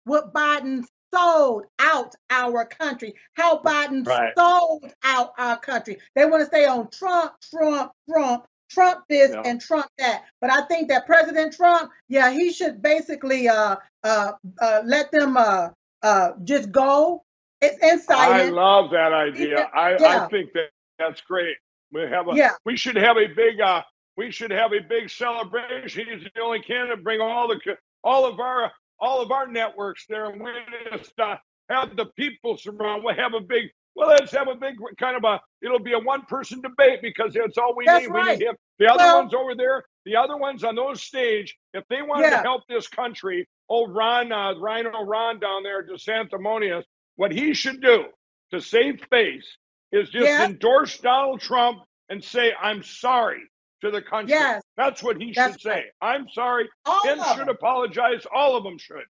what 0.04 0.32
Biden 0.32 0.84
sold 1.12 1.64
out 1.78 2.14
our 2.30 2.64
country, 2.64 3.14
how 3.34 3.58
Biden 3.58 4.06
right. 4.06 4.32
sold 4.36 4.84
out 5.02 5.32
our 5.38 5.58
country. 5.58 5.98
They 6.14 6.24
want 6.24 6.40
to 6.42 6.46
stay 6.46 6.66
on 6.66 6.90
Trump, 6.90 7.32
Trump, 7.50 7.92
Trump, 8.08 8.46
Trump 8.70 9.04
this 9.08 9.30
yeah. 9.32 9.42
and 9.44 9.60
Trump 9.60 9.86
that. 9.98 10.24
But 10.40 10.50
I 10.50 10.62
think 10.62 10.88
that 10.88 11.06
President 11.06 11.54
Trump, 11.54 11.90
yeah, 12.08 12.30
he 12.30 12.52
should 12.52 12.82
basically 12.82 13.48
uh 13.48 13.76
uh, 14.04 14.32
uh 14.60 14.82
let 14.84 15.10
them 15.12 15.36
uh 15.36 15.68
uh 16.02 16.30
just 16.44 16.72
go. 16.72 17.24
It's 17.60 17.82
inside. 17.82 18.40
I 18.40 18.48
love 18.50 18.90
that 18.90 19.12
idea. 19.12 19.68
I 19.74 19.96
yeah. 19.98 20.24
I 20.24 20.28
think 20.28 20.52
that 20.52 20.70
that's 20.98 21.20
great. 21.22 21.56
We 21.92 22.02
have 22.02 22.28
a 22.28 22.34
yeah. 22.34 22.52
we 22.64 22.76
should 22.76 22.96
have 22.96 23.16
a 23.16 23.26
big 23.26 23.60
uh 23.60 23.82
we 24.16 24.30
should 24.30 24.50
have 24.50 24.72
a 24.72 24.80
big 24.80 25.10
celebration. 25.10 26.06
He's 26.08 26.24
the 26.34 26.40
only 26.40 26.60
candidate. 26.60 27.04
Bring 27.04 27.20
all 27.20 27.48
the 27.48 27.76
all 28.02 28.24
of 28.24 28.40
our 28.40 28.72
all 28.98 29.20
of 29.20 29.30
our 29.30 29.46
networks 29.46 30.06
there, 30.08 30.30
and 30.30 30.42
we 30.42 30.50
just 30.90 31.18
uh, 31.18 31.36
have 31.68 31.96
the 31.96 32.06
people 32.16 32.56
surround. 32.56 33.04
We'll 33.04 33.14
have 33.14 33.34
a 33.34 33.40
big. 33.40 33.70
Well, 33.96 34.08
let's 34.08 34.30
have 34.32 34.46
a 34.48 34.54
big 34.54 34.76
kind 34.98 35.16
of 35.16 35.24
a. 35.24 35.40
It'll 35.62 35.78
be 35.78 35.94
a 35.94 35.98
one-person 35.98 36.60
debate 36.60 37.00
because 37.00 37.32
that's 37.32 37.56
all 37.56 37.74
we 37.74 37.86
that's 37.86 38.04
need. 38.04 38.12
Right. 38.12 38.24
We 38.26 38.32
need 38.32 38.42
him. 38.42 38.54
The 38.78 38.92
other 38.92 39.04
well, 39.04 39.20
ones 39.20 39.32
over 39.32 39.54
there, 39.54 39.84
the 40.04 40.16
other 40.16 40.36
ones 40.36 40.64
on 40.64 40.74
those 40.74 41.02
stage, 41.02 41.56
if 41.72 41.82
they 41.88 42.02
wanted 42.02 42.24
yeah. 42.24 42.36
to 42.36 42.42
help 42.42 42.62
this 42.68 42.88
country, 42.88 43.48
old 43.70 43.94
Ron, 43.94 44.30
uh, 44.30 44.54
Rhino 44.58 45.02
Ron 45.02 45.40
down 45.40 45.62
there, 45.62 45.82
DeSanctimonious, 45.82 46.84
what 47.16 47.32
he 47.32 47.54
should 47.54 47.80
do 47.80 48.04
to 48.52 48.60
save 48.60 49.00
face 49.10 49.56
is 49.92 50.10
just 50.10 50.26
yeah. 50.26 50.44
endorse 50.44 50.98
Donald 50.98 51.40
Trump 51.40 51.78
and 52.10 52.22
say, 52.22 52.52
"I'm 52.60 52.82
sorry." 52.82 53.40
to 53.82 53.90
the 53.90 54.00
country. 54.00 54.30
Yes. 54.30 54.62
That's 54.78 55.02
what 55.02 55.20
he 55.20 55.34
should 55.34 55.60
say. 55.60 55.84
I'm 56.00 56.26
sorry. 56.32 56.66
All 56.86 56.98
should 57.04 57.18
them. 57.18 57.48
apologize. 57.50 58.26
All 58.34 58.56
of 58.56 58.64
them 58.64 58.78
should. 58.78 59.04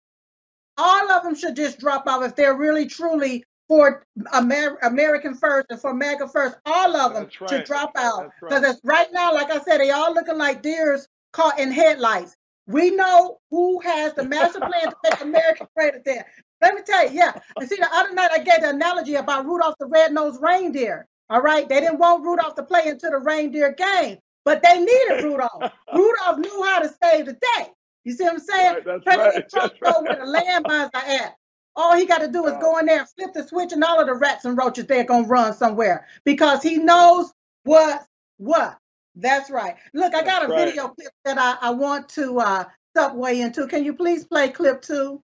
All 0.76 1.08
of 1.08 1.22
them 1.22 1.36
should 1.36 1.54
just 1.54 1.78
drop 1.78 2.08
out 2.08 2.24
if 2.24 2.34
they're 2.34 2.56
really 2.56 2.86
truly 2.86 3.44
for 3.68 4.06
Amer- 4.34 4.78
American 4.82 5.34
first 5.34 5.66
and 5.70 5.80
for 5.80 5.92
MAGA 5.92 6.28
first. 6.28 6.56
All 6.66 6.96
of 6.96 7.14
them 7.14 7.28
right. 7.40 7.50
should 7.50 7.64
drop 7.64 7.92
out 7.96 8.30
because 8.40 8.62
right. 8.62 8.76
right 8.84 9.08
now, 9.12 9.32
like 9.32 9.50
I 9.50 9.60
said, 9.60 9.78
they 9.78 9.90
all 9.90 10.14
looking 10.14 10.38
like 10.38 10.62
deers 10.62 11.08
caught 11.32 11.58
in 11.58 11.70
headlights. 11.70 12.36
We 12.66 12.90
know 12.90 13.38
who 13.50 13.80
has 13.80 14.14
the 14.14 14.24
master 14.24 14.58
plan 14.58 14.90
to 14.90 14.96
make 15.04 15.20
America 15.20 15.68
great 15.76 15.94
again. 15.94 16.24
Let 16.60 16.74
me 16.74 16.82
tell 16.84 17.08
you, 17.08 17.16
yeah. 17.16 17.32
And 17.58 17.68
see, 17.68 17.76
the 17.76 17.88
other 17.92 18.12
night 18.12 18.30
I 18.32 18.38
gave 18.38 18.62
the 18.62 18.70
analogy 18.70 19.14
about 19.16 19.44
Rudolph 19.44 19.76
the 19.78 19.86
red-nosed 19.86 20.40
reindeer. 20.42 21.06
All 21.28 21.42
right, 21.42 21.68
they 21.68 21.80
didn't 21.80 21.98
want 21.98 22.24
Rudolph 22.24 22.54
to 22.56 22.62
play 22.62 22.82
into 22.86 23.08
the 23.10 23.18
reindeer 23.18 23.72
game. 23.72 24.18
But 24.44 24.62
they 24.62 24.78
needed 24.78 25.24
Rudolph. 25.24 25.72
Rudolph 25.94 26.38
knew 26.38 26.62
how 26.62 26.80
to 26.80 26.90
save 27.02 27.26
the 27.26 27.32
day. 27.32 27.66
You 28.04 28.12
see 28.12 28.24
what 28.24 28.34
I'm 28.34 28.38
saying? 28.38 28.74
Right, 28.86 29.04
President 29.04 29.34
right, 29.34 29.50
Trump 29.50 29.74
know 29.82 30.02
where 30.02 30.16
the 30.16 30.40
landmines 30.40 30.90
are 30.94 31.24
at. 31.24 31.34
All 31.76 31.94
he 31.94 32.06
got 32.06 32.18
to 32.18 32.28
do 32.28 32.46
is 32.46 32.54
go 32.60 32.78
in 32.78 32.86
there 32.86 33.00
and 33.00 33.08
flip 33.08 33.34
the 33.34 33.46
switch, 33.46 33.72
and 33.72 33.84
all 33.84 34.00
of 34.00 34.06
the 34.06 34.14
rats 34.14 34.44
and 34.44 34.56
roaches 34.56 34.86
they're 34.86 35.04
gonna 35.04 35.26
run 35.26 35.54
somewhere 35.54 36.06
because 36.24 36.62
he 36.62 36.78
knows 36.78 37.32
what 37.64 38.06
what. 38.38 38.78
That's 39.14 39.50
right. 39.50 39.76
Look, 39.94 40.14
I 40.14 40.22
got 40.22 40.44
a 40.44 40.48
right. 40.48 40.66
video 40.66 40.88
clip 40.88 41.12
that 41.24 41.38
I, 41.38 41.56
I 41.68 41.70
want 41.70 42.08
to 42.10 42.38
uh, 42.38 42.64
subway 42.94 43.40
into. 43.40 43.66
Can 43.66 43.84
you 43.84 43.94
please 43.94 44.26
play 44.26 44.50
clip 44.50 44.82
two? 44.82 45.22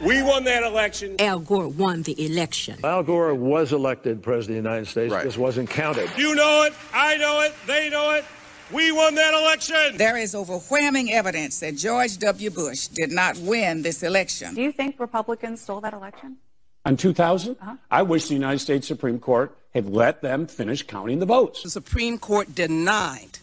We 0.00 0.22
won 0.22 0.44
that 0.44 0.62
election. 0.62 1.16
Al 1.18 1.38
Gore 1.40 1.68
won 1.68 2.02
the 2.02 2.24
election. 2.24 2.78
Al 2.84 3.02
Gore 3.02 3.34
was 3.34 3.72
elected 3.72 4.22
president 4.22 4.58
of 4.58 4.64
the 4.64 4.68
United 4.70 4.88
States. 4.88 5.12
Right. 5.12 5.24
This 5.24 5.38
wasn't 5.38 5.70
counted. 5.70 6.10
You 6.16 6.34
know 6.34 6.64
it. 6.64 6.74
I 6.92 7.16
know 7.16 7.40
it. 7.40 7.54
They 7.66 7.88
know 7.88 8.12
it. 8.12 8.24
We 8.72 8.90
won 8.90 9.14
that 9.14 9.32
election. 9.32 9.96
There 9.96 10.16
is 10.16 10.34
overwhelming 10.34 11.12
evidence 11.12 11.60
that 11.60 11.76
George 11.76 12.18
W. 12.18 12.50
Bush 12.50 12.88
did 12.88 13.12
not 13.12 13.36
win 13.38 13.82
this 13.82 14.02
election. 14.02 14.54
Do 14.54 14.62
you 14.62 14.72
think 14.72 14.98
Republicans 14.98 15.60
stole 15.60 15.80
that 15.82 15.94
election? 15.94 16.38
In 16.84 16.96
2000, 16.96 17.56
uh-huh. 17.60 17.76
I 17.90 18.02
wish 18.02 18.26
the 18.26 18.34
United 18.34 18.58
States 18.58 18.88
Supreme 18.88 19.20
Court 19.20 19.56
had 19.72 19.88
let 19.88 20.20
them 20.20 20.48
finish 20.48 20.82
counting 20.82 21.20
the 21.20 21.26
votes. 21.26 21.62
The 21.62 21.70
Supreme 21.70 22.18
Court 22.18 22.54
denied 22.54 23.38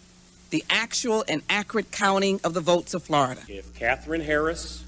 the 0.49 0.63
actual 0.69 1.23
and 1.27 1.41
accurate 1.49 1.91
counting 1.91 2.41
of 2.43 2.53
the 2.53 2.61
votes 2.61 2.93
of 2.93 3.03
Florida. 3.03 3.41
If 3.47 3.73
Katherine 3.75 4.21
Harris, 4.21 4.83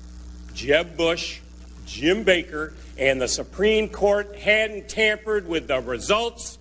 Jeb 0.53 0.97
Bush, 0.97 1.39
Jim 1.85 2.23
Baker, 2.23 2.73
and 2.97 3.21
the 3.21 3.27
Supreme 3.27 3.87
Court 3.89 4.35
hadn't 4.35 4.89
tampered 4.89 5.47
with 5.47 5.67
the 5.67 5.79
results, 5.79 6.57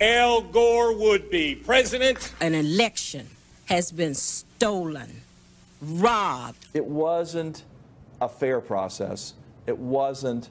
Al 0.00 0.42
Gore 0.42 0.96
would 0.96 1.28
be 1.28 1.56
president. 1.56 2.32
An 2.40 2.54
election 2.54 3.26
has 3.66 3.90
been 3.90 4.14
stolen, 4.14 5.22
robbed. 5.82 6.66
It 6.72 6.84
wasn't 6.84 7.64
a 8.20 8.28
fair 8.28 8.60
process. 8.60 9.34
It 9.66 9.76
wasn't 9.76 10.50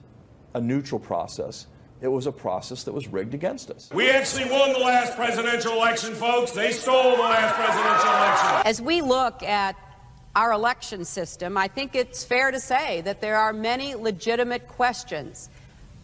a 0.53 0.59
neutral 0.59 0.99
process. 0.99 1.67
It 2.01 2.09
was 2.09 2.27
a 2.27 2.31
process 2.31 2.83
that 2.83 2.93
was 2.93 3.07
rigged 3.07 3.33
against 3.33 3.71
us. 3.71 3.89
We 3.93 4.09
actually 4.09 4.49
won 4.51 4.73
the 4.73 4.79
last 4.79 5.15
presidential 5.15 5.73
election, 5.73 6.13
folks. 6.13 6.51
They 6.51 6.71
stole 6.71 7.15
the 7.15 7.23
last 7.23 7.55
presidential 7.55 8.09
election. 8.09 8.67
As 8.67 8.81
we 8.81 9.01
look 9.01 9.41
at 9.43 9.75
our 10.35 10.51
election 10.51 11.05
system, 11.05 11.57
I 11.57 11.67
think 11.67 11.95
it's 11.95 12.23
fair 12.23 12.51
to 12.51 12.59
say 12.59 13.01
that 13.01 13.21
there 13.21 13.37
are 13.37 13.53
many 13.53 13.95
legitimate 13.95 14.67
questions 14.67 15.49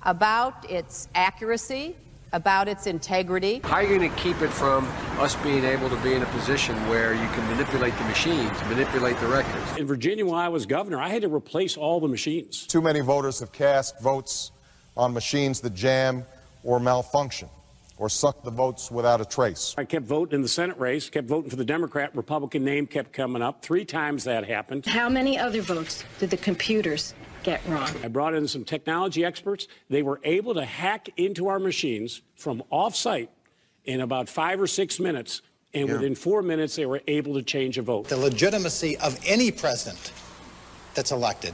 about 0.02 0.70
its 0.72 1.08
accuracy, 1.14 1.96
about 2.34 2.68
its 2.68 2.88
integrity. 2.88 3.62
How 3.64 3.76
are 3.76 3.84
you 3.84 3.98
going 3.98 4.10
to 4.10 4.18
keep 4.18 4.42
it 4.42 4.50
from 4.50 4.86
us 5.20 5.36
being 5.38 5.64
able 5.64 5.90
to 5.90 5.96
be 5.98 6.14
in 6.14 6.22
a 6.22 6.26
position 6.28 6.76
where 6.90 7.14
you 7.14 7.28
can 7.30 7.48
manipulate 7.48 7.96
the 7.98 8.04
machines, 8.06 8.52
manipulate 8.68 9.18
the 9.20 9.28
records? 9.28 9.78
In 9.78 9.88
Virginia, 9.88 10.26
when 10.26 10.36
I 10.36 10.50
was 10.50 10.66
governor, 10.66 11.00
I 11.00 11.10
had 11.10 11.22
to 11.22 11.34
replace 11.34 11.78
all 11.78 12.00
the 12.00 12.08
machines. 12.08 12.68
Too 12.68 12.82
many 12.82 13.00
voters 13.00 13.40
have 13.40 13.52
cast 13.52 14.02
votes 14.02 14.52
on 14.98 15.14
machines 15.14 15.62
that 15.62 15.74
jam 15.74 16.26
or 16.64 16.80
malfunction 16.80 17.50
or 17.98 18.10
suck 18.10 18.44
the 18.44 18.52
votes 18.52 18.90
without 18.90 19.22
a 19.22 19.26
trace. 19.26 19.76
I 19.78 19.86
kept 19.86 20.06
voting 20.06 20.36
in 20.36 20.42
the 20.42 20.48
Senate 20.48 20.80
race, 20.80 21.10
kept 21.10 21.28
voting 21.28 21.50
for 21.50 21.56
the 21.56 21.66
Democrat. 21.66 22.16
Republican 22.16 22.64
name 22.64 22.88
kept 22.88 23.14
coming 23.14 23.42
up. 23.42 23.62
Three 23.62 23.86
times 23.86 24.24
that 24.24 24.46
happened. 24.48 24.86
How 24.86 25.10
many 25.10 25.38
other 25.38 25.62
votes 25.62 26.04
did 26.20 26.32
the 26.32 26.38
computers 26.38 27.14
get 27.44 27.62
wrong. 27.68 27.90
I 28.04 28.08
brought 28.08 28.34
in 28.34 28.48
some 28.48 28.64
technology 28.64 29.24
experts. 29.24 29.68
They 29.90 30.02
were 30.02 30.20
able 30.24 30.54
to 30.56 30.66
hack 30.66 31.10
into 31.18 31.48
our 31.48 31.60
machines 31.60 32.22
from 32.36 32.64
off-site 32.70 33.30
in 33.86 34.02
about 34.02 34.30
five 34.30 34.62
or 34.62 34.68
six 34.68 35.00
minutes. 35.00 35.42
And 35.74 35.88
yeah. 35.88 35.96
within 35.96 36.16
four 36.16 36.42
minutes, 36.42 36.76
they 36.76 36.86
were 36.86 37.02
able 37.08 37.34
to 37.34 37.44
change 37.44 37.78
a 37.78 37.82
vote. 37.82 38.08
The 38.08 38.18
legitimacy 38.18 38.98
of 38.98 39.20
any 39.26 39.52
president 39.52 40.12
that's 40.94 41.12
elected 41.12 41.54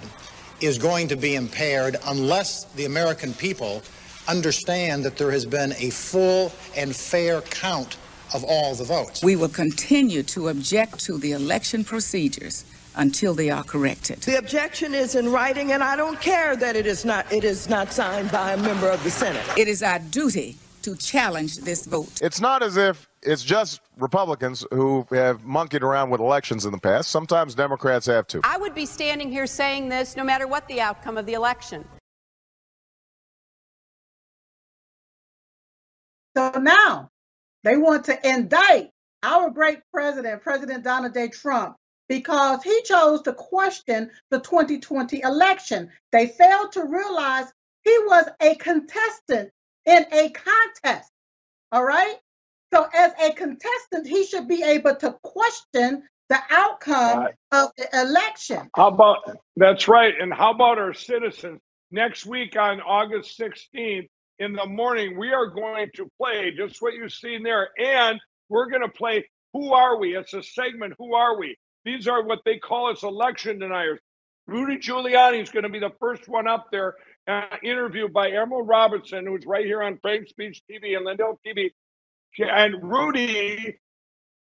is 0.62 0.78
going 0.78 1.08
to 1.08 1.16
be 1.16 1.36
impaired 1.36 1.96
unless 2.08 2.66
the 2.66 2.86
American 2.86 3.34
people 3.34 3.82
understand 4.28 5.04
that 5.06 5.18
there 5.18 5.32
has 5.32 5.46
been 5.46 5.74
a 5.80 5.90
full 5.90 6.52
and 6.76 6.96
fair 6.96 7.42
count 7.42 7.98
of 8.34 8.44
all 8.44 8.76
the 8.76 8.84
votes. 8.84 9.24
We 9.24 9.36
will 9.36 9.50
continue 9.50 10.22
to 10.24 10.50
object 10.50 11.00
to 11.06 11.18
the 11.18 11.32
election 11.32 11.84
procedures 11.84 12.66
until 13.00 13.34
they 13.34 13.50
are 13.50 13.64
corrected. 13.64 14.20
The 14.22 14.38
objection 14.38 14.94
is 14.94 15.16
in 15.16 15.32
writing, 15.32 15.72
and 15.72 15.82
I 15.82 15.96
don't 15.96 16.20
care 16.22 16.56
that 16.58 16.76
it 16.76 16.86
is 16.86 17.06
not 17.06 17.32
it 17.32 17.44
is 17.44 17.68
not 17.70 17.92
signed 17.92 18.32
by 18.32 18.54
a 18.54 18.58
member 18.58 18.90
of 18.90 19.04
the 19.04 19.10
Senate. 19.10 19.44
It 19.58 19.68
is 19.68 19.82
our 19.82 20.00
duty 20.00 20.58
to 20.84 20.96
challenge 20.96 21.58
this 21.58 21.86
vote. 21.86 22.22
It's 22.22 22.40
not 22.40 22.62
as 22.62 22.78
if 22.78 23.08
it's 23.22 23.44
just 23.44 23.82
Republicans 23.98 24.66
who 24.72 25.06
have 25.12 25.44
monkeyed 25.46 25.84
around 25.84 26.10
with 26.10 26.22
elections 26.22 26.66
in 26.66 26.72
the 26.72 26.78
past. 26.78 27.10
Sometimes 27.10 27.56
Democrats 27.56 28.06
have 28.06 28.28
too. 28.28 28.42
I 28.44 28.58
would 28.58 28.76
be 28.76 28.86
standing 28.86 29.32
here 29.32 29.48
saying 29.48 29.90
this 29.90 30.16
no 30.16 30.24
matter 30.24 30.48
what 30.48 30.68
the 30.68 30.82
outcome 30.82 31.18
of 31.18 31.26
the 31.26 31.34
election. 31.34 31.86
So 36.38 36.52
now 36.60 37.10
they 37.64 37.78
want 37.78 38.06
to 38.06 38.28
indict 38.28 38.92
our 39.24 39.50
great 39.50 39.80
president, 39.94 40.42
President 40.42 40.84
Donald 40.84 41.14
J. 41.14 41.28
Trump, 41.28 41.76
because 42.10 42.62
he 42.64 42.82
chose 42.84 43.22
to 43.22 43.34
question 43.34 44.12
the 44.32 44.40
2020 44.40 45.22
election. 45.22 45.90
They 46.12 46.28
failed 46.28 46.74
to 46.74 46.84
realize 46.84 47.46
he 47.84 47.98
was 48.06 48.28
a 48.42 48.56
contestant 48.56 49.52
in 49.86 50.06
a 50.12 50.32
contest. 50.32 51.10
All 51.72 51.86
right. 51.86 52.16
So, 52.74 52.86
as 52.94 53.14
a 53.24 53.32
contestant, 53.34 54.06
he 54.08 54.26
should 54.26 54.48
be 54.48 54.62
able 54.64 54.96
to 54.96 55.16
question 55.24 56.04
the 56.28 56.40
outcome 56.52 57.20
right. 57.20 57.34
of 57.52 57.70
the 57.78 57.88
election. 57.94 58.70
How 58.76 58.90
about 58.90 59.20
that's 59.56 59.88
right? 59.88 60.14
And 60.20 60.34
how 60.34 60.52
about 60.52 60.78
our 60.78 60.94
citizens? 60.94 61.62
next 61.92 62.26
week 62.26 62.56
on 62.58 62.82
August 62.82 63.40
16th 63.40 64.08
in 64.40 64.54
the 64.54 64.66
morning, 64.66 65.18
we 65.18 65.32
are 65.32 65.48
going 65.48 65.90
to 65.96 66.10
play 66.18 66.52
just 66.56 66.82
what 66.82 66.94
you've 66.94 67.14
seen 67.14 67.44
there. 67.44 67.70
And 67.78 68.20
we're 68.48 68.70
going 68.70 68.82
to 68.82 68.90
play 68.90 69.28
Who 69.54 69.74
Are 69.74 70.00
We? 70.00 70.16
It's 70.16 70.34
a 70.34 70.44
segment, 70.44 70.94
Who 70.98 71.14
Are 71.14 71.38
We? 71.38 71.58
These 71.86 72.08
are 72.08 72.24
what 72.24 72.40
they 72.46 72.58
call 72.58 72.92
us 72.92 73.04
election 73.04 73.60
deniers. 73.60 74.00
Rudy 74.48 74.78
Giuliani 74.78 75.42
is 75.42 75.50
going 75.50 75.64
to 75.64 75.70
be 75.70 75.80
the 75.80 75.92
first 76.00 76.28
one 76.28 76.48
up 76.48 76.68
there, 76.72 76.96
uh, 77.28 77.44
interviewed 77.64 78.12
by 78.12 78.32
Emerald 78.32 78.68
Robinson, 78.68 79.28
who's 79.28 79.46
right 79.46 79.66
here 79.66 79.84
on 79.84 80.00
Frank 80.02 80.28
Speech 80.28 80.64
TV 80.70 80.96
and 80.96 81.06
Lindell 81.06 81.40
TV. 81.46 81.70
And 82.40 82.76
Rudy, 82.82 83.78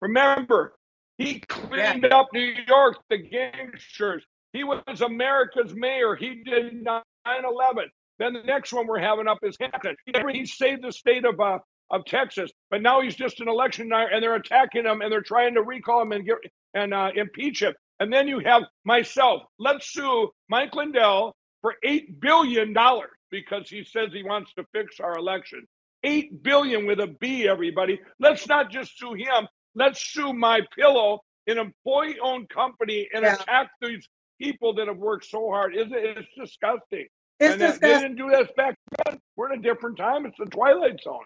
remember, 0.01 0.75
he 1.17 1.39
cleaned 1.41 2.07
yeah. 2.09 2.17
up 2.17 2.29
New 2.33 2.53
York, 2.67 2.97
the 3.09 3.17
gangsters. 3.17 4.23
He 4.53 4.63
was 4.63 5.01
America's 5.01 5.75
mayor. 5.75 6.15
He 6.15 6.41
did 6.43 6.81
9 6.81 7.01
11. 7.25 7.89
Then 8.17 8.33
the 8.33 8.43
next 8.43 8.73
one 8.73 8.87
we're 8.87 8.99
having 8.99 9.27
up 9.27 9.39
is 9.43 9.55
Hampton. 9.59 9.95
He 10.33 10.45
saved 10.45 10.83
the 10.83 10.91
state 10.91 11.25
of 11.25 11.39
uh, 11.39 11.59
of 11.91 12.05
Texas, 12.05 12.51
but 12.69 12.81
now 12.81 13.01
he's 13.01 13.15
just 13.15 13.39
an 13.39 13.47
election 13.47 13.89
denier, 13.89 14.07
and 14.07 14.21
they're 14.21 14.35
attacking 14.35 14.85
him 14.85 15.01
and 15.01 15.11
they're 15.11 15.21
trying 15.21 15.55
to 15.55 15.63
recall 15.63 16.01
him 16.01 16.11
and 16.11 16.25
get 16.25 16.37
and 16.73 16.93
uh, 16.93 17.09
impeach 17.15 17.61
him. 17.61 17.73
And 17.99 18.13
then 18.13 18.27
you 18.27 18.39
have 18.39 18.63
myself. 18.85 19.43
Let's 19.57 19.91
sue 19.91 20.29
Mike 20.49 20.75
Lindell 20.75 21.35
for 21.61 21.75
eight 21.83 22.19
billion 22.21 22.73
dollars 22.73 23.11
because 23.31 23.69
he 23.69 23.83
says 23.83 24.09
he 24.13 24.23
wants 24.23 24.53
to 24.53 24.65
fix 24.73 24.99
our 24.99 25.17
election. 25.17 25.65
Eight 26.03 26.41
billion 26.43 26.85
with 26.85 26.99
a 26.99 27.07
B, 27.07 27.47
everybody. 27.47 27.99
Let's 28.19 28.47
not 28.47 28.71
just 28.71 28.97
sue 28.97 29.15
him. 29.15 29.47
Let's 29.75 30.01
sue 30.01 30.33
my 30.33 30.61
pillow, 30.77 31.19
an 31.47 31.57
employee-owned 31.57 32.49
company, 32.49 33.07
and 33.13 33.23
yeah. 33.23 33.35
attack 33.35 33.69
these 33.81 34.07
people 34.41 34.73
that 34.75 34.87
have 34.87 34.97
worked 34.97 35.25
so 35.25 35.49
hard. 35.49 35.75
Is 35.75 35.87
it? 35.91 36.17
It's 36.17 36.29
disgusting. 36.37 37.07
It's 37.39 37.53
and 37.53 37.59
disgusting. 37.59 37.89
They 37.89 37.99
didn't 37.99 38.15
do 38.15 38.29
this 38.29 38.47
back 38.55 38.75
then. 39.05 39.19
We're 39.35 39.53
in 39.53 39.59
a 39.59 39.61
different 39.61 39.97
time. 39.97 40.25
It's 40.25 40.37
the 40.37 40.45
twilight 40.45 41.01
zone. 41.03 41.25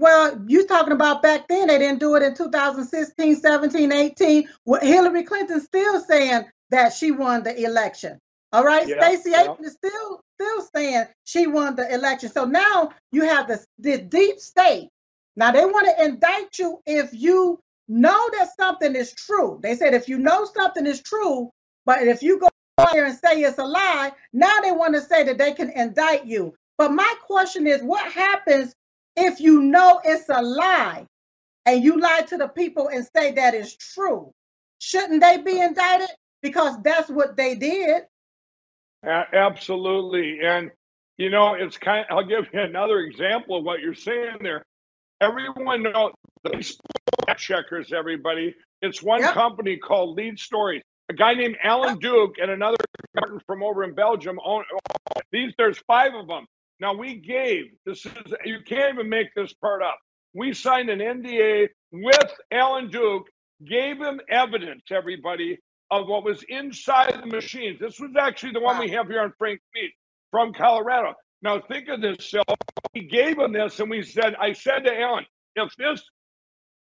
Well, 0.00 0.42
you're 0.46 0.66
talking 0.66 0.94
about 0.94 1.20
back 1.22 1.46
then, 1.46 1.68
they 1.68 1.76
didn't 1.78 2.00
do 2.00 2.16
it 2.16 2.22
in 2.22 2.34
2016, 2.34 3.36
17, 3.36 3.92
18. 3.92 4.48
Well, 4.64 4.80
Hillary 4.80 5.24
Clinton 5.24 5.60
still 5.60 6.00
saying 6.00 6.46
that 6.70 6.94
she 6.94 7.10
won 7.10 7.42
the 7.42 7.62
election. 7.62 8.18
All 8.50 8.64
right, 8.64 8.88
yeah, 8.88 8.96
Stacey. 8.98 9.34
Abrams 9.34 9.66
is 9.66 9.74
still 9.74 10.22
still 10.40 10.66
saying 10.74 11.04
she 11.24 11.46
won 11.46 11.76
the 11.76 11.92
election. 11.92 12.30
So 12.30 12.46
now 12.46 12.92
you 13.12 13.24
have 13.24 13.46
the, 13.46 13.62
the 13.78 13.98
deep 13.98 14.38
state. 14.40 14.88
Now 15.36 15.52
they 15.52 15.66
want 15.66 15.86
to 15.86 16.04
indict 16.04 16.58
you 16.58 16.80
if 16.86 17.10
you 17.12 17.60
know 17.86 18.30
that 18.38 18.48
something 18.58 18.96
is 18.96 19.12
true. 19.12 19.60
They 19.62 19.76
said 19.76 19.92
if 19.92 20.08
you 20.08 20.18
know 20.18 20.46
something 20.46 20.86
is 20.86 21.02
true, 21.02 21.50
but 21.84 22.08
if 22.08 22.22
you 22.22 22.40
go 22.40 22.48
out 22.78 22.92
there 22.94 23.04
and 23.04 23.18
say 23.18 23.42
it's 23.42 23.58
a 23.58 23.64
lie, 23.64 24.12
now 24.32 24.60
they 24.62 24.72
want 24.72 24.94
to 24.94 25.02
say 25.02 25.24
that 25.24 25.36
they 25.36 25.52
can 25.52 25.68
indict 25.68 26.24
you. 26.24 26.54
But 26.78 26.92
my 26.92 27.14
question 27.26 27.66
is, 27.66 27.82
what 27.82 28.10
happens 28.10 28.74
if 29.16 29.40
you 29.40 29.62
know 29.62 30.00
it's 30.04 30.28
a 30.28 30.42
lie 30.42 31.06
and 31.66 31.82
you 31.82 32.00
lie 32.00 32.22
to 32.22 32.36
the 32.36 32.48
people 32.48 32.88
and 32.88 33.06
say 33.14 33.32
that 33.32 33.54
is 33.54 33.76
true, 33.76 34.32
shouldn't 34.78 35.20
they 35.20 35.38
be 35.38 35.60
indicted? 35.60 36.10
Because 36.42 36.80
that's 36.82 37.10
what 37.10 37.36
they 37.36 37.54
did. 37.54 38.04
absolutely. 39.04 40.40
And, 40.42 40.70
you 41.18 41.30
know, 41.30 41.54
it's 41.54 41.76
kind 41.76 42.06
of, 42.08 42.16
I'll 42.16 42.26
give 42.26 42.46
you 42.52 42.60
another 42.60 43.00
example 43.00 43.58
of 43.58 43.64
what 43.64 43.80
you're 43.80 43.94
saying 43.94 44.38
there. 44.40 44.64
Everyone 45.20 45.82
knows 45.82 46.12
the 46.44 46.64
checkers, 47.36 47.92
everybody. 47.92 48.54
It's 48.80 49.02
one 49.02 49.20
yep. 49.20 49.34
company 49.34 49.76
called 49.76 50.16
Lead 50.16 50.38
Stories. 50.38 50.82
A 51.10 51.12
guy 51.12 51.34
named 51.34 51.56
Alan 51.62 51.98
Duke 51.98 52.36
and 52.40 52.50
another 52.50 52.76
from 53.46 53.62
over 53.62 53.84
in 53.84 53.94
Belgium 53.94 54.38
own 54.44 54.64
these. 55.32 55.52
There's 55.58 55.78
five 55.86 56.14
of 56.14 56.28
them. 56.28 56.46
Now 56.80 56.94
we 56.94 57.16
gave 57.16 57.72
this 57.84 58.06
is 58.06 58.12
you 58.44 58.58
can't 58.66 58.94
even 58.94 59.08
make 59.08 59.34
this 59.34 59.52
part 59.52 59.82
up. 59.82 59.98
We 60.34 60.54
signed 60.54 60.88
an 60.88 61.00
NDA 61.00 61.68
with 61.92 62.32
Alan 62.50 62.90
Duke, 62.90 63.28
gave 63.66 63.98
him 63.98 64.20
evidence, 64.28 64.84
everybody, 64.90 65.58
of 65.90 66.06
what 66.06 66.24
was 66.24 66.42
inside 66.48 67.20
the 67.20 67.26
machines. 67.26 67.78
This 67.80 68.00
was 68.00 68.12
actually 68.18 68.52
the 68.52 68.60
one 68.60 68.76
wow. 68.76 68.82
we 68.82 68.90
have 68.90 69.08
here 69.08 69.20
on 69.20 69.32
Frank 69.38 69.60
Speech 69.70 69.92
from 70.30 70.54
Colorado. 70.54 71.14
Now 71.42 71.60
think 71.60 71.88
of 71.88 72.00
this, 72.00 72.30
Phil. 72.30 72.44
We 72.94 73.06
gave 73.06 73.38
him 73.38 73.52
this 73.52 73.78
and 73.80 73.90
we 73.90 74.02
said, 74.02 74.34
I 74.40 74.52
said 74.52 74.80
to 74.84 75.00
Alan, 75.00 75.26
if 75.56 75.74
this 75.76 76.02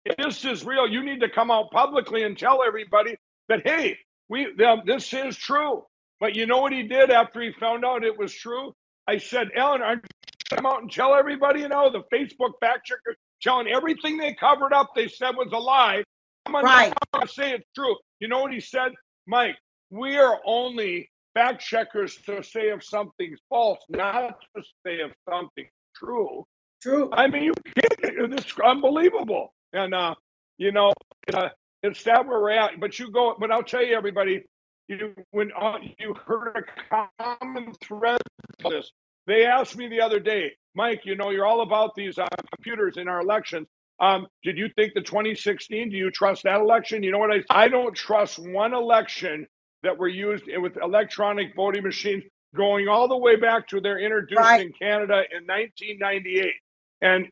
if 0.06 0.16
this 0.18 0.46
is 0.46 0.66
real, 0.66 0.88
you 0.88 1.04
need 1.04 1.20
to 1.20 1.30
come 1.30 1.52
out 1.52 1.70
publicly 1.72 2.24
and 2.24 2.38
tell 2.38 2.64
everybody 2.64 3.16
that 3.50 3.62
hey, 3.66 3.98
we 4.30 4.48
this 4.86 5.14
is 5.14 5.38
true. 5.38 5.84
But 6.20 6.36
you 6.36 6.46
know 6.46 6.60
what 6.60 6.72
he 6.72 6.84
did 6.84 7.12
after 7.12 7.42
he 7.42 7.52
found 7.60 7.84
out 7.84 8.04
it 8.04 8.18
was 8.18 8.34
true? 8.34 8.74
I 9.08 9.18
said, 9.18 9.50
Ellen, 9.56 9.82
aren't 9.82 10.04
you 10.04 10.56
come 10.56 10.66
out 10.66 10.82
and 10.82 10.92
tell 10.92 11.16
everybody, 11.16 11.62
you 11.62 11.70
know, 11.70 11.92
the 11.92 12.04
Facebook 12.14 12.54
fact 12.60 12.86
checker 12.86 13.16
telling 13.42 13.68
everything 13.68 14.18
they 14.18 14.34
covered 14.34 14.74
up 14.74 14.92
they 14.96 15.08
said 15.08 15.32
was 15.36 15.50
a 15.52 15.58
lie. 15.58 16.04
I'm 16.46 16.56
on 16.56 16.64
right. 16.64 16.94
to 17.20 17.28
say 17.28 17.52
it's 17.52 17.68
true. 17.76 17.96
You 18.20 18.28
know 18.28 18.40
what 18.40 18.54
he 18.54 18.60
said? 18.60 18.92
Mike, 19.28 19.58
we 19.90 20.18
are 20.18 20.40
only 20.46 21.10
fact 21.34 21.62
checkers 21.62 22.16
to 22.26 22.44
say 22.44 22.70
if 22.70 22.84
something's 22.84 23.40
false, 23.50 23.80
not 23.90 24.38
to 24.56 24.64
say 24.86 24.96
if 24.96 25.12
something's 25.30 25.70
true. 25.96 26.46
True. 26.82 27.10
I 27.14 27.28
mean, 27.28 27.44
you 27.44 27.54
can't, 27.66 28.34
it's 28.34 28.54
unbelievable. 28.60 29.54
And, 29.74 29.94
uh, 29.94 30.16
you 30.58 30.72
know, 30.72 30.94
uh, 31.34 31.50
it's 31.84 32.04
that 32.04 32.26
where 32.28 32.40
we're 32.40 32.52
at. 32.52 32.80
But 32.80 32.98
you 33.00 33.12
go, 33.12 33.36
but 33.40 33.52
I'll 33.52 33.64
tell 33.64 33.86
you, 33.86 33.96
everybody, 33.96 34.44
you 34.92 35.16
when 35.32 35.52
uh, 35.60 35.78
you 36.00 36.14
heard 36.26 36.66
a 36.92 37.08
common 37.20 37.74
thread 37.84 38.22
this. 38.70 38.92
They 39.28 39.46
asked 39.46 39.78
me 39.78 39.88
the 39.88 40.02
other 40.02 40.20
day, 40.20 40.52
Mike, 40.76 41.02
you 41.06 41.16
know, 41.16 41.30
you're 41.30 41.46
all 41.46 41.62
about 41.62 41.96
these 41.96 42.18
uh, 42.18 42.28
computers 42.56 42.98
in 42.98 43.08
our 43.08 43.22
elections. 43.22 43.68
Um, 44.00 44.28
did 44.44 44.58
you 44.58 44.68
think 44.76 44.94
the 44.94 45.02
2016? 45.02 45.90
Do 45.90 45.96
you 45.96 46.10
trust 46.10 46.44
that 46.44 46.60
election? 46.60 47.04
You 47.04 47.12
know 47.12 47.20
what 47.20 47.32
I? 47.32 47.44
I 47.50 47.68
don't 47.68 47.96
trust 47.96 48.40
one 48.40 48.74
election 48.74 49.48
that 49.84 49.98
were 49.98 50.08
used 50.08 50.44
with 50.48 50.78
electronic 50.78 51.56
voting 51.56 51.84
machines 51.84 52.24
going 52.56 52.88
all 52.88 53.08
the 53.08 53.18
way 53.18 53.36
back 53.36 53.68
to 53.70 53.80
their 53.80 54.00
introduced 54.00 54.40
right. 54.40 54.66
in 54.66 54.74
Canada 54.74 55.24
in 55.32 55.46
1998. 55.46 56.54
And 57.02 57.28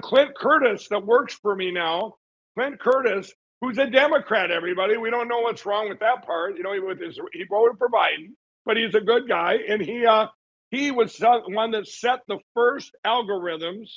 Clint 0.00 0.34
Curtis, 0.34 0.88
that 0.88 1.04
works 1.04 1.34
for 1.34 1.54
me 1.54 1.70
now, 1.70 2.14
Clint 2.56 2.78
Curtis 2.80 3.32
who's 3.62 3.78
a 3.78 3.86
Democrat. 3.86 4.50
Everybody, 4.50 4.98
we 4.98 5.08
don't 5.08 5.28
know 5.28 5.40
what's 5.40 5.64
wrong 5.64 5.88
with 5.88 6.00
that 6.00 6.26
part. 6.26 6.58
You 6.58 6.64
know, 6.64 6.74
he, 6.74 6.80
with 6.80 7.00
his, 7.00 7.18
he 7.32 7.44
voted 7.48 7.78
for 7.78 7.88
Biden, 7.88 8.32
but 8.66 8.76
he's 8.76 8.94
a 8.94 9.00
good 9.00 9.26
guy, 9.26 9.54
and 9.68 9.80
he 9.80 10.04
uh, 10.04 10.26
he 10.70 10.90
was 10.90 11.16
the 11.16 11.40
one 11.46 11.70
that 11.70 11.86
set 11.86 12.20
the 12.28 12.38
first 12.54 12.94
algorithms 13.06 13.88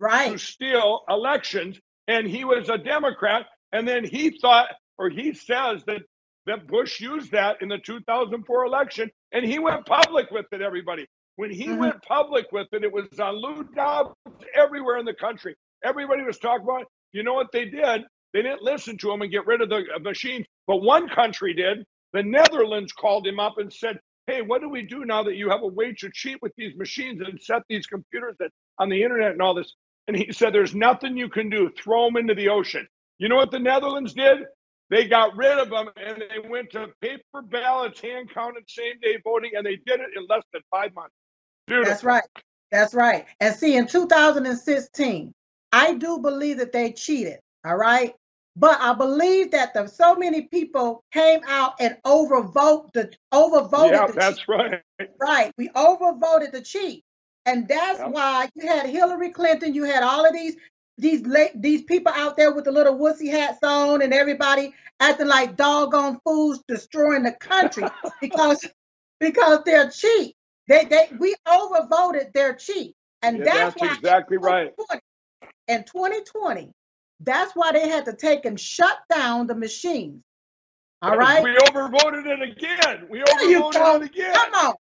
right 0.00 0.32
to 0.32 0.38
steal 0.38 1.02
elections, 1.08 1.78
and 2.08 2.26
he 2.26 2.44
was 2.44 2.68
a 2.68 2.78
Democrat. 2.78 3.46
And 3.72 3.86
then 3.86 4.04
he 4.04 4.30
thought, 4.30 4.66
or 4.98 5.10
he 5.10 5.34
says 5.34 5.84
that 5.86 6.02
that 6.46 6.66
Bush 6.66 7.00
used 7.00 7.32
that 7.32 7.58
in 7.60 7.68
the 7.68 7.78
2004 7.78 8.64
election, 8.64 9.10
and 9.30 9.44
he 9.44 9.58
went 9.58 9.86
public 9.86 10.30
with 10.30 10.46
it. 10.50 10.62
Everybody, 10.62 11.06
when 11.36 11.50
he 11.50 11.66
mm-hmm. 11.66 11.78
went 11.78 12.02
public 12.02 12.46
with 12.50 12.66
it, 12.72 12.82
it 12.82 12.92
was 12.92 13.06
on 13.20 13.36
Lou 13.36 13.64
Dobbs 13.74 14.14
everywhere 14.56 14.96
in 14.96 15.04
the 15.04 15.14
country. 15.14 15.54
Everybody 15.84 16.22
was 16.22 16.38
talking 16.38 16.64
about. 16.64 16.82
It. 16.82 16.88
You 17.12 17.22
know 17.24 17.34
what 17.34 17.48
they 17.52 17.66
did? 17.66 18.02
They 18.32 18.42
didn't 18.42 18.62
listen 18.62 18.96
to 18.98 19.10
him 19.10 19.22
and 19.22 19.30
get 19.30 19.46
rid 19.46 19.60
of 19.60 19.68
the 19.68 19.82
uh, 19.94 19.98
machines, 20.00 20.46
but 20.66 20.76
one 20.76 21.08
country 21.08 21.54
did. 21.54 21.84
The 22.12 22.22
Netherlands 22.22 22.92
called 22.92 23.26
him 23.26 23.40
up 23.40 23.58
and 23.58 23.72
said, 23.72 23.98
Hey, 24.26 24.42
what 24.42 24.60
do 24.60 24.68
we 24.68 24.82
do 24.82 25.04
now 25.04 25.22
that 25.24 25.34
you 25.34 25.50
have 25.50 25.62
a 25.62 25.66
way 25.66 25.92
to 25.94 26.10
cheat 26.12 26.38
with 26.40 26.52
these 26.56 26.76
machines 26.76 27.20
and 27.20 27.40
set 27.40 27.62
these 27.68 27.86
computers 27.86 28.36
on 28.78 28.88
the 28.88 29.02
internet 29.02 29.32
and 29.32 29.42
all 29.42 29.54
this? 29.54 29.74
And 30.06 30.16
he 30.16 30.32
said, 30.32 30.52
There's 30.52 30.74
nothing 30.74 31.16
you 31.16 31.28
can 31.28 31.50
do. 31.50 31.70
Throw 31.76 32.06
them 32.06 32.16
into 32.16 32.34
the 32.34 32.48
ocean. 32.48 32.86
You 33.18 33.28
know 33.28 33.36
what 33.36 33.50
the 33.50 33.58
Netherlands 33.58 34.14
did? 34.14 34.38
They 34.90 35.06
got 35.06 35.36
rid 35.36 35.58
of 35.58 35.70
them 35.70 35.88
and 35.96 36.18
they 36.18 36.48
went 36.48 36.70
to 36.72 36.88
paper 37.00 37.42
ballots, 37.42 38.00
hand 38.00 38.30
counted, 38.34 38.64
same 38.68 38.98
day 39.00 39.18
voting, 39.22 39.52
and 39.54 39.64
they 39.64 39.76
did 39.86 40.00
it 40.00 40.10
in 40.16 40.26
less 40.28 40.42
than 40.52 40.62
five 40.70 40.92
months. 40.94 41.14
Beautiful. 41.66 41.92
That's 41.92 42.04
right. 42.04 42.24
That's 42.72 42.94
right. 42.94 43.26
And 43.40 43.54
see, 43.54 43.76
in 43.76 43.86
2016, 43.86 45.32
I 45.72 45.94
do 45.94 46.18
believe 46.18 46.58
that 46.58 46.72
they 46.72 46.92
cheated. 46.92 47.38
All 47.64 47.76
right. 47.76 48.14
But 48.56 48.78
I 48.80 48.94
believe 48.94 49.52
that 49.52 49.74
the 49.74 49.86
so 49.86 50.16
many 50.16 50.42
people 50.42 51.04
came 51.12 51.40
out 51.46 51.74
and 51.80 51.96
overvote 52.04 52.92
the 52.92 53.12
overvoted. 53.32 53.92
Yeah, 53.92 54.06
the 54.06 54.12
that's 54.12 54.38
chief. 54.38 54.48
right. 54.48 54.80
Right. 55.20 55.52
We 55.56 55.68
overvoted 55.70 56.52
the 56.52 56.60
chief. 56.60 57.02
And 57.46 57.66
that's 57.66 58.00
why 58.00 58.48
you 58.54 58.68
had 58.68 58.86
Hillary 58.86 59.30
Clinton, 59.30 59.74
you 59.74 59.84
had 59.84 60.02
all 60.02 60.26
of 60.26 60.32
these 60.32 60.56
these 60.98 61.22
late, 61.22 61.52
these 61.54 61.82
people 61.82 62.12
out 62.14 62.36
there 62.36 62.52
with 62.52 62.66
the 62.66 62.72
little 62.72 62.96
wussy 62.98 63.30
hats 63.30 63.58
on 63.62 64.02
and 64.02 64.12
everybody 64.12 64.74
acting 65.00 65.28
like 65.28 65.56
doggone 65.56 66.20
fools 66.24 66.62
destroying 66.68 67.22
the 67.22 67.32
country 67.32 67.84
because 68.20 68.68
because 69.18 69.60
they're 69.64 69.90
cheap. 69.90 70.34
They 70.68 70.84
they 70.84 71.08
we 71.18 71.34
overvoted 71.48 72.32
their 72.32 72.54
chief. 72.54 72.92
And 73.22 73.38
yeah, 73.38 73.44
that's, 73.44 73.80
that's 73.80 73.96
exactly 73.96 74.36
right. 74.36 74.72
In 75.68 75.84
2020, 75.84 76.72
that's 77.20 77.52
why 77.54 77.72
they 77.72 77.88
had 77.88 78.06
to 78.06 78.14
take 78.14 78.44
and 78.44 78.58
shut 78.58 78.98
down 79.10 79.46
the 79.46 79.54
machines. 79.54 80.22
All 81.02 81.16
right. 81.16 81.42
We 81.42 81.50
overvoted 81.50 82.26
it 82.26 82.42
again. 82.42 83.06
We 83.08 83.20
overvoted 83.20 84.02
it 84.02 84.10
again. 84.10 84.34
Come 84.34 84.54
on. 84.54 84.74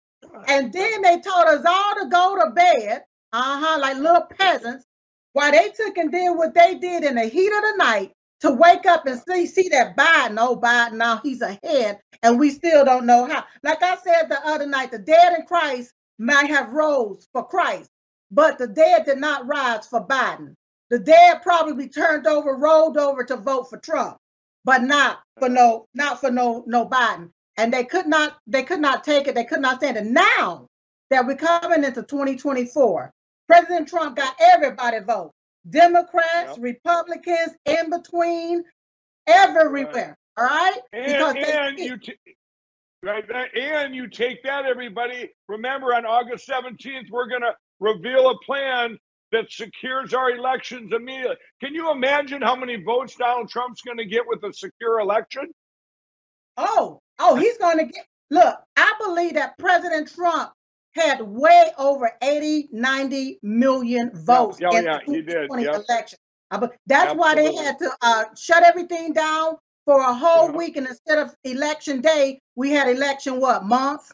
And 0.47 0.71
then 0.71 1.01
they 1.01 1.19
told 1.19 1.45
us 1.47 1.65
all 1.65 1.95
to 1.95 2.09
go 2.09 2.37
to 2.43 2.51
bed, 2.51 3.03
uh-huh, 3.33 3.79
like 3.79 3.97
little 3.97 4.27
peasants, 4.37 4.85
while 5.33 5.51
they 5.51 5.69
took 5.69 5.97
and 5.97 6.11
did 6.11 6.31
what 6.35 6.53
they 6.53 6.75
did 6.75 7.03
in 7.03 7.15
the 7.15 7.25
heat 7.25 7.51
of 7.51 7.61
the 7.61 7.75
night 7.77 8.11
to 8.41 8.51
wake 8.51 8.85
up 8.85 9.05
and 9.05 9.21
see 9.27 9.45
see 9.45 9.69
that 9.69 9.97
Biden, 9.97 10.37
oh 10.39 10.59
Biden, 10.59 10.93
now 10.93 11.19
he's 11.23 11.41
ahead, 11.41 11.99
and 12.23 12.39
we 12.39 12.49
still 12.51 12.85
don't 12.85 13.05
know 13.05 13.25
how. 13.25 13.43
Like 13.63 13.83
I 13.83 13.97
said 13.97 14.29
the 14.29 14.45
other 14.45 14.65
night, 14.65 14.91
the 14.91 14.99
dead 14.99 15.37
in 15.37 15.45
Christ 15.45 15.93
might 16.17 16.49
have 16.49 16.71
rose 16.71 17.27
for 17.31 17.45
Christ, 17.45 17.89
but 18.31 18.57
the 18.57 18.67
dead 18.67 19.05
did 19.05 19.17
not 19.17 19.47
rise 19.47 19.87
for 19.87 20.05
Biden. 20.05 20.55
The 20.89 20.99
dead 20.99 21.41
probably 21.43 21.87
turned 21.87 22.25
over, 22.25 22.55
rolled 22.55 22.97
over 22.97 23.23
to 23.23 23.37
vote 23.37 23.69
for 23.69 23.77
Trump, 23.77 24.17
but 24.65 24.81
not 24.81 25.19
for 25.37 25.49
no, 25.49 25.87
not 25.93 26.19
for 26.19 26.31
no, 26.31 26.63
no 26.65 26.87
Biden. 26.87 27.29
And 27.57 27.73
they 27.73 27.83
could 27.83 28.07
not, 28.07 28.37
they 28.47 28.63
could 28.63 28.79
not 28.79 29.03
take 29.03 29.27
it. 29.27 29.35
They 29.35 29.43
could 29.43 29.61
not 29.61 29.77
stand 29.77 29.97
it. 29.97 30.05
Now 30.05 30.67
that 31.09 31.25
we're 31.25 31.35
coming 31.35 31.83
into 31.83 32.01
2024, 32.03 33.11
President 33.47 33.87
Trump 33.87 34.15
got 34.15 34.35
everybody 34.39 34.99
vote. 34.99 35.31
Democrats, 35.69 36.57
yep. 36.57 36.57
Republicans, 36.59 37.55
in 37.65 37.89
between, 37.89 38.63
everywhere. 39.27 40.17
All 40.37 40.45
right, 40.45 40.77
and, 40.93 41.37
and 41.37 41.79
you 41.79 41.97
t- 41.97 42.15
right, 43.03 43.25
and 43.55 43.93
you 43.93 44.07
take 44.07 44.41
that, 44.43 44.65
everybody. 44.65 45.29
Remember, 45.49 45.93
on 45.93 46.05
August 46.05 46.45
seventeenth, 46.45 47.09
we're 47.11 47.27
going 47.27 47.41
to 47.41 47.53
reveal 47.79 48.29
a 48.29 48.39
plan 48.45 48.97
that 49.31 49.51
secures 49.51 50.13
our 50.13 50.31
elections 50.31 50.91
immediately. 50.93 51.37
Can 51.61 51.73
you 51.73 51.91
imagine 51.91 52.41
how 52.41 52.55
many 52.55 52.81
votes 52.81 53.15
Donald 53.15 53.49
Trump's 53.49 53.81
going 53.81 53.97
to 53.97 54.05
get 54.05 54.23
with 54.27 54.43
a 54.43 54.53
secure 54.53 54.99
election? 54.99 55.51
Oh, 56.57 56.99
oh, 57.19 57.35
he's 57.35 57.57
going 57.57 57.77
to 57.77 57.85
get. 57.85 58.05
Look, 58.31 58.57
I 58.75 58.93
believe 58.99 59.33
that 59.35 59.57
President 59.57 60.11
Trump 60.13 60.51
had 60.93 61.21
way 61.21 61.71
over 61.77 62.11
80, 62.21 62.69
90 62.71 63.39
million 63.43 64.11
votes 64.13 64.59
oh, 64.63 64.77
in 64.77 64.85
yeah, 64.85 64.99
the 65.05 65.13
2020 65.13 65.63
yep. 65.63 65.83
election. 65.87 66.19
But 66.49 66.75
that's 66.87 67.11
Absolutely. 67.11 67.19
why 67.19 67.35
they 67.35 67.55
had 67.55 67.79
to 67.79 67.91
uh, 68.01 68.23
shut 68.35 68.63
everything 68.63 69.13
down 69.13 69.55
for 69.85 70.01
a 70.01 70.13
whole 70.13 70.49
yeah. 70.49 70.57
week, 70.57 70.77
and 70.77 70.87
instead 70.87 71.19
of 71.19 71.33
election 71.43 72.01
day, 72.01 72.39
we 72.55 72.71
had 72.71 72.89
election 72.89 73.39
what 73.39 73.63
month? 73.65 74.11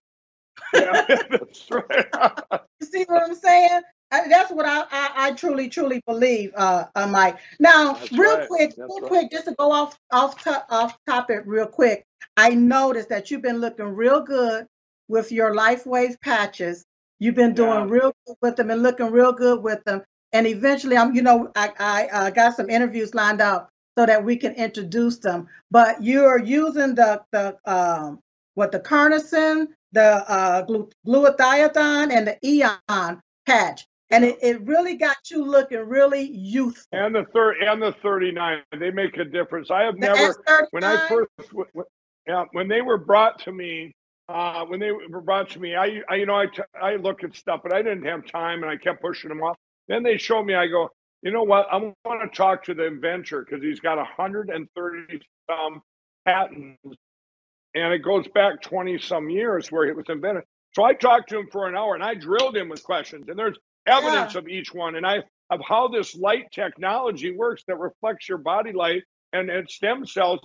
Yeah, 0.74 1.06
that's 1.30 1.70
right. 1.72 2.08
you 2.80 2.88
see 2.88 3.04
what 3.08 3.24
I'm 3.24 3.36
saying? 3.36 3.82
I, 4.12 4.28
that's 4.28 4.52
what 4.52 4.66
I, 4.66 4.82
I, 4.92 5.12
I 5.16 5.32
truly 5.32 5.68
truly 5.68 6.02
believe, 6.06 6.52
uh, 6.56 6.86
uh 6.96 7.08
Mike. 7.08 7.38
Now, 7.60 7.94
that's 7.94 8.12
real 8.12 8.38
right. 8.38 8.48
quick, 8.48 8.70
that's 8.70 8.80
real 8.80 9.02
right. 9.02 9.10
quick, 9.10 9.32
just 9.32 9.46
to 9.46 9.56
go 9.56 9.72
off 9.72 9.98
off 10.12 10.42
to, 10.44 10.66
off 10.70 10.98
topic 11.08 11.44
real 11.46 11.68
quick. 11.68 12.06
I 12.38 12.50
noticed 12.50 13.10
that 13.10 13.32
you've 13.32 13.42
been 13.42 13.60
looking 13.60 13.88
real 13.88 14.22
good 14.22 14.68
with 15.08 15.32
your 15.32 15.54
LifeWave 15.54 16.20
patches. 16.22 16.86
You've 17.20 17.36
been 17.36 17.54
doing 17.54 17.88
yeah. 17.88 17.94
real 17.94 18.16
good 18.26 18.36
with 18.42 18.56
them 18.56 18.72
and 18.72 18.84
looking 18.84 19.12
real 19.12 19.32
good 19.32 19.64
with 19.64 19.84
them. 19.86 20.04
And 20.34 20.46
eventually, 20.46 20.98
I'm, 20.98 21.16
you 21.16 21.22
know, 21.22 21.52
I, 21.56 21.72
I 21.80 22.08
uh, 22.08 22.30
got 22.30 22.56
some 22.56 22.70
interviews 22.70 23.16
lined 23.16 23.42
up 23.42 23.70
so 23.98 24.06
that 24.06 24.24
we 24.24 24.36
can 24.36 24.54
introduce 24.54 25.20
them. 25.20 25.48
But 25.72 26.04
you're 26.04 26.40
using 26.40 26.96
the 26.96 27.24
the 27.32 27.58
um, 27.66 28.20
what 28.56 28.72
the 28.72 28.80
carnosine, 28.80 29.68
the 29.94 30.30
uh, 30.30 30.66
glutathione, 31.08 32.12
and 32.12 32.28
the 32.28 32.38
Aeon 32.44 33.22
patch, 33.46 33.88
and 34.16 34.26
it, 34.26 34.38
it 34.42 34.62
really 34.62 34.96
got 34.96 35.18
you 35.30 35.44
looking 35.44 35.80
really 35.80 36.22
youthful. 36.22 36.86
And 36.92 37.14
the 37.14 37.26
third 37.34 37.58
and 37.62 37.82
the 37.82 37.94
39, 38.02 38.62
they 38.80 38.92
make 38.92 39.18
a 39.18 39.26
difference. 39.26 39.70
I 39.70 39.84
have 39.84 39.96
the 39.96 40.02
never 40.02 40.34
S39? 40.34 40.68
when 40.72 40.84
I 40.84 41.08
first 41.08 41.30
when, 41.54 41.86
yeah 42.28 42.46
when 42.54 42.68
they 42.68 42.82
were 42.82 42.98
brought 42.98 43.40
to 43.44 43.52
me 43.52 43.94
uh, 44.28 44.66
when 44.66 44.80
they 44.80 44.92
were 44.92 45.22
brought 45.22 45.50
to 45.52 45.60
me, 45.60 45.76
I, 45.76 46.02
I 46.10 46.16
you 46.16 46.26
know, 46.26 46.36
I, 46.36 46.48
t- 46.48 46.64
I 46.82 46.96
look 46.96 47.24
at 47.24 47.36
stuff, 47.36 47.62
but 47.62 47.74
I 47.74 47.82
didn't 47.82 48.06
have 48.06 48.26
time 48.26 48.64
and 48.64 48.72
I 48.72 48.78
kept 48.78 49.02
pushing 49.02 49.30
them 49.30 49.44
off. 49.44 49.56
Then 49.88 50.02
they 50.02 50.18
showed 50.18 50.44
me, 50.46 50.56
I 50.56 50.66
go, 50.66 50.90
you 51.22 51.32
know 51.32 51.44
what? 51.44 51.68
I 51.72 51.78
want 51.78 51.94
to 52.22 52.36
talk 52.36 52.64
to 52.66 52.74
the 52.74 52.86
inventor 52.86 53.46
because 53.46 53.64
he's 53.64 53.80
got 53.80 53.98
130 53.98 55.22
some 55.50 55.82
patents 56.26 56.98
and 57.76 57.94
it 57.94 58.00
goes 58.00 58.28
back 58.30 58.62
20 58.62 58.98
some 58.98 59.30
years 59.30 59.72
where 59.72 59.86
it 59.86 59.96
was 59.96 60.06
invented. 60.10 60.44
So 60.74 60.84
I 60.84 60.94
talked 60.94 61.30
to 61.30 61.38
him 61.38 61.48
for 61.52 61.68
an 61.68 61.76
hour 61.76 61.94
and 61.94 62.04
I 62.04 62.16
drilled 62.16 62.58
him 62.58 62.70
with 62.70 62.84
questions 62.84 63.26
and 63.30 63.38
there's 63.38 63.58
evidence 63.88 64.34
yeah. 64.34 64.40
of 64.40 64.48
each 64.48 64.74
one 64.74 64.96
and 64.96 65.06
I 65.06 65.24
of 65.50 65.62
how 65.68 65.88
this 65.88 66.16
light 66.16 66.52
technology 66.52 67.36
works 67.36 67.64
that 67.68 67.78
reflects 67.78 68.28
your 68.28 68.40
body 68.40 68.72
light 68.72 69.04
and, 69.34 69.50
and 69.50 69.70
stem 69.70 70.06
cells. 70.06 70.40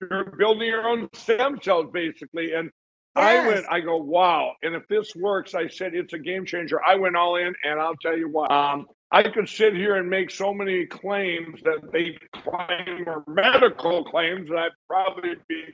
You're 0.00 0.36
building 0.38 0.68
your 0.68 0.86
own 0.86 1.08
stem 1.14 1.58
cells 1.62 1.86
basically. 1.92 2.52
And 2.52 2.70
I 3.16 3.46
went, 3.46 3.66
I 3.70 3.80
go, 3.80 3.96
wow. 3.96 4.52
And 4.62 4.74
if 4.74 4.86
this 4.88 5.14
works, 5.16 5.54
I 5.54 5.68
said, 5.68 5.94
it's 5.94 6.12
a 6.12 6.18
game 6.18 6.44
changer. 6.44 6.82
I 6.84 6.96
went 6.96 7.16
all 7.16 7.36
in, 7.36 7.54
and 7.64 7.80
I'll 7.80 7.96
tell 7.96 8.16
you 8.16 8.28
what, 8.28 8.50
um, 8.50 8.86
I 9.10 9.22
could 9.22 9.48
sit 9.48 9.74
here 9.74 9.96
and 9.96 10.10
make 10.10 10.30
so 10.30 10.52
many 10.52 10.84
claims 10.84 11.60
that 11.62 11.92
they 11.92 12.18
claim 12.42 13.08
are 13.08 13.24
medical 13.26 14.04
claims 14.04 14.48
that 14.50 14.58
I'd 14.58 14.70
probably 14.88 15.34
be 15.48 15.64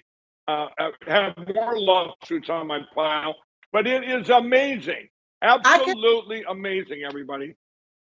uh, 0.49 0.67
uh 0.79 0.91
have 1.07 1.35
more 1.55 1.79
lawsuits 1.79 2.51
on 2.51 2.67
my 2.67 2.81
file. 2.95 3.35
But 3.73 3.87
it 3.87 4.05
is 4.05 4.29
amazing. 4.29 5.09
Absolutely 5.43 6.43
can, 6.43 6.51
amazing, 6.51 7.03
everybody. 7.05 7.55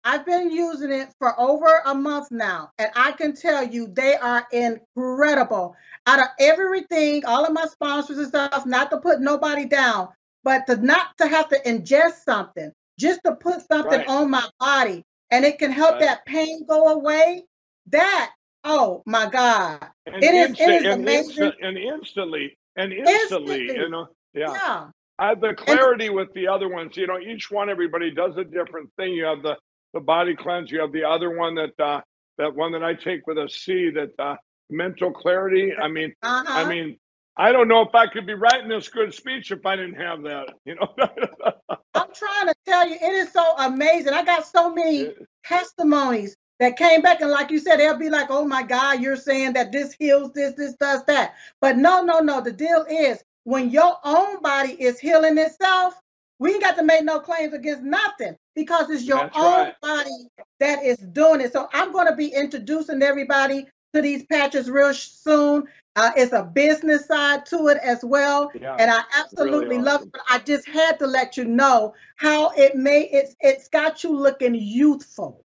I've 0.03 0.25
been 0.25 0.51
using 0.51 0.91
it 0.91 1.09
for 1.19 1.39
over 1.39 1.81
a 1.85 1.93
month 1.93 2.31
now, 2.31 2.71
and 2.79 2.89
I 2.95 3.11
can 3.11 3.35
tell 3.35 3.63
you 3.63 3.87
they 3.87 4.15
are 4.15 4.47
incredible 4.51 5.75
out 6.07 6.19
of 6.19 6.27
everything, 6.39 7.23
all 7.25 7.45
of 7.45 7.53
my 7.53 7.65
sponsors 7.65 8.17
and 8.17 8.27
stuff, 8.27 8.65
not 8.65 8.89
to 8.91 8.97
put 8.97 9.21
nobody 9.21 9.65
down, 9.65 10.09
but 10.43 10.65
to 10.67 10.77
not 10.77 11.17
to 11.17 11.27
have 11.27 11.49
to 11.49 11.59
ingest 11.65 12.23
something, 12.25 12.71
just 12.97 13.21
to 13.25 13.35
put 13.35 13.67
something 13.67 13.99
right. 13.99 14.07
on 14.07 14.31
my 14.31 14.47
body 14.59 15.03
and 15.31 15.45
it 15.45 15.57
can 15.57 15.71
help 15.71 15.93
right. 15.93 16.01
that 16.01 16.25
pain 16.25 16.65
go 16.67 16.89
away. 16.89 17.43
That, 17.87 18.31
oh 18.63 19.01
my 19.05 19.29
God. 19.29 19.85
And 20.05 20.23
it 20.23 20.33
is, 20.33 20.59
it 20.59 20.69
is 20.69 20.85
and 20.85 21.01
amazing. 21.01 21.45
Insta- 21.45 21.55
and 21.63 21.77
instantly, 21.77 22.57
and 22.75 22.93
instantly, 22.93 23.61
instantly, 23.61 23.75
you 23.75 23.89
know, 23.89 24.07
yeah. 24.33 24.53
yeah. 24.53 24.87
I 25.21 25.27
have 25.27 25.39
the 25.39 25.53
clarity 25.53 26.09
with 26.09 26.33
the 26.33 26.47
other 26.47 26.67
ones. 26.67 26.97
You 26.97 27.05
know, 27.05 27.19
each 27.19 27.51
one, 27.51 27.69
everybody 27.69 28.09
does 28.09 28.35
a 28.37 28.43
different 28.43 28.89
thing. 28.97 29.13
You 29.13 29.25
have 29.25 29.43
the 29.43 29.55
the 29.93 29.99
body 29.99 30.35
cleanse. 30.35 30.71
You 30.71 30.81
have 30.81 30.91
the 30.91 31.03
other 31.03 31.37
one 31.37 31.53
that 31.55 31.79
uh, 31.79 32.01
that 32.39 32.55
one 32.55 32.71
that 32.71 32.83
I 32.83 32.95
take 32.95 33.27
with 33.27 33.37
a 33.37 33.47
C 33.47 33.91
that 33.91 34.09
uh, 34.17 34.35
mental 34.71 35.11
clarity. 35.11 35.73
I 35.79 35.89
mean, 35.89 36.11
uh-huh. 36.23 36.45
I 36.47 36.67
mean, 36.67 36.97
I 37.37 37.51
don't 37.51 37.67
know 37.67 37.81
if 37.81 37.93
I 37.93 38.07
could 38.07 38.25
be 38.25 38.33
writing 38.33 38.67
this 38.67 38.89
good 38.89 39.13
speech 39.13 39.51
if 39.51 39.63
I 39.63 39.75
didn't 39.75 40.01
have 40.01 40.23
that. 40.23 40.47
You 40.65 40.73
know. 40.73 40.91
I'm 41.93 42.09
trying 42.15 42.47
to 42.47 42.55
tell 42.65 42.89
you, 42.89 42.95
it 42.95 43.13
is 43.13 43.31
so 43.31 43.45
amazing. 43.59 44.13
I 44.13 44.23
got 44.23 44.47
so 44.47 44.73
many 44.73 45.09
testimonies 45.45 46.35
that 46.59 46.77
came 46.77 47.03
back, 47.03 47.21
and 47.21 47.29
like 47.29 47.51
you 47.51 47.59
said, 47.59 47.77
they'll 47.77 47.95
be 47.95 48.09
like, 48.09 48.31
"Oh 48.31 48.47
my 48.47 48.63
God, 48.63 49.01
you're 49.01 49.15
saying 49.15 49.53
that 49.53 49.71
this 49.71 49.93
heals 49.93 50.33
this, 50.33 50.55
this 50.55 50.73
does 50.79 51.05
that." 51.05 51.35
But 51.59 51.77
no, 51.77 52.01
no, 52.01 52.21
no. 52.21 52.41
The 52.41 52.51
deal 52.51 52.87
is 52.89 53.23
when 53.43 53.69
your 53.69 53.97
own 54.03 54.41
body 54.41 54.73
is 54.73 54.99
healing 54.99 55.37
itself, 55.37 55.99
we 56.39 56.53
ain't 56.53 56.63
got 56.63 56.75
to 56.77 56.83
make 56.83 57.03
no 57.03 57.19
claims 57.19 57.53
against 57.53 57.83
nothing 57.83 58.35
because 58.55 58.89
it's 58.89 59.03
your 59.03 59.19
That's 59.19 59.37
own 59.37 59.65
right. 59.65 59.81
body 59.81 60.27
that 60.59 60.83
is 60.83 60.97
doing 60.97 61.41
it. 61.41 61.53
So 61.53 61.69
I'm 61.73 61.91
going 61.91 62.07
to 62.07 62.15
be 62.15 62.27
introducing 62.27 63.03
everybody 63.03 63.67
to 63.93 64.01
these 64.01 64.23
patches 64.23 64.69
real 64.69 64.93
soon. 64.93 65.67
Uh, 65.95 66.11
it's 66.15 66.31
a 66.31 66.43
business 66.43 67.05
side 67.05 67.45
to 67.45 67.67
it 67.67 67.77
as 67.83 67.99
well, 68.01 68.49
yeah, 68.59 68.77
and 68.79 68.89
I 68.89 69.01
absolutely 69.19 69.75
really 69.75 69.81
love 69.83 70.03
it. 70.03 70.11
But 70.13 70.21
I 70.29 70.39
just 70.39 70.65
had 70.65 70.97
to 70.99 71.05
let 71.05 71.35
you 71.35 71.43
know 71.43 71.93
how 72.15 72.51
it 72.51 72.77
may 72.77 73.01
it's 73.01 73.35
it's 73.41 73.67
got 73.67 74.01
you 74.01 74.17
looking 74.17 74.55
youthful, 74.55 75.43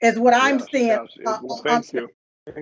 is 0.00 0.18
what 0.18 0.32
yes, 0.32 0.42
I'm 0.42 0.60
seeing. 0.60 0.86
Yes, 0.86 1.08
uh, 1.26 1.38
well. 1.42 1.60
Thank 1.62 1.92
you, 1.92 2.08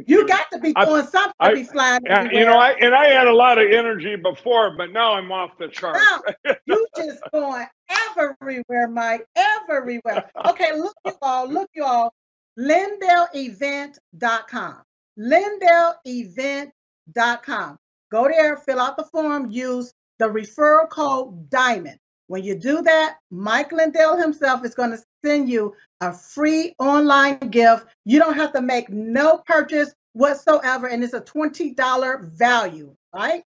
you 0.07 0.26
got 0.26 0.51
to 0.51 0.59
be 0.59 0.72
doing 0.72 1.03
I, 1.03 1.05
something 1.05 1.35
I, 1.41 1.51
to 1.51 1.57
be 1.57 1.64
flying. 1.64 2.01
I, 2.09 2.30
you 2.30 2.45
know, 2.45 2.59
I 2.59 2.70
and 2.72 2.95
I 2.95 3.07
had 3.07 3.26
a 3.26 3.35
lot 3.35 3.59
of 3.59 3.70
energy 3.70 4.16
before, 4.16 4.76
but 4.76 4.93
now 4.93 5.14
I'm 5.14 5.30
off 5.30 5.57
the 5.59 5.68
chart. 5.68 5.99
you 6.66 6.87
just 6.97 7.20
going 7.32 7.66
everywhere, 8.11 8.89
Mike, 8.89 9.26
everywhere. 9.37 10.30
Okay, 10.47 10.76
look 10.76 10.97
you 11.05 11.12
all, 11.22 11.49
look 11.49 11.70
you 11.74 11.85
all. 11.85 12.12
LindellEvent.com. 12.59 14.82
LindellEvent.com. 15.18 17.76
Go 18.11 18.28
there, 18.28 18.57
fill 18.59 18.80
out 18.80 18.97
the 18.97 19.05
form, 19.05 19.51
use 19.51 19.93
the 20.18 20.26
referral 20.26 20.89
code 20.89 21.51
DIAMOND. 21.51 21.99
When 22.35 22.43
you 22.43 22.57
do 22.57 22.82
that, 22.82 23.18
Mike 23.30 23.70
Lindell 23.70 24.16
himself 24.16 24.64
is 24.64 24.74
going 24.74 24.91
to 24.91 24.99
send 25.24 25.49
you 25.49 25.72
a 26.01 26.12
free 26.12 26.74
online 26.80 27.39
gift. 27.39 27.87
You 28.05 28.18
don't 28.18 28.35
have 28.35 28.53
to 28.55 28.61
make 28.61 28.89
no 28.89 29.39
purchase 29.47 29.95
whatsoever, 30.14 30.89
and 30.89 31.05
it's 31.05 31.14
a 31.14 31.20
$20 31.20 32.32
value, 32.32 32.93
right? 33.14 33.45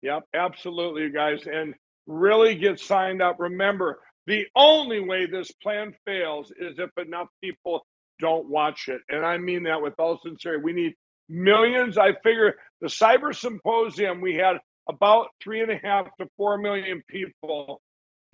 Yep, 0.00 0.22
absolutely, 0.32 1.10
guys. 1.10 1.46
And 1.46 1.74
really 2.06 2.54
get 2.54 2.80
signed 2.80 3.20
up. 3.20 3.36
Remember, 3.38 4.00
the 4.26 4.46
only 4.56 5.00
way 5.00 5.26
this 5.26 5.52
plan 5.62 5.94
fails 6.06 6.50
is 6.58 6.78
if 6.78 6.88
enough 6.96 7.28
people 7.44 7.84
don't 8.20 8.48
watch 8.48 8.88
it. 8.88 9.02
And 9.10 9.22
I 9.22 9.36
mean 9.36 9.64
that 9.64 9.82
with 9.82 9.92
all 9.98 10.18
sincerity. 10.24 10.64
We 10.64 10.72
need 10.72 10.94
millions. 11.28 11.98
I 11.98 12.14
figure 12.24 12.54
the 12.80 12.88
cyber 12.88 13.36
symposium, 13.36 14.22
we 14.22 14.34
had 14.36 14.60
about 14.88 15.28
three 15.42 15.62
and 15.62 15.70
a 15.70 15.78
half 15.78 16.06
to 16.20 16.28
four 16.36 16.58
million 16.58 17.02
people 17.08 17.80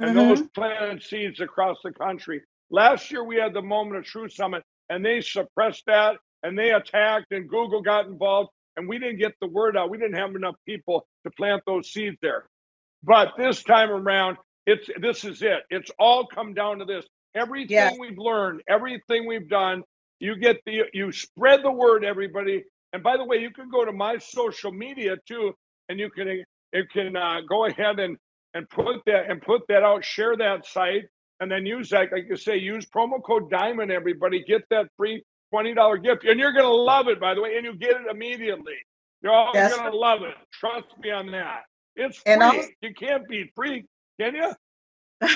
and 0.00 0.16
Mhm. 0.16 0.16
those 0.16 0.42
planted 0.54 1.02
seeds 1.02 1.40
across 1.40 1.78
the 1.84 1.92
country. 1.92 2.42
Last 2.70 3.10
year 3.10 3.24
we 3.24 3.36
had 3.36 3.54
the 3.54 3.62
Moment 3.62 3.98
of 3.98 4.04
Truth 4.04 4.34
Summit, 4.34 4.62
and 4.90 5.04
they 5.04 5.20
suppressed 5.20 5.84
that, 5.86 6.16
and 6.42 6.58
they 6.58 6.72
attacked, 6.72 7.32
and 7.32 7.48
Google 7.48 7.82
got 7.82 8.06
involved, 8.06 8.50
and 8.76 8.88
we 8.88 8.98
didn't 8.98 9.18
get 9.18 9.34
the 9.40 9.48
word 9.48 9.76
out. 9.76 9.90
We 9.90 9.98
didn't 9.98 10.16
have 10.18 10.34
enough 10.36 10.56
people 10.66 11.06
to 11.24 11.30
plant 11.32 11.62
those 11.66 11.90
seeds 11.92 12.18
there. 12.22 12.46
But 13.04 13.34
this 13.38 13.62
time 13.62 13.90
around, 13.90 14.38
it's 14.66 14.88
this 15.00 15.24
is 15.24 15.42
it. 15.42 15.62
It's 15.70 15.90
all 15.98 16.26
come 16.26 16.54
down 16.54 16.80
to 16.80 16.84
this. 16.84 17.06
Everything 17.34 17.70
Yes. 17.74 17.98
we've 17.98 18.18
learned, 18.18 18.62
everything 18.68 19.26
we've 19.26 19.48
done, 19.48 19.84
you 20.20 20.36
get 20.36 20.58
the 20.66 20.84
you 20.92 21.12
spread 21.12 21.62
the 21.64 21.70
word, 21.72 22.04
everybody. 22.04 22.64
And 22.92 23.02
by 23.02 23.16
the 23.16 23.24
way, 23.24 23.38
you 23.38 23.50
can 23.52 23.70
go 23.70 23.84
to 23.84 23.92
my 23.92 24.18
social 24.18 24.72
media 24.72 25.16
too, 25.26 25.54
and 25.88 25.98
you 25.98 26.10
can 26.10 26.44
you 26.72 26.84
can 26.92 27.16
uh, 27.16 27.40
go 27.48 27.66
ahead 27.66 27.98
and 27.98 28.16
and 28.54 28.68
put 28.68 28.96
that 29.06 29.30
and 29.30 29.40
put 29.42 29.62
that 29.68 29.82
out, 29.82 30.04
share 30.04 30.36
that 30.36 30.66
site, 30.66 31.04
and 31.40 31.50
then 31.50 31.66
use 31.66 31.90
that, 31.90 32.12
like 32.12 32.26
you 32.28 32.36
say, 32.36 32.56
use 32.56 32.86
promo 32.86 33.22
code 33.22 33.50
Diamond. 33.50 33.90
Everybody 33.90 34.44
get 34.44 34.62
that 34.70 34.86
free 34.96 35.22
twenty 35.50 35.74
dollar 35.74 35.98
gift, 35.98 36.24
and 36.24 36.38
you're 36.38 36.52
gonna 36.52 36.68
love 36.68 37.08
it. 37.08 37.20
By 37.20 37.34
the 37.34 37.42
way, 37.42 37.56
and 37.56 37.64
you 37.64 37.74
get 37.76 37.90
it 37.90 38.06
immediately. 38.10 38.74
You're 39.22 39.32
all 39.32 39.50
That's 39.52 39.76
gonna 39.76 39.94
love 39.94 40.22
it. 40.22 40.34
Trust 40.52 40.86
me 41.00 41.10
on 41.10 41.30
that. 41.32 41.62
It's 41.96 42.18
free. 42.18 42.34
Also- 42.34 42.68
you 42.80 42.94
can't 42.94 43.26
be 43.28 43.50
free, 43.54 43.84
can 44.20 44.34
you? 44.34 44.52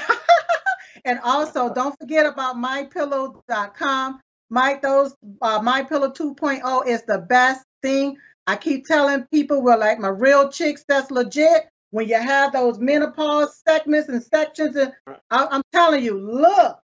and 1.05 1.19
also, 1.25 1.73
don't 1.73 1.99
forget 1.99 2.27
about 2.27 2.57
mypillow.com. 2.57 4.21
My 4.51 4.79
those 4.83 5.15
uh, 5.41 5.61
My 5.63 5.83
Pillow 5.83 6.11
2.0 6.11 6.87
is 6.87 7.03
the 7.05 7.19
best 7.19 7.65
thing. 7.81 8.17
I 8.47 8.57
keep 8.57 8.87
telling 8.87 9.25
people 9.33 9.63
we're 9.63 9.77
like 9.77 9.99
my 9.99 10.09
real 10.09 10.51
chicks. 10.51 10.85
That's 10.89 11.11
legit. 11.11 11.69
When 11.91 12.09
you 12.09 12.17
have 12.17 12.53
those 12.53 12.79
menopause 12.79 13.63
segments 13.67 14.09
and 14.09 14.23
sections, 14.23 14.77
and 14.77 14.93
I, 15.31 15.47
I'm 15.51 15.63
telling 15.73 16.03
you, 16.03 16.19
look, 16.19 16.79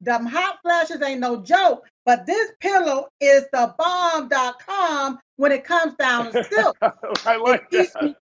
them 0.00 0.26
hot 0.26 0.58
flashes 0.62 1.00
ain't 1.02 1.20
no 1.20 1.40
joke. 1.40 1.84
But 2.04 2.26
this 2.26 2.52
pillow 2.60 3.08
is 3.20 3.44
the 3.52 3.74
bomb.com 3.78 5.18
when 5.36 5.52
it 5.52 5.64
comes 5.64 5.94
down 5.94 6.32
to 6.32 6.44
silk. 6.50 6.76
I 7.24 7.36
like 7.36 7.70
keeps 7.70 7.92
that. 7.94 8.16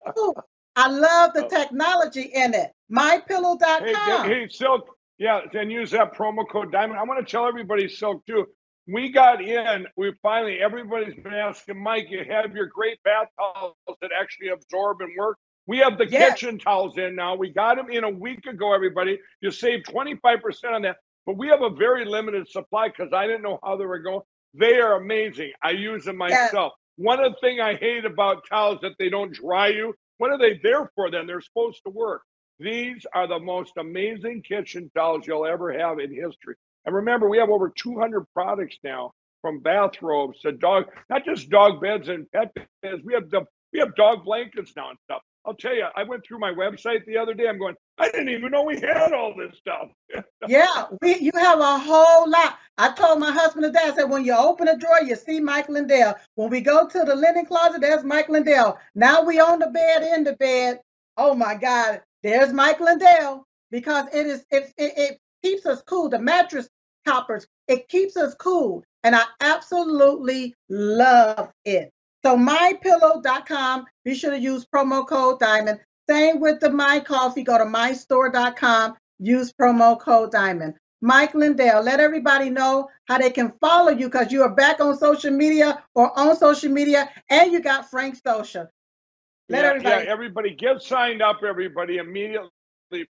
I 0.76 0.88
love 0.88 1.34
the 1.34 1.45
oh. 1.45 1.49
technology 1.49 2.32
in 2.34 2.53
it. 2.53 2.72
MyPillow.com. 2.91 4.26
Hey, 4.26 4.41
hey, 4.41 4.47
Silk, 4.49 4.88
yeah, 5.18 5.41
and 5.53 5.72
use 5.72 5.91
that 5.91 6.14
promo 6.16 6.47
code 6.49 6.72
Diamond. 6.72 6.99
I 6.99 7.03
want 7.03 7.26
to 7.26 7.30
tell 7.30 7.47
everybody, 7.47 7.88
Silk, 7.88 8.26
too. 8.26 8.47
We 8.91 9.11
got 9.11 9.43
in, 9.43 9.85
we 9.97 10.13
finally, 10.23 10.59
everybody's 10.61 11.15
been 11.15 11.33
asking, 11.33 11.81
Mike, 11.81 12.07
you 12.09 12.23
have 12.29 12.55
your 12.55 12.67
great 12.67 13.01
bath 13.03 13.27
towels 13.39 13.75
that 14.01 14.11
actually 14.19 14.49
absorb 14.49 15.01
and 15.01 15.11
work. 15.17 15.37
We 15.67 15.77
have 15.79 15.99
the 15.99 16.07
kitchen 16.07 16.57
towels 16.57 16.97
in 16.97 17.15
now. 17.15 17.35
We 17.35 17.51
got 17.51 17.77
them 17.77 17.91
in 17.91 18.03
a 18.03 18.09
week 18.09 18.47
ago, 18.47 18.73
everybody. 18.73 19.19
You 19.41 19.51
save 19.51 19.83
25% 19.83 20.41
on 20.73 20.81
that. 20.83 20.97
But 21.27 21.37
we 21.37 21.49
have 21.49 21.61
a 21.61 21.69
very 21.69 22.05
limited 22.05 22.47
supply 22.49 22.87
because 22.89 23.13
I 23.13 23.27
didn't 23.27 23.43
know 23.43 23.59
how 23.63 23.77
they 23.77 23.85
were 23.85 23.99
going. 23.99 24.21
They 24.55 24.79
are 24.79 24.95
amazing. 24.95 25.51
I 25.63 25.71
use 25.71 26.05
them 26.05 26.17
myself. 26.17 26.73
One 26.95 27.23
of 27.23 27.33
the 27.33 27.39
things 27.41 27.61
I 27.61 27.75
hate 27.75 28.05
about 28.05 28.43
towels 28.49 28.79
that 28.81 28.93
they 28.97 29.09
don't 29.09 29.31
dry 29.33 29.67
you. 29.67 29.93
What 30.17 30.31
are 30.31 30.39
they 30.39 30.59
there 30.63 30.89
for 30.95 31.11
then? 31.11 31.27
They're 31.27 31.41
supposed 31.41 31.81
to 31.85 31.91
work. 31.91 32.23
These 32.59 33.05
are 33.13 33.27
the 33.27 33.39
most 33.39 33.73
amazing 33.77 34.41
kitchen 34.41 34.89
towels 34.95 35.27
you'll 35.27 35.45
ever 35.45 35.71
have 35.77 35.99
in 35.99 36.13
history. 36.13 36.55
And 36.86 36.95
remember, 36.95 37.30
we 37.30 37.38
have 37.38 37.49
over 37.49 37.69
200 37.69 38.25
products 38.34 38.77
now, 38.84 39.11
from 39.41 39.59
bathrobes 39.59 40.39
to 40.41 40.51
dog, 40.51 40.86
not 41.09 41.25
just 41.25 41.49
dog 41.49 41.82
beds 41.82 42.09
and 42.09 42.30
pet 42.32 42.51
beds. 42.82 43.01
We 43.03 43.13
have 43.13 43.30
the 43.30 43.45
we 43.71 43.80
have 43.80 43.95
dog 43.95 44.25
blankets 44.25 44.73
now 44.75 44.89
and 44.89 44.97
stuff. 45.05 45.21
I'll 45.45 45.53
tell 45.53 45.75
you, 45.75 45.86
I 45.95 46.03
went 46.03 46.25
through 46.25 46.39
my 46.39 46.51
website 46.51 47.05
the 47.05 47.17
other 47.17 47.34
day. 47.34 47.47
I'm 47.47 47.59
going, 47.59 47.75
I 47.97 48.09
didn't 48.09 48.30
even 48.30 48.51
know 48.51 48.63
we 48.63 48.80
had 48.80 49.13
all 49.13 49.34
this 49.36 49.57
stuff. 49.57 49.89
Yeah, 50.47 50.86
we, 51.01 51.17
you 51.17 51.32
have 51.36 51.59
a 51.59 51.77
whole 51.77 52.30
lot. 52.30 52.57
I 52.77 52.91
told 52.93 53.19
my 53.19 53.32
husband 53.32 53.65
today, 53.65 53.84
I 53.84 53.93
said, 53.93 54.09
when 54.09 54.23
you 54.23 54.34
open 54.34 54.69
a 54.69 54.77
drawer, 54.77 55.03
you 55.03 55.15
see 55.15 55.39
Mike 55.39 55.67
Lindell. 55.69 56.15
When 56.36 56.49
we 56.49 56.61
go 56.61 56.88
to 56.88 57.03
the 57.03 57.15
linen 57.15 57.45
closet, 57.45 57.82
there's 57.82 58.03
Mike 58.05 58.30
Lindell. 58.30 58.80
Now 58.95 59.21
we 59.21 59.39
on 59.39 59.59
the 59.59 59.67
bed, 59.67 60.01
in 60.01 60.23
the 60.23 60.34
bed. 60.38 60.80
Oh 61.17 61.36
my 61.36 61.55
God, 61.55 62.01
there's 62.23 62.53
Mike 62.53 62.80
Lindell 62.80 63.45
because 63.69 64.05
it 64.13 64.25
is 64.25 64.45
it, 64.49 64.73
it, 64.77 64.93
it 64.97 65.19
keeps 65.41 65.65
us 65.65 65.81
cool. 65.83 66.09
The 66.09 66.19
mattress 66.19 66.69
toppers, 67.05 67.47
it 67.67 67.87
keeps 67.87 68.17
us 68.17 68.35
cool. 68.35 68.83
And 69.03 69.15
I 69.15 69.23
absolutely 69.39 70.55
love 70.69 71.51
it. 71.65 71.91
So 72.25 72.35
mypillow.com, 72.35 73.85
be 74.03 74.13
sure 74.13 74.31
to 74.31 74.39
use 74.39 74.65
promo 74.65 75.07
code 75.07 75.39
diamond. 75.39 75.79
Same 76.09 76.39
with 76.39 76.59
the 76.59 76.69
My 76.69 76.99
Coffee, 76.99 77.43
go 77.43 77.57
to 77.57 77.65
mystore.com, 77.65 78.95
use 79.19 79.53
promo 79.53 79.99
code 79.99 80.31
diamond. 80.31 80.73
Mike 81.01 81.33
Lindell, 81.33 81.81
let 81.81 81.99
everybody 81.99 82.49
know 82.49 82.89
how 83.05 83.17
they 83.17 83.29
can 83.29 83.53
follow 83.61 83.91
you 83.91 84.07
because 84.07 84.31
you 84.31 84.41
are 84.43 84.53
back 84.53 84.81
on 84.81 84.97
social 84.97 85.31
media 85.31 85.81
or 85.95 86.17
on 86.19 86.35
social 86.35 86.71
media 86.71 87.09
and 87.29 87.51
you 87.53 87.61
got 87.61 87.89
Frank 87.89 88.19
Social. 88.25 88.67
Let 89.47 89.63
yeah, 89.63 89.69
everybody 89.69 90.05
yeah, 90.05 90.11
everybody 90.11 90.53
get 90.55 90.81
signed 90.81 91.21
up. 91.21 91.37
Everybody 91.47 91.97
immediately 91.97 92.49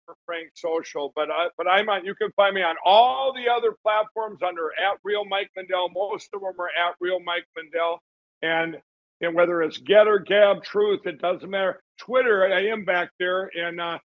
for 0.04 0.14
Frank 0.26 0.50
Social. 0.54 1.12
But 1.14 1.30
I, 1.30 1.48
but 1.56 1.66
I'm 1.68 1.88
on. 1.88 2.04
You 2.04 2.14
can 2.14 2.30
find 2.32 2.54
me 2.54 2.62
on 2.62 2.76
all 2.84 3.32
the 3.32 3.50
other 3.50 3.76
platforms 3.82 4.40
under 4.46 4.70
at 4.72 4.98
Real 5.04 5.24
Mike 5.24 5.50
Lindell. 5.56 5.90
Most 5.90 6.28
of 6.34 6.40
them 6.40 6.54
are 6.58 6.68
at 6.68 6.94
Real 7.00 7.20
Mike 7.20 7.46
Lindell, 7.56 8.00
and 8.42 8.76
and 9.20 9.34
whether 9.34 9.62
it's 9.62 9.78
Gettr, 9.80 10.24
Gab, 10.24 10.62
Truth, 10.62 11.06
it 11.06 11.20
doesn't 11.20 11.50
matter. 11.50 11.82
Twitter, 11.98 12.52
I 12.52 12.66
am 12.66 12.84
back 12.84 13.10
there, 13.18 13.50
and 13.56 13.80
uh, 13.80 13.98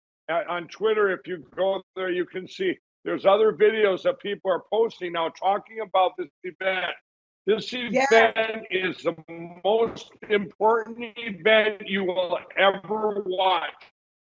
on 0.49 0.69
Twitter, 0.69 1.11
if 1.11 1.27
you 1.27 1.45
go 1.57 1.83
there, 1.97 2.11
you 2.11 2.25
can 2.25 2.47
see 2.47 2.79
there's 3.05 3.27
other 3.27 3.53
videos 3.53 4.03
that 4.03 4.21
people 4.21 4.51
are 4.51 4.63
posting 4.73 5.13
now 5.13 5.31
talking 5.31 5.81
about 5.81 6.13
this 6.17 6.29
event. 6.45 6.93
This 7.47 7.73
event 7.73 8.67
is 8.71 8.99
the 8.99 9.17
most 9.65 10.13
important 10.29 11.15
event 11.17 11.83
you 11.87 12.05
will 12.05 12.39
ever 12.57 13.23
watch. 13.27 13.71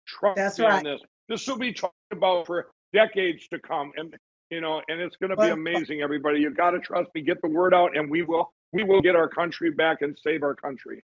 Trust 0.05 0.35
That's 0.35 0.59
me 0.59 0.65
right. 0.65 0.73
on 0.73 0.83
this. 0.83 1.01
This 1.29 1.47
will 1.47 1.57
be 1.57 1.73
talked 1.73 1.95
about 2.11 2.47
for 2.47 2.67
decades 2.93 3.47
to 3.49 3.59
come, 3.59 3.91
and 3.95 4.15
you 4.49 4.61
know, 4.61 4.81
and 4.87 5.01
it's 5.01 5.15
going 5.15 5.31
to 5.31 5.37
be 5.37 5.49
amazing. 5.49 6.01
Everybody, 6.01 6.39
you 6.39 6.51
got 6.51 6.71
to 6.71 6.79
trust 6.79 7.09
me. 7.15 7.21
Get 7.21 7.41
the 7.41 7.49
word 7.49 7.73
out, 7.73 7.97
and 7.97 8.09
we 8.09 8.21
will. 8.23 8.51
We 8.71 8.83
will 8.83 9.01
get 9.01 9.15
our 9.15 9.29
country 9.29 9.69
back 9.69 10.01
and 10.01 10.17
save 10.23 10.43
our 10.43 10.55
country. 10.55 11.03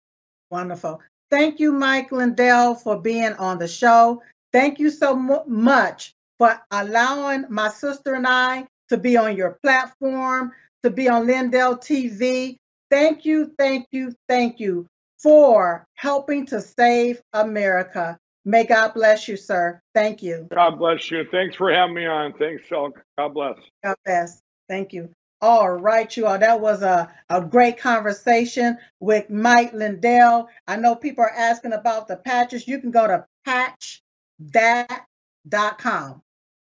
Wonderful. 0.49 1.01
Thank 1.29 1.59
you, 1.59 1.73
Mike 1.73 2.11
Lindell, 2.11 2.75
for 2.75 2.99
being 2.99 3.33
on 3.33 3.59
the 3.59 3.67
show. 3.67 4.21
Thank 4.53 4.79
you 4.79 4.89
so 4.89 5.15
mu- 5.15 5.45
much 5.45 6.13
for 6.37 6.57
allowing 6.71 7.45
my 7.49 7.69
sister 7.69 8.13
and 8.15 8.25
I 8.25 8.65
to 8.89 8.97
be 8.97 9.17
on 9.17 9.35
your 9.35 9.59
platform, 9.61 10.53
to 10.83 10.89
be 10.89 11.09
on 11.09 11.27
Lindell 11.27 11.77
TV. 11.77 12.55
Thank 12.89 13.25
you, 13.25 13.51
thank 13.59 13.87
you, 13.91 14.13
thank 14.29 14.59
you 14.61 14.87
for 15.21 15.85
helping 15.95 16.45
to 16.47 16.61
save 16.61 17.21
America. 17.33 18.17
May 18.47 18.63
God 18.63 18.93
bless 18.93 19.27
you, 19.27 19.35
sir. 19.35 19.81
Thank 19.93 20.23
you. 20.23 20.47
God 20.49 20.79
bless 20.79 21.11
you. 21.11 21.25
Thanks 21.29 21.57
for 21.57 21.69
having 21.69 21.95
me 21.95 22.05
on. 22.05 22.31
Thanks, 22.31 22.63
Silk. 22.69 23.03
God 23.17 23.33
bless. 23.33 23.57
God 23.83 23.97
bless. 24.05 24.41
Thank 24.69 24.93
you. 24.93 25.09
All 25.41 25.71
right, 25.71 26.15
you 26.15 26.25
all. 26.25 26.39
That 26.39 26.61
was 26.61 26.81
a, 26.81 27.13
a 27.29 27.41
great 27.41 27.77
conversation 27.77 28.77
with 29.01 29.29
Mike 29.29 29.73
Lindell. 29.73 30.47
I 30.65 30.77
know 30.77 30.95
people 30.95 31.25
are 31.25 31.29
asking 31.29 31.73
about 31.73 32.07
the 32.07 32.15
patches. 32.15 32.69
You 32.69 32.79
can 32.79 32.89
go 32.89 33.05
to 33.05 33.25
patchthat.com. 33.45 36.21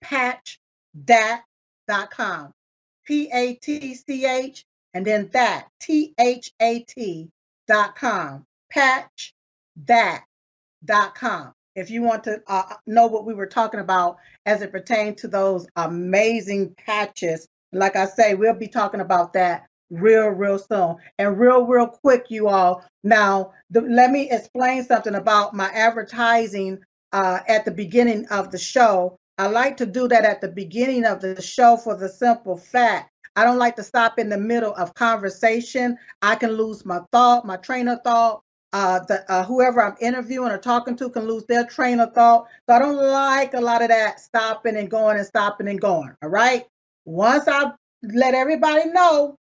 Patchthat.com. 0.05 2.53
P 3.07 3.31
A 3.33 3.55
T 3.55 3.95
C 3.95 4.27
H 4.27 4.67
and 4.93 5.07
then 5.07 5.31
that. 5.33 5.69
T 5.81 6.13
H 6.21 6.53
A 6.61 6.81
T 6.81 7.31
dot 7.67 7.97
com. 7.97 8.45
Patchthat.com. 8.77 11.55
If 11.75 11.91
you 11.91 12.03
want 12.03 12.25
to 12.25 12.43
uh, 12.47 12.75
know 12.87 13.07
what 13.07 13.25
we 13.25 13.35
were 13.35 13.47
talking 13.47 13.81
about 13.81 14.17
as 14.47 14.63
it 14.63 14.73
pertains 14.73 15.21
to 15.23 15.29
those 15.29 15.67
amazing 15.77 16.75
patches 16.75 17.49
like 17.73 17.97
I 17.97 18.07
say, 18.07 18.35
we'll 18.35 18.55
be 18.55 18.69
talking 18.69 19.01
about 19.01 19.33
that 19.33 19.67
real, 19.91 20.29
real 20.29 20.59
soon. 20.59 20.97
And 21.19 21.39
real, 21.39 21.67
real 21.67 21.87
quick, 21.87 22.27
you 22.29 22.49
all. 22.49 22.85
Now, 23.03 23.53
the, 23.71 23.81
let 23.81 24.11
me 24.11 24.31
explain 24.31 24.85
something 24.85 25.15
about 25.15 25.55
my 25.55 25.71
advertising 25.73 26.81
uh, 27.13 27.41
at 27.49 27.65
the 27.65 27.71
beginning 27.71 28.27
of 28.27 28.51
the 28.51 28.59
show. 28.59 29.19
I 29.39 29.47
like 29.47 29.79
to 29.79 29.87
do 29.87 30.09
that 30.09 30.25
at 30.25 30.41
the 30.41 30.49
beginning 30.49 31.05
of 31.05 31.21
the 31.21 31.41
show 31.41 31.77
for 31.77 31.97
the 31.97 32.09
simple 32.09 32.57
fact 32.57 33.09
I 33.35 33.45
don't 33.45 33.59
like 33.59 33.77
to 33.77 33.83
stop 33.83 34.19
in 34.19 34.29
the 34.29 34.37
middle 34.37 34.75
of 34.75 34.93
conversation. 34.93 35.97
I 36.21 36.35
can 36.35 36.53
lose 36.53 36.85
my 36.85 37.01
thought, 37.13 37.47
my 37.47 37.57
train 37.57 37.89
of 37.89 38.01
thought. 38.05 38.43
Uh, 38.73 39.01
the, 39.09 39.31
uh, 39.33 39.45
whoever 39.45 39.83
I'm 39.83 39.97
interviewing 40.01 40.53
or 40.53 40.59
talking 40.59 40.97
to 40.97 41.11
can 41.11 41.27
lose 41.27 41.45
their 41.47 41.65
train 41.67 42.01
of 42.01 42.15
thought. 42.15 42.47
So 42.69 42.77
I 42.77 42.79
don't 42.79 42.97
like 42.97 43.55
a 43.55 43.61
lot 43.61 43.83
of 43.83 43.89
that 43.89 44.21
stopping 44.21 44.77
and 44.77 44.91
going 44.91 45.19
and 45.19 45.27
stopping 45.27 45.69
and 45.69 45.81
going. 45.81 46.15
All 46.23 46.31
right. 46.31 46.67
Once 47.05 47.49
I 47.49 47.73
let 48.03 48.35
everybody 48.35 48.89
know 48.91 49.37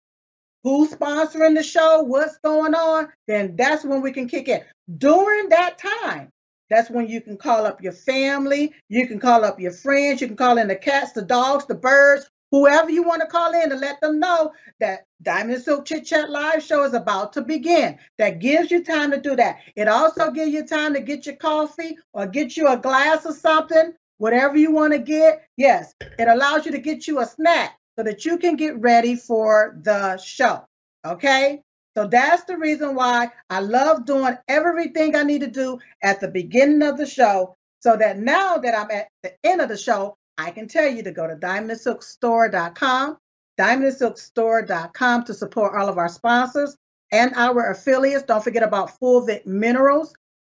who's 0.64 0.93
sponsoring 0.93 1.57
the 1.57 1.62
show, 1.62 2.03
what's 2.03 2.39
going 2.39 2.74
on, 2.74 3.09
then 3.29 3.57
that's 3.57 3.85
when 3.85 4.03
we 4.03 4.12
can 4.12 4.29
kick 4.29 4.49
in. 4.49 4.62
During 4.99 5.49
that 5.51 5.79
time, 5.79 6.31
That's 6.70 6.91
when 6.91 7.09
you 7.09 7.20
can 7.20 7.37
call 7.37 7.66
up 7.66 7.83
your 7.83 7.93
family, 7.93 8.74
you 8.89 9.07
can 9.07 9.20
call 9.20 9.45
up 9.45 9.61
your 9.61 9.72
friends, 9.72 10.20
you 10.20 10.27
can 10.27 10.37
call 10.37 10.59
in 10.59 10.68
the 10.68 10.77
cats, 10.77 11.12
the 11.12 11.22
dogs, 11.22 11.66
the 11.66 11.74
birds, 11.74 12.29
whoever 12.51 12.90
you 12.90 13.03
want 13.03 13.20
to 13.22 13.26
call 13.26 13.53
in 13.53 13.70
to 13.70 13.76
let 13.76 14.01
them 14.01 14.20
know 14.20 14.53
that 14.80 15.05
Diamond 15.22 15.62
Silk 15.62 15.84
Chit 15.84 16.05
Chat 16.05 16.30
Live 16.30 16.62
show 16.62 16.84
is 16.84 16.94
about 16.94 17.32
to 17.34 17.42
begin. 17.42 17.99
That 18.18 18.40
gives 18.40 18.70
you 18.70 18.84
time 18.84 19.11
to 19.11 19.20
do 19.20 19.36
that. 19.36 19.59
It 19.74 19.88
also 19.88 20.30
gives 20.30 20.53
you 20.53 20.66
time 20.66 20.94
to 20.94 21.01
get 21.01 21.26
your 21.26 21.36
coffee 21.36 21.97
or 22.12 22.26
get 22.26 22.57
you 22.57 22.68
a 22.68 22.76
glass 22.76 23.24
of 23.24 23.34
something, 23.34 23.94
whatever 24.18 24.57
you 24.57 24.70
want 24.70 24.92
to 24.92 24.99
get. 24.99 25.42
Yes, 25.57 25.94
it 26.01 26.28
allows 26.28 26.66
you 26.66 26.72
to 26.72 26.78
get 26.78 27.07
you 27.07 27.20
a 27.20 27.26
snack 27.26 27.78
so 27.99 28.05
that 28.05 28.24
you 28.24 28.38
can 28.38 28.57
get 28.57 28.80
ready 28.80 29.16
for 29.16 29.78
the 29.82 30.16
show. 30.18 30.64
Okay? 31.05 31.62
So 31.97 32.07
that's 32.07 32.44
the 32.44 32.59
reason 32.59 32.94
why 32.94 33.30
I 33.49 33.61
love 33.61 34.05
doing 34.05 34.36
everything 34.49 35.16
I 35.16 35.22
need 35.22 35.40
to 35.40 35.47
do 35.47 35.78
at 36.03 36.20
the 36.20 36.28
beginning 36.28 36.82
of 36.82 36.99
the 36.99 37.07
show 37.07 37.57
so 37.80 37.97
that 37.97 38.18
now 38.18 38.59
that 38.59 38.78
I'm 38.78 38.90
at 38.90 39.09
the 39.22 39.32
end 39.42 39.62
of 39.62 39.70
the 39.70 39.78
show, 39.78 40.18
I 40.39 40.51
can 40.51 40.68
tell 40.68 40.89
you 40.89 41.03
to 41.03 41.12
go 41.12 41.26
to 41.26 41.37
diamondsilkstore.com, 41.37 43.16
diamondsilkstore.com 43.59 45.24
to 45.24 45.34
support 45.34 45.74
all 45.74 45.89
of 45.89 45.99
our 45.99 46.09
sponsors 46.09 46.76
and 47.12 47.32
our 47.34 47.70
affiliates. 47.70 48.24
Don't 48.24 48.45
forget 48.45 48.62
about 48.62 48.99
Fulvic 49.01 49.47
Minerals, 49.47 50.14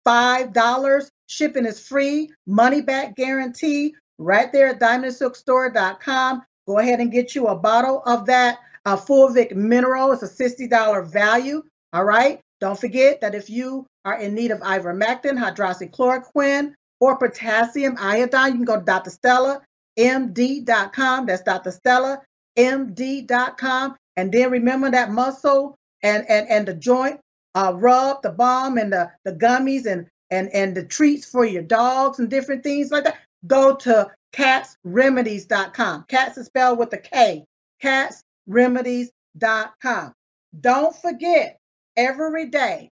$5. 0.08 1.10
Shipping 1.28 1.66
is 1.66 1.86
free, 1.86 2.32
money 2.46 2.82
back 2.82 3.16
guarantee 3.16 3.94
right 4.18 4.52
there 4.52 4.68
at 4.68 4.80
diamondsilkstore.com. 4.80 6.44
Go 6.68 6.80
ahead 6.80 7.00
and 7.00 7.12
get 7.12 7.36
you 7.36 7.48
a 7.48 7.56
bottle 7.56 8.02
of 8.06 8.26
that 8.26 8.60
a 8.88 8.96
Fulvic 8.96 9.54
mineral 9.54 10.14
It's 10.14 10.24
a 10.24 10.44
$60 10.44 11.12
value. 11.12 11.62
All 11.92 12.06
right. 12.06 12.40
Don't 12.62 12.80
forget 12.80 13.20
that 13.20 13.36
if 13.36 13.50
you 13.50 13.86
are 14.06 14.18
in 14.18 14.34
need 14.34 14.52
of 14.52 14.62
ivermectin, 14.62 15.38
hydroxychloroquine, 15.38 16.74
or 17.00 17.18
potassium 17.18 17.96
iodine, 18.00 18.52
you 18.52 18.58
can 18.58 18.66
go 18.66 18.78
to 18.80 18.86
Dr. 18.86 19.10
Stella, 19.10 19.62
MD.com. 19.98 21.26
That's 21.26 21.42
Dr. 21.44 21.72
Stella, 21.72 22.22
MD.com. 22.58 23.96
And 24.16 24.32
then 24.32 24.52
remember 24.52 24.92
that 24.92 25.12
muscle 25.12 25.76
and, 26.02 26.26
and, 26.30 26.48
and 26.50 26.66
the 26.68 26.74
joint 26.74 27.20
uh, 27.56 27.74
rub, 27.76 28.22
the 28.22 28.32
balm 28.32 28.78
and 28.78 28.94
the, 28.94 29.12
the 29.26 29.34
gummies 29.34 29.86
and, 29.86 30.08
and, 30.32 30.50
and 30.54 30.76
the 30.76 30.84
treats 30.84 31.26
for 31.26 31.46
your 31.46 31.64
dogs 31.64 32.20
and 32.20 32.30
different 32.30 32.64
things 32.64 32.92
like 32.92 33.06
that. 33.06 33.18
Go 33.46 33.76
to 33.76 34.10
kattsremedies.com. 34.34 36.06
Katts 36.10 36.38
is 36.38 36.48
spelled 36.48 36.80
with 36.80 36.92
a 36.94 36.98
K. 36.98 37.46
Kattsremedies.com. 37.84 40.14
Don't 40.60 40.96
forget, 40.96 41.60
every 41.96 42.48
day 42.48 42.90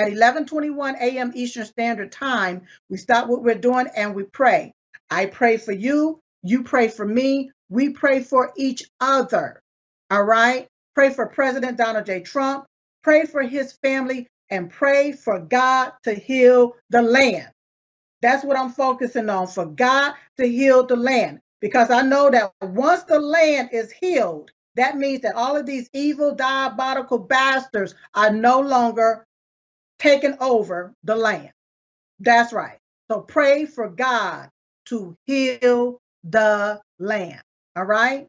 at 0.00 0.12
11:21 0.12 0.94
a.m. 1.00 1.32
Eastern 1.34 1.66
Standard 1.66 2.10
Time, 2.10 2.62
we 2.88 2.96
stop 2.96 3.28
what 3.28 3.42
we're 3.42 3.54
doing 3.54 3.86
and 3.94 4.14
we 4.14 4.24
pray. 4.24 4.72
I 5.10 5.26
pray 5.26 5.58
for 5.58 5.72
you, 5.72 6.20
you 6.42 6.62
pray 6.64 6.88
for 6.88 7.06
me, 7.06 7.50
we 7.68 7.90
pray 7.90 8.22
for 8.22 8.52
each 8.56 8.84
other. 9.00 9.62
All 10.10 10.24
right? 10.24 10.68
Pray 10.94 11.10
for 11.12 11.26
President 11.28 11.76
Donald 11.76 12.06
J. 12.06 12.22
Trump, 12.22 12.64
pray 13.04 13.26
for 13.26 13.42
his 13.42 13.74
family, 13.82 14.26
and 14.50 14.70
pray 14.70 15.12
for 15.12 15.38
God 15.40 15.92
to 16.04 16.14
heal 16.14 16.76
the 16.90 17.02
land. 17.02 17.50
That's 18.22 18.44
what 18.44 18.58
I'm 18.58 18.70
focusing 18.70 19.30
on 19.30 19.48
for 19.48 19.66
God 19.66 20.14
to 20.38 20.48
heal 20.48 20.86
the 20.86 20.96
land. 20.96 21.40
Because 21.60 21.90
I 21.90 22.02
know 22.02 22.30
that 22.30 22.52
once 22.62 23.04
the 23.04 23.20
land 23.20 23.70
is 23.72 23.92
healed, 23.92 24.50
that 24.76 24.96
means 24.96 25.22
that 25.22 25.36
all 25.36 25.56
of 25.56 25.66
these 25.66 25.90
evil, 25.92 26.34
diabolical 26.34 27.18
bastards 27.18 27.94
are 28.14 28.32
no 28.32 28.60
longer 28.60 29.26
taking 30.00 30.36
over 30.40 30.92
the 31.04 31.14
land. 31.14 31.52
That's 32.18 32.52
right. 32.52 32.78
So 33.10 33.20
pray 33.20 33.66
for 33.66 33.88
God 33.88 34.48
to 34.86 35.16
heal 35.26 36.00
the 36.24 36.80
land. 36.98 37.40
All 37.76 37.84
right. 37.84 38.26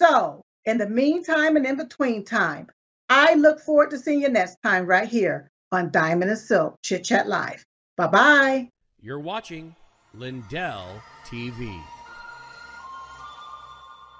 So, 0.00 0.42
in 0.66 0.78
the 0.78 0.88
meantime 0.88 1.56
and 1.56 1.64
in 1.64 1.76
between 1.76 2.24
time, 2.24 2.68
I 3.08 3.34
look 3.34 3.60
forward 3.60 3.90
to 3.90 3.98
seeing 3.98 4.22
you 4.22 4.28
next 4.28 4.58
time 4.62 4.86
right 4.86 5.08
here 5.08 5.48
on 5.72 5.90
Diamond 5.90 6.30
and 6.30 6.38
Silk 6.38 6.76
Chit 6.82 7.04
Chat 7.04 7.28
Live. 7.28 7.64
Bye 7.96 8.06
bye. 8.08 8.68
You're 9.00 9.20
watching 9.20 9.74
Lindell 10.14 11.02
TV. 11.26 11.80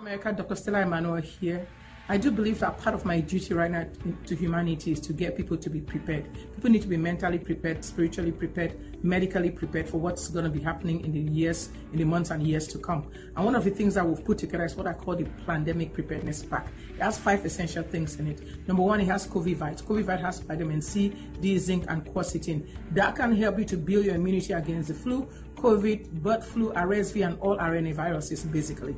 America, 0.01 0.33
Dr. 0.33 0.57
Stella 0.57 0.83
Immanuel 0.83 1.17
here. 1.17 1.67
I 2.07 2.19
do 2.19 2.31
believe 2.31 2.59
that 2.61 2.77
part 2.77 2.95
of 2.95 3.07
my 3.07 3.21
duty 3.21 3.55
right 3.55 3.71
now 3.71 3.87
to 4.27 4.37
humanity 4.37 4.93
is 4.93 5.01
to 5.01 5.15
get 5.15 5.39
people 5.39 5.57
to 5.57 5.71
be 5.71 5.81
prepared. 5.81 6.29
People 6.55 6.69
need 6.69 6.83
to 6.83 6.89
be 6.89 6.99
mentally 6.99 7.39
prepared, 7.39 7.83
spiritually 7.83 8.31
prepared, 8.31 9.03
medically 9.03 9.51
prepared 9.51 9.89
for 9.89 9.97
what's 9.97 10.29
going 10.29 10.45
to 10.45 10.51
be 10.51 10.61
happening 10.61 11.03
in 11.03 11.13
the 11.13 11.33
years, 11.33 11.71
in 11.93 11.99
the 11.99 12.05
months 12.05 12.31
and 12.31 12.47
years 12.47 12.67
to 12.69 12.79
come. 12.79 13.11
And 13.37 13.47
one 13.47 13.55
of 13.55 13.65
the 13.65 13.71
things 13.71 13.95
that 13.95 14.07
we've 14.07 14.23
put 14.23 14.37
together 14.37 14.67
is 14.67 14.77
what 14.77 14.87
I 14.87 14.93
call 14.93 15.17
the 15.17 15.25
pandemic 15.47 15.95
preparedness 15.95 16.43
pack. 16.45 16.67
It 16.95 17.01
has 17.01 17.19
five 17.19 17.43
essential 17.47 17.83
things 17.83 18.17
in 18.17 18.27
it. 18.27 18.69
Number 18.69 18.83
one, 18.83 19.01
it 19.01 19.07
has 19.07 19.27
COVID 19.27 19.57
COVID 19.83 20.21
has 20.21 20.41
vitamin 20.41 20.83
C, 20.83 21.09
D, 21.41 21.57
zinc, 21.57 21.87
and 21.89 22.05
quercetin. 22.05 22.69
That 22.91 23.17
can 23.17 23.35
help 23.35 23.59
you 23.59 23.65
to 23.65 23.79
build 23.79 24.05
your 24.05 24.17
immunity 24.17 24.53
against 24.53 24.89
the 24.89 24.95
flu, 24.95 25.27
COVID, 25.55 26.23
bird 26.23 26.45
flu, 26.45 26.71
RSV, 26.75 27.27
and 27.27 27.41
all 27.41 27.57
RNA 27.57 27.95
viruses, 27.95 28.45
basically. 28.45 28.95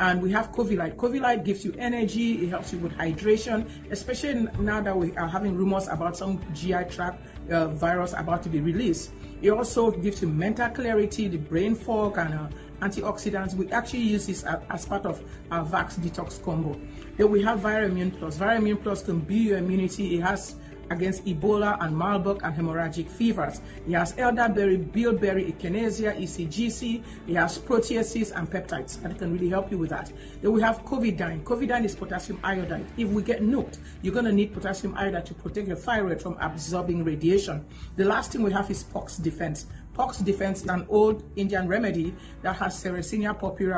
And 0.00 0.22
we 0.22 0.30
have 0.32 0.52
COVID 0.52 0.96
COVID 0.96 1.44
gives 1.44 1.64
you 1.64 1.74
energy, 1.78 2.44
it 2.44 2.50
helps 2.50 2.72
you 2.72 2.78
with 2.78 2.92
hydration, 2.92 3.68
especially 3.90 4.46
now 4.60 4.80
that 4.80 4.96
we 4.96 5.16
are 5.16 5.26
having 5.26 5.56
rumors 5.56 5.88
about 5.88 6.16
some 6.16 6.40
GI 6.54 6.84
tract 6.90 7.20
uh, 7.50 7.68
virus 7.68 8.14
about 8.16 8.42
to 8.44 8.48
be 8.48 8.60
released. 8.60 9.10
It 9.42 9.50
also 9.50 9.90
gives 9.90 10.22
you 10.22 10.28
mental 10.28 10.68
clarity, 10.68 11.28
the 11.28 11.38
brain 11.38 11.74
fog, 11.74 12.18
and 12.18 12.34
uh, 12.34 12.48
antioxidants. 12.80 13.54
We 13.54 13.70
actually 13.70 14.00
use 14.00 14.26
this 14.26 14.44
as, 14.44 14.84
part 14.86 15.04
of 15.06 15.22
our 15.50 15.64
Vax 15.64 15.98
Detox 15.98 16.42
combo. 16.42 16.80
Then 17.16 17.30
we 17.30 17.42
have 17.42 17.60
Virammune 17.60 18.16
Plus. 18.18 18.36
Virammune 18.36 18.82
Plus 18.82 19.02
can 19.02 19.20
build 19.20 19.40
your 19.40 19.58
immunity. 19.58 20.16
It 20.16 20.22
has 20.22 20.56
against 20.90 21.24
Ebola 21.24 21.76
and 21.82 21.96
Marburg 21.96 22.40
and 22.42 22.54
hemorrhagic 22.54 23.08
fevers. 23.08 23.60
He 23.86 23.92
has 23.92 24.14
elderberry, 24.18 24.76
bilberry, 24.76 25.52
echinacea, 25.52 26.20
ECGC. 26.20 27.02
He 27.26 27.34
has 27.34 27.58
proteases 27.58 28.32
and 28.36 28.50
peptides 28.50 29.00
that 29.02 29.18
can 29.18 29.32
really 29.32 29.48
help 29.48 29.70
you 29.70 29.78
with 29.78 29.90
that. 29.90 30.12
Then 30.40 30.52
we 30.52 30.60
have 30.62 30.84
Covidine. 30.84 31.44
Covidine 31.44 31.84
is 31.84 31.94
potassium 31.94 32.38
iodide. 32.42 32.86
If 32.96 33.08
we 33.08 33.22
get 33.22 33.42
nuked, 33.42 33.78
you're 34.02 34.14
going 34.14 34.26
to 34.26 34.32
need 34.32 34.52
potassium 34.54 34.94
iodide 34.96 35.26
to 35.26 35.34
protect 35.34 35.68
your 35.68 35.76
thyroid 35.76 36.22
from 36.22 36.36
absorbing 36.40 37.04
radiation. 37.04 37.64
The 37.96 38.04
last 38.04 38.32
thing 38.32 38.42
we 38.42 38.52
have 38.52 38.70
is 38.70 38.82
Pox 38.82 39.16
Defense. 39.16 39.66
Pox 39.98 40.18
Defense 40.18 40.62
is 40.62 40.68
an 40.68 40.86
old 40.88 41.24
Indian 41.34 41.66
remedy 41.66 42.14
that 42.42 42.54
has 42.54 42.80
Sarracenia 42.80 43.34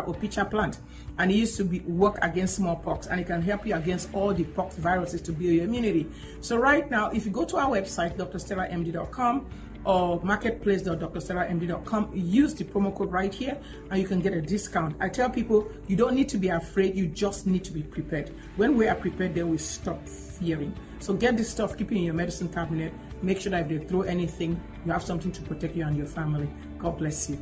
or 0.07 0.15
pitcher 0.15 0.45
plant 0.45 0.79
and 1.19 1.31
it 1.31 1.35
used 1.35 1.57
to 1.57 1.65
be 1.65 1.81
work 1.81 2.19
against 2.21 2.57
smallpox 2.57 3.07
and 3.07 3.19
it 3.19 3.27
can 3.27 3.41
help 3.41 3.67
you 3.67 3.75
against 3.75 4.13
all 4.13 4.35
the 4.35 4.45
pox 4.45 4.77
viruses 4.77 5.23
to 5.23 5.33
build 5.33 5.55
your 5.55 5.65
immunity. 5.65 6.07
So 6.43 6.59
right 6.59 6.91
now, 6.91 7.09
if 7.09 7.25
you 7.25 7.33
go 7.33 7.47
to 7.47 7.57
our 7.57 7.71
website, 7.71 8.19
drstellamd.com 8.19 9.47
or 9.87 10.21
marketplace.drstellamd.com, 10.23 12.11
use 12.15 12.53
the 12.53 12.65
promo 12.65 12.95
code 12.95 13.11
right 13.11 13.33
here 13.33 13.57
and 13.91 13.99
you 13.99 14.07
can 14.07 14.21
get 14.21 14.35
a 14.35 14.43
discount. 14.43 14.97
I 15.01 15.09
tell 15.09 15.31
people 15.31 15.71
you 15.89 15.97
don't 15.97 16.15
need 16.15 16.29
to 16.29 16.37
be 16.37 16.49
afraid, 16.49 16.97
you 16.97 17.07
just 17.07 17.47
need 17.47 17.65
to 17.65 17.73
be 17.73 17.83
prepared. 17.83 18.31
When 18.57 18.77
we 18.77 18.89
are 18.89 18.95
prepared, 18.95 19.35
then 19.37 19.49
we 19.49 19.57
stop 19.57 20.07
fearing. 20.07 20.77
So 20.99 21.15
get 21.15 21.39
this 21.39 21.49
stuff, 21.49 21.79
keep 21.79 21.91
it 21.91 21.97
in 21.97 22.03
your 22.03 22.15
medicine 22.15 22.51
cabinet 22.51 22.93
Make 23.23 23.41
sure 23.41 23.51
that 23.51 23.71
if 23.71 23.81
they 23.81 23.87
throw 23.87 24.03
anything, 24.03 24.61
you 24.85 24.93
have 24.93 25.03
something 25.03 25.31
to 25.33 25.43
protect 25.43 25.77
you 25.77 25.85
and 25.85 25.97
your 25.97 26.07
family. 26.07 26.49
God 26.79 26.99
bless 26.99 27.29
you. 27.29 27.39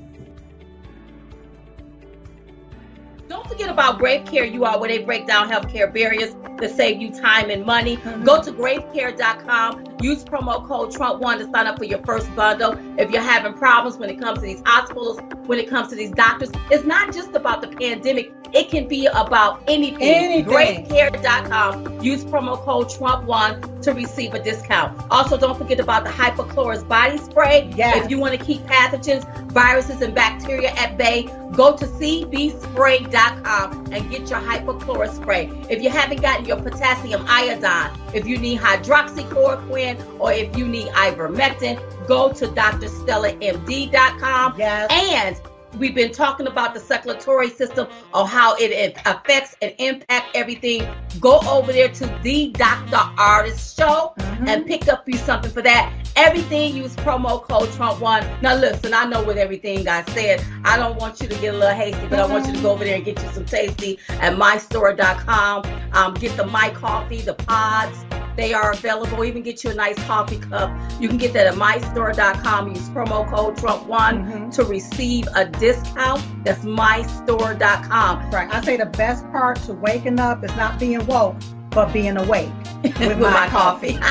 Don't 3.28 3.46
forget 3.46 3.68
about 3.68 3.98
Grave 3.98 4.24
Care, 4.24 4.44
you 4.44 4.64
are 4.64 4.80
where 4.80 4.88
they 4.88 5.04
break 5.04 5.26
down 5.26 5.48
healthcare 5.50 5.92
barriers 5.92 6.34
to 6.58 6.68
save 6.68 7.00
you 7.00 7.10
time 7.10 7.50
and 7.50 7.64
money. 7.64 7.96
Go 8.24 8.42
to 8.42 8.52
gravecare.com. 8.52 9.87
Use 10.00 10.24
promo 10.24 10.66
code 10.66 10.92
Trump1 10.92 11.38
to 11.38 11.44
sign 11.50 11.66
up 11.66 11.78
for 11.78 11.84
your 11.84 11.98
first 12.04 12.34
bundle. 12.36 12.78
If 12.98 13.10
you're 13.10 13.22
having 13.22 13.54
problems 13.54 13.98
when 13.98 14.10
it 14.10 14.20
comes 14.20 14.38
to 14.38 14.44
these 14.44 14.62
hospitals, 14.64 15.18
when 15.46 15.58
it 15.58 15.68
comes 15.68 15.88
to 15.88 15.96
these 15.96 16.12
doctors, 16.12 16.50
it's 16.70 16.84
not 16.84 17.12
just 17.12 17.34
about 17.34 17.60
the 17.60 17.68
pandemic. 17.68 18.32
It 18.52 18.70
can 18.70 18.86
be 18.88 19.06
about 19.06 19.62
anything. 19.66 20.02
anything. 20.02 20.86
Gravecare.com. 20.86 22.00
Use 22.00 22.24
promo 22.24 22.56
code 22.58 22.88
Trump1 22.88 23.82
to 23.82 23.92
receive 23.92 24.34
a 24.34 24.42
discount. 24.42 25.04
Also, 25.10 25.36
don't 25.36 25.58
forget 25.58 25.80
about 25.80 26.04
the 26.04 26.10
hypochlorous 26.10 26.86
body 26.86 27.18
spray. 27.18 27.70
Yes. 27.76 28.04
If 28.04 28.10
you 28.10 28.18
want 28.18 28.38
to 28.38 28.44
keep 28.44 28.62
pathogens, 28.62 29.26
viruses, 29.50 30.00
and 30.00 30.14
bacteria 30.14 30.70
at 30.70 30.96
bay, 30.96 31.28
go 31.52 31.76
to 31.76 31.86
cbspray.com 31.86 33.92
and 33.92 34.10
get 34.10 34.30
your 34.30 34.40
hypochlorous 34.40 35.16
spray. 35.16 35.50
If 35.68 35.82
you 35.82 35.90
haven't 35.90 36.22
gotten 36.22 36.46
your 36.46 36.60
potassium 36.60 37.24
iodine, 37.26 37.90
if 38.14 38.26
you 38.26 38.38
need 38.38 38.60
hydroxychloroquine, 38.60 40.20
or 40.20 40.32
if 40.32 40.56
you 40.56 40.66
need 40.66 40.86
ivermectin, 40.88 41.78
go 42.06 42.32
to 42.32 42.46
drstellamd.com. 42.46 44.54
Yes. 44.58 44.90
And 44.90 45.38
We've 45.76 45.94
been 45.94 46.12
talking 46.12 46.46
about 46.46 46.74
the 46.74 46.80
circulatory 46.80 47.50
system 47.50 47.88
or 48.14 48.26
how 48.26 48.56
it 48.56 48.96
affects 49.06 49.54
and 49.60 49.74
impact 49.78 50.34
everything. 50.34 50.88
Go 51.20 51.40
over 51.40 51.72
there 51.72 51.88
to 51.88 52.06
the 52.22 52.50
Dr. 52.52 52.96
Ardis 53.16 53.76
Show 53.76 54.14
mm-hmm. 54.18 54.48
and 54.48 54.66
pick 54.66 54.88
up 54.88 55.08
you 55.08 55.16
something 55.18 55.50
for 55.50 55.62
that. 55.62 55.92
Everything 56.16 56.74
use 56.74 56.96
promo 56.96 57.40
code 57.42 57.70
Trump 57.72 58.00
One. 58.00 58.26
Now 58.42 58.56
listen, 58.56 58.92
I 58.94 59.04
know 59.04 59.22
with 59.22 59.36
everything 59.36 59.86
I 59.88 60.04
said, 60.06 60.44
I 60.64 60.76
don't 60.76 60.96
want 60.96 61.20
you 61.20 61.28
to 61.28 61.34
get 61.36 61.54
a 61.54 61.58
little 61.58 61.76
hasty, 61.76 62.00
but 62.08 62.18
mm-hmm. 62.18 62.32
I 62.32 62.34
want 62.34 62.46
you 62.46 62.54
to 62.54 62.62
go 62.62 62.70
over 62.72 62.84
there 62.84 62.96
and 62.96 63.04
get 63.04 63.22
you 63.22 63.28
some 63.30 63.44
tasty 63.44 63.98
at 64.08 64.34
mystore.com. 64.34 65.64
Um, 65.92 66.14
get 66.14 66.36
the 66.36 66.46
my 66.46 66.70
coffee, 66.70 67.20
the 67.20 67.34
pods 67.34 68.04
they 68.38 68.54
are 68.54 68.70
available. 68.70 69.24
Even 69.24 69.42
get 69.42 69.64
you 69.64 69.70
a 69.70 69.74
nice 69.74 69.98
coffee 70.04 70.38
cup. 70.38 70.70
You 71.00 71.08
can 71.08 71.18
get 71.18 71.32
that 71.32 71.48
at 71.48 71.54
mystore.com. 71.54 72.68
Use 72.68 72.88
promo 72.90 73.28
code 73.28 73.56
Trump1 73.56 73.88
mm-hmm. 73.88 74.50
to 74.50 74.64
receive 74.64 75.26
a 75.34 75.44
discount. 75.58 76.22
That's 76.44 76.64
mystore.com. 76.64 78.30
Right. 78.30 78.48
I 78.52 78.60
say 78.62 78.76
the 78.76 78.86
best 78.86 79.24
part 79.30 79.58
to 79.62 79.72
waking 79.74 80.20
up 80.20 80.44
is 80.44 80.54
not 80.56 80.78
being 80.78 81.04
woke, 81.06 81.36
but 81.70 81.92
being 81.92 82.16
awake 82.16 82.50
with, 82.82 82.98
with 82.98 83.18
my, 83.18 83.30
my, 83.30 83.48
coffee. 83.48 83.98
coffee. 83.98 84.00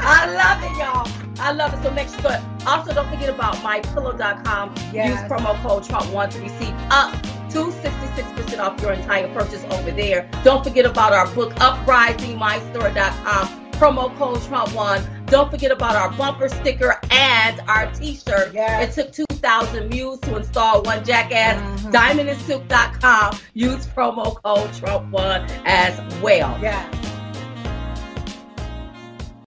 I 0.00 0.26
love 0.34 0.62
it, 0.62 0.76
y'all. 0.78 1.06
I 1.40 1.52
love 1.52 1.72
it. 1.74 1.82
So 1.82 1.90
make 1.90 2.08
sure. 2.08 2.38
Also, 2.66 2.92
don't 2.92 3.08
forget 3.08 3.28
about 3.28 3.54
mypillow.com. 3.56 4.74
Yes. 4.92 5.20
Use 5.20 5.30
promo 5.30 5.54
code 5.62 5.84
Trump1 5.84 6.30
to 6.32 6.40
receive 6.40 6.74
up 6.90 7.12
to 7.50 7.70
66% 7.70 8.58
off 8.58 8.80
your 8.82 8.92
entire 8.92 9.32
purchase 9.32 9.64
over 9.70 9.90
there. 9.90 10.28
Don't 10.44 10.62
forget 10.64 10.84
about 10.84 11.12
our 11.12 11.26
book, 11.34 11.54
uprisingmystore.com. 11.54 13.67
Promo 13.78 14.16
code 14.18 14.38
TrumpWon. 14.38 15.26
Don't 15.26 15.50
forget 15.50 15.70
about 15.70 15.94
our 15.94 16.10
bumper 16.18 16.48
sticker 16.48 16.98
and 17.12 17.60
our 17.68 17.88
t-shirt. 17.92 18.52
Yes. 18.52 18.98
It 18.98 19.12
took 19.14 19.28
2,000 19.30 19.88
mules 19.88 20.18
to 20.20 20.36
install 20.36 20.82
one 20.82 21.04
jackass. 21.04 21.60
Mm-hmm. 21.82 21.90
Diamondandsilk.com. 21.90 23.38
Use 23.54 23.86
promo 23.86 24.42
code 24.42 24.70
TrumpWon 24.70 25.48
as 25.64 25.96
well. 26.20 26.58
Yeah. 26.60 26.90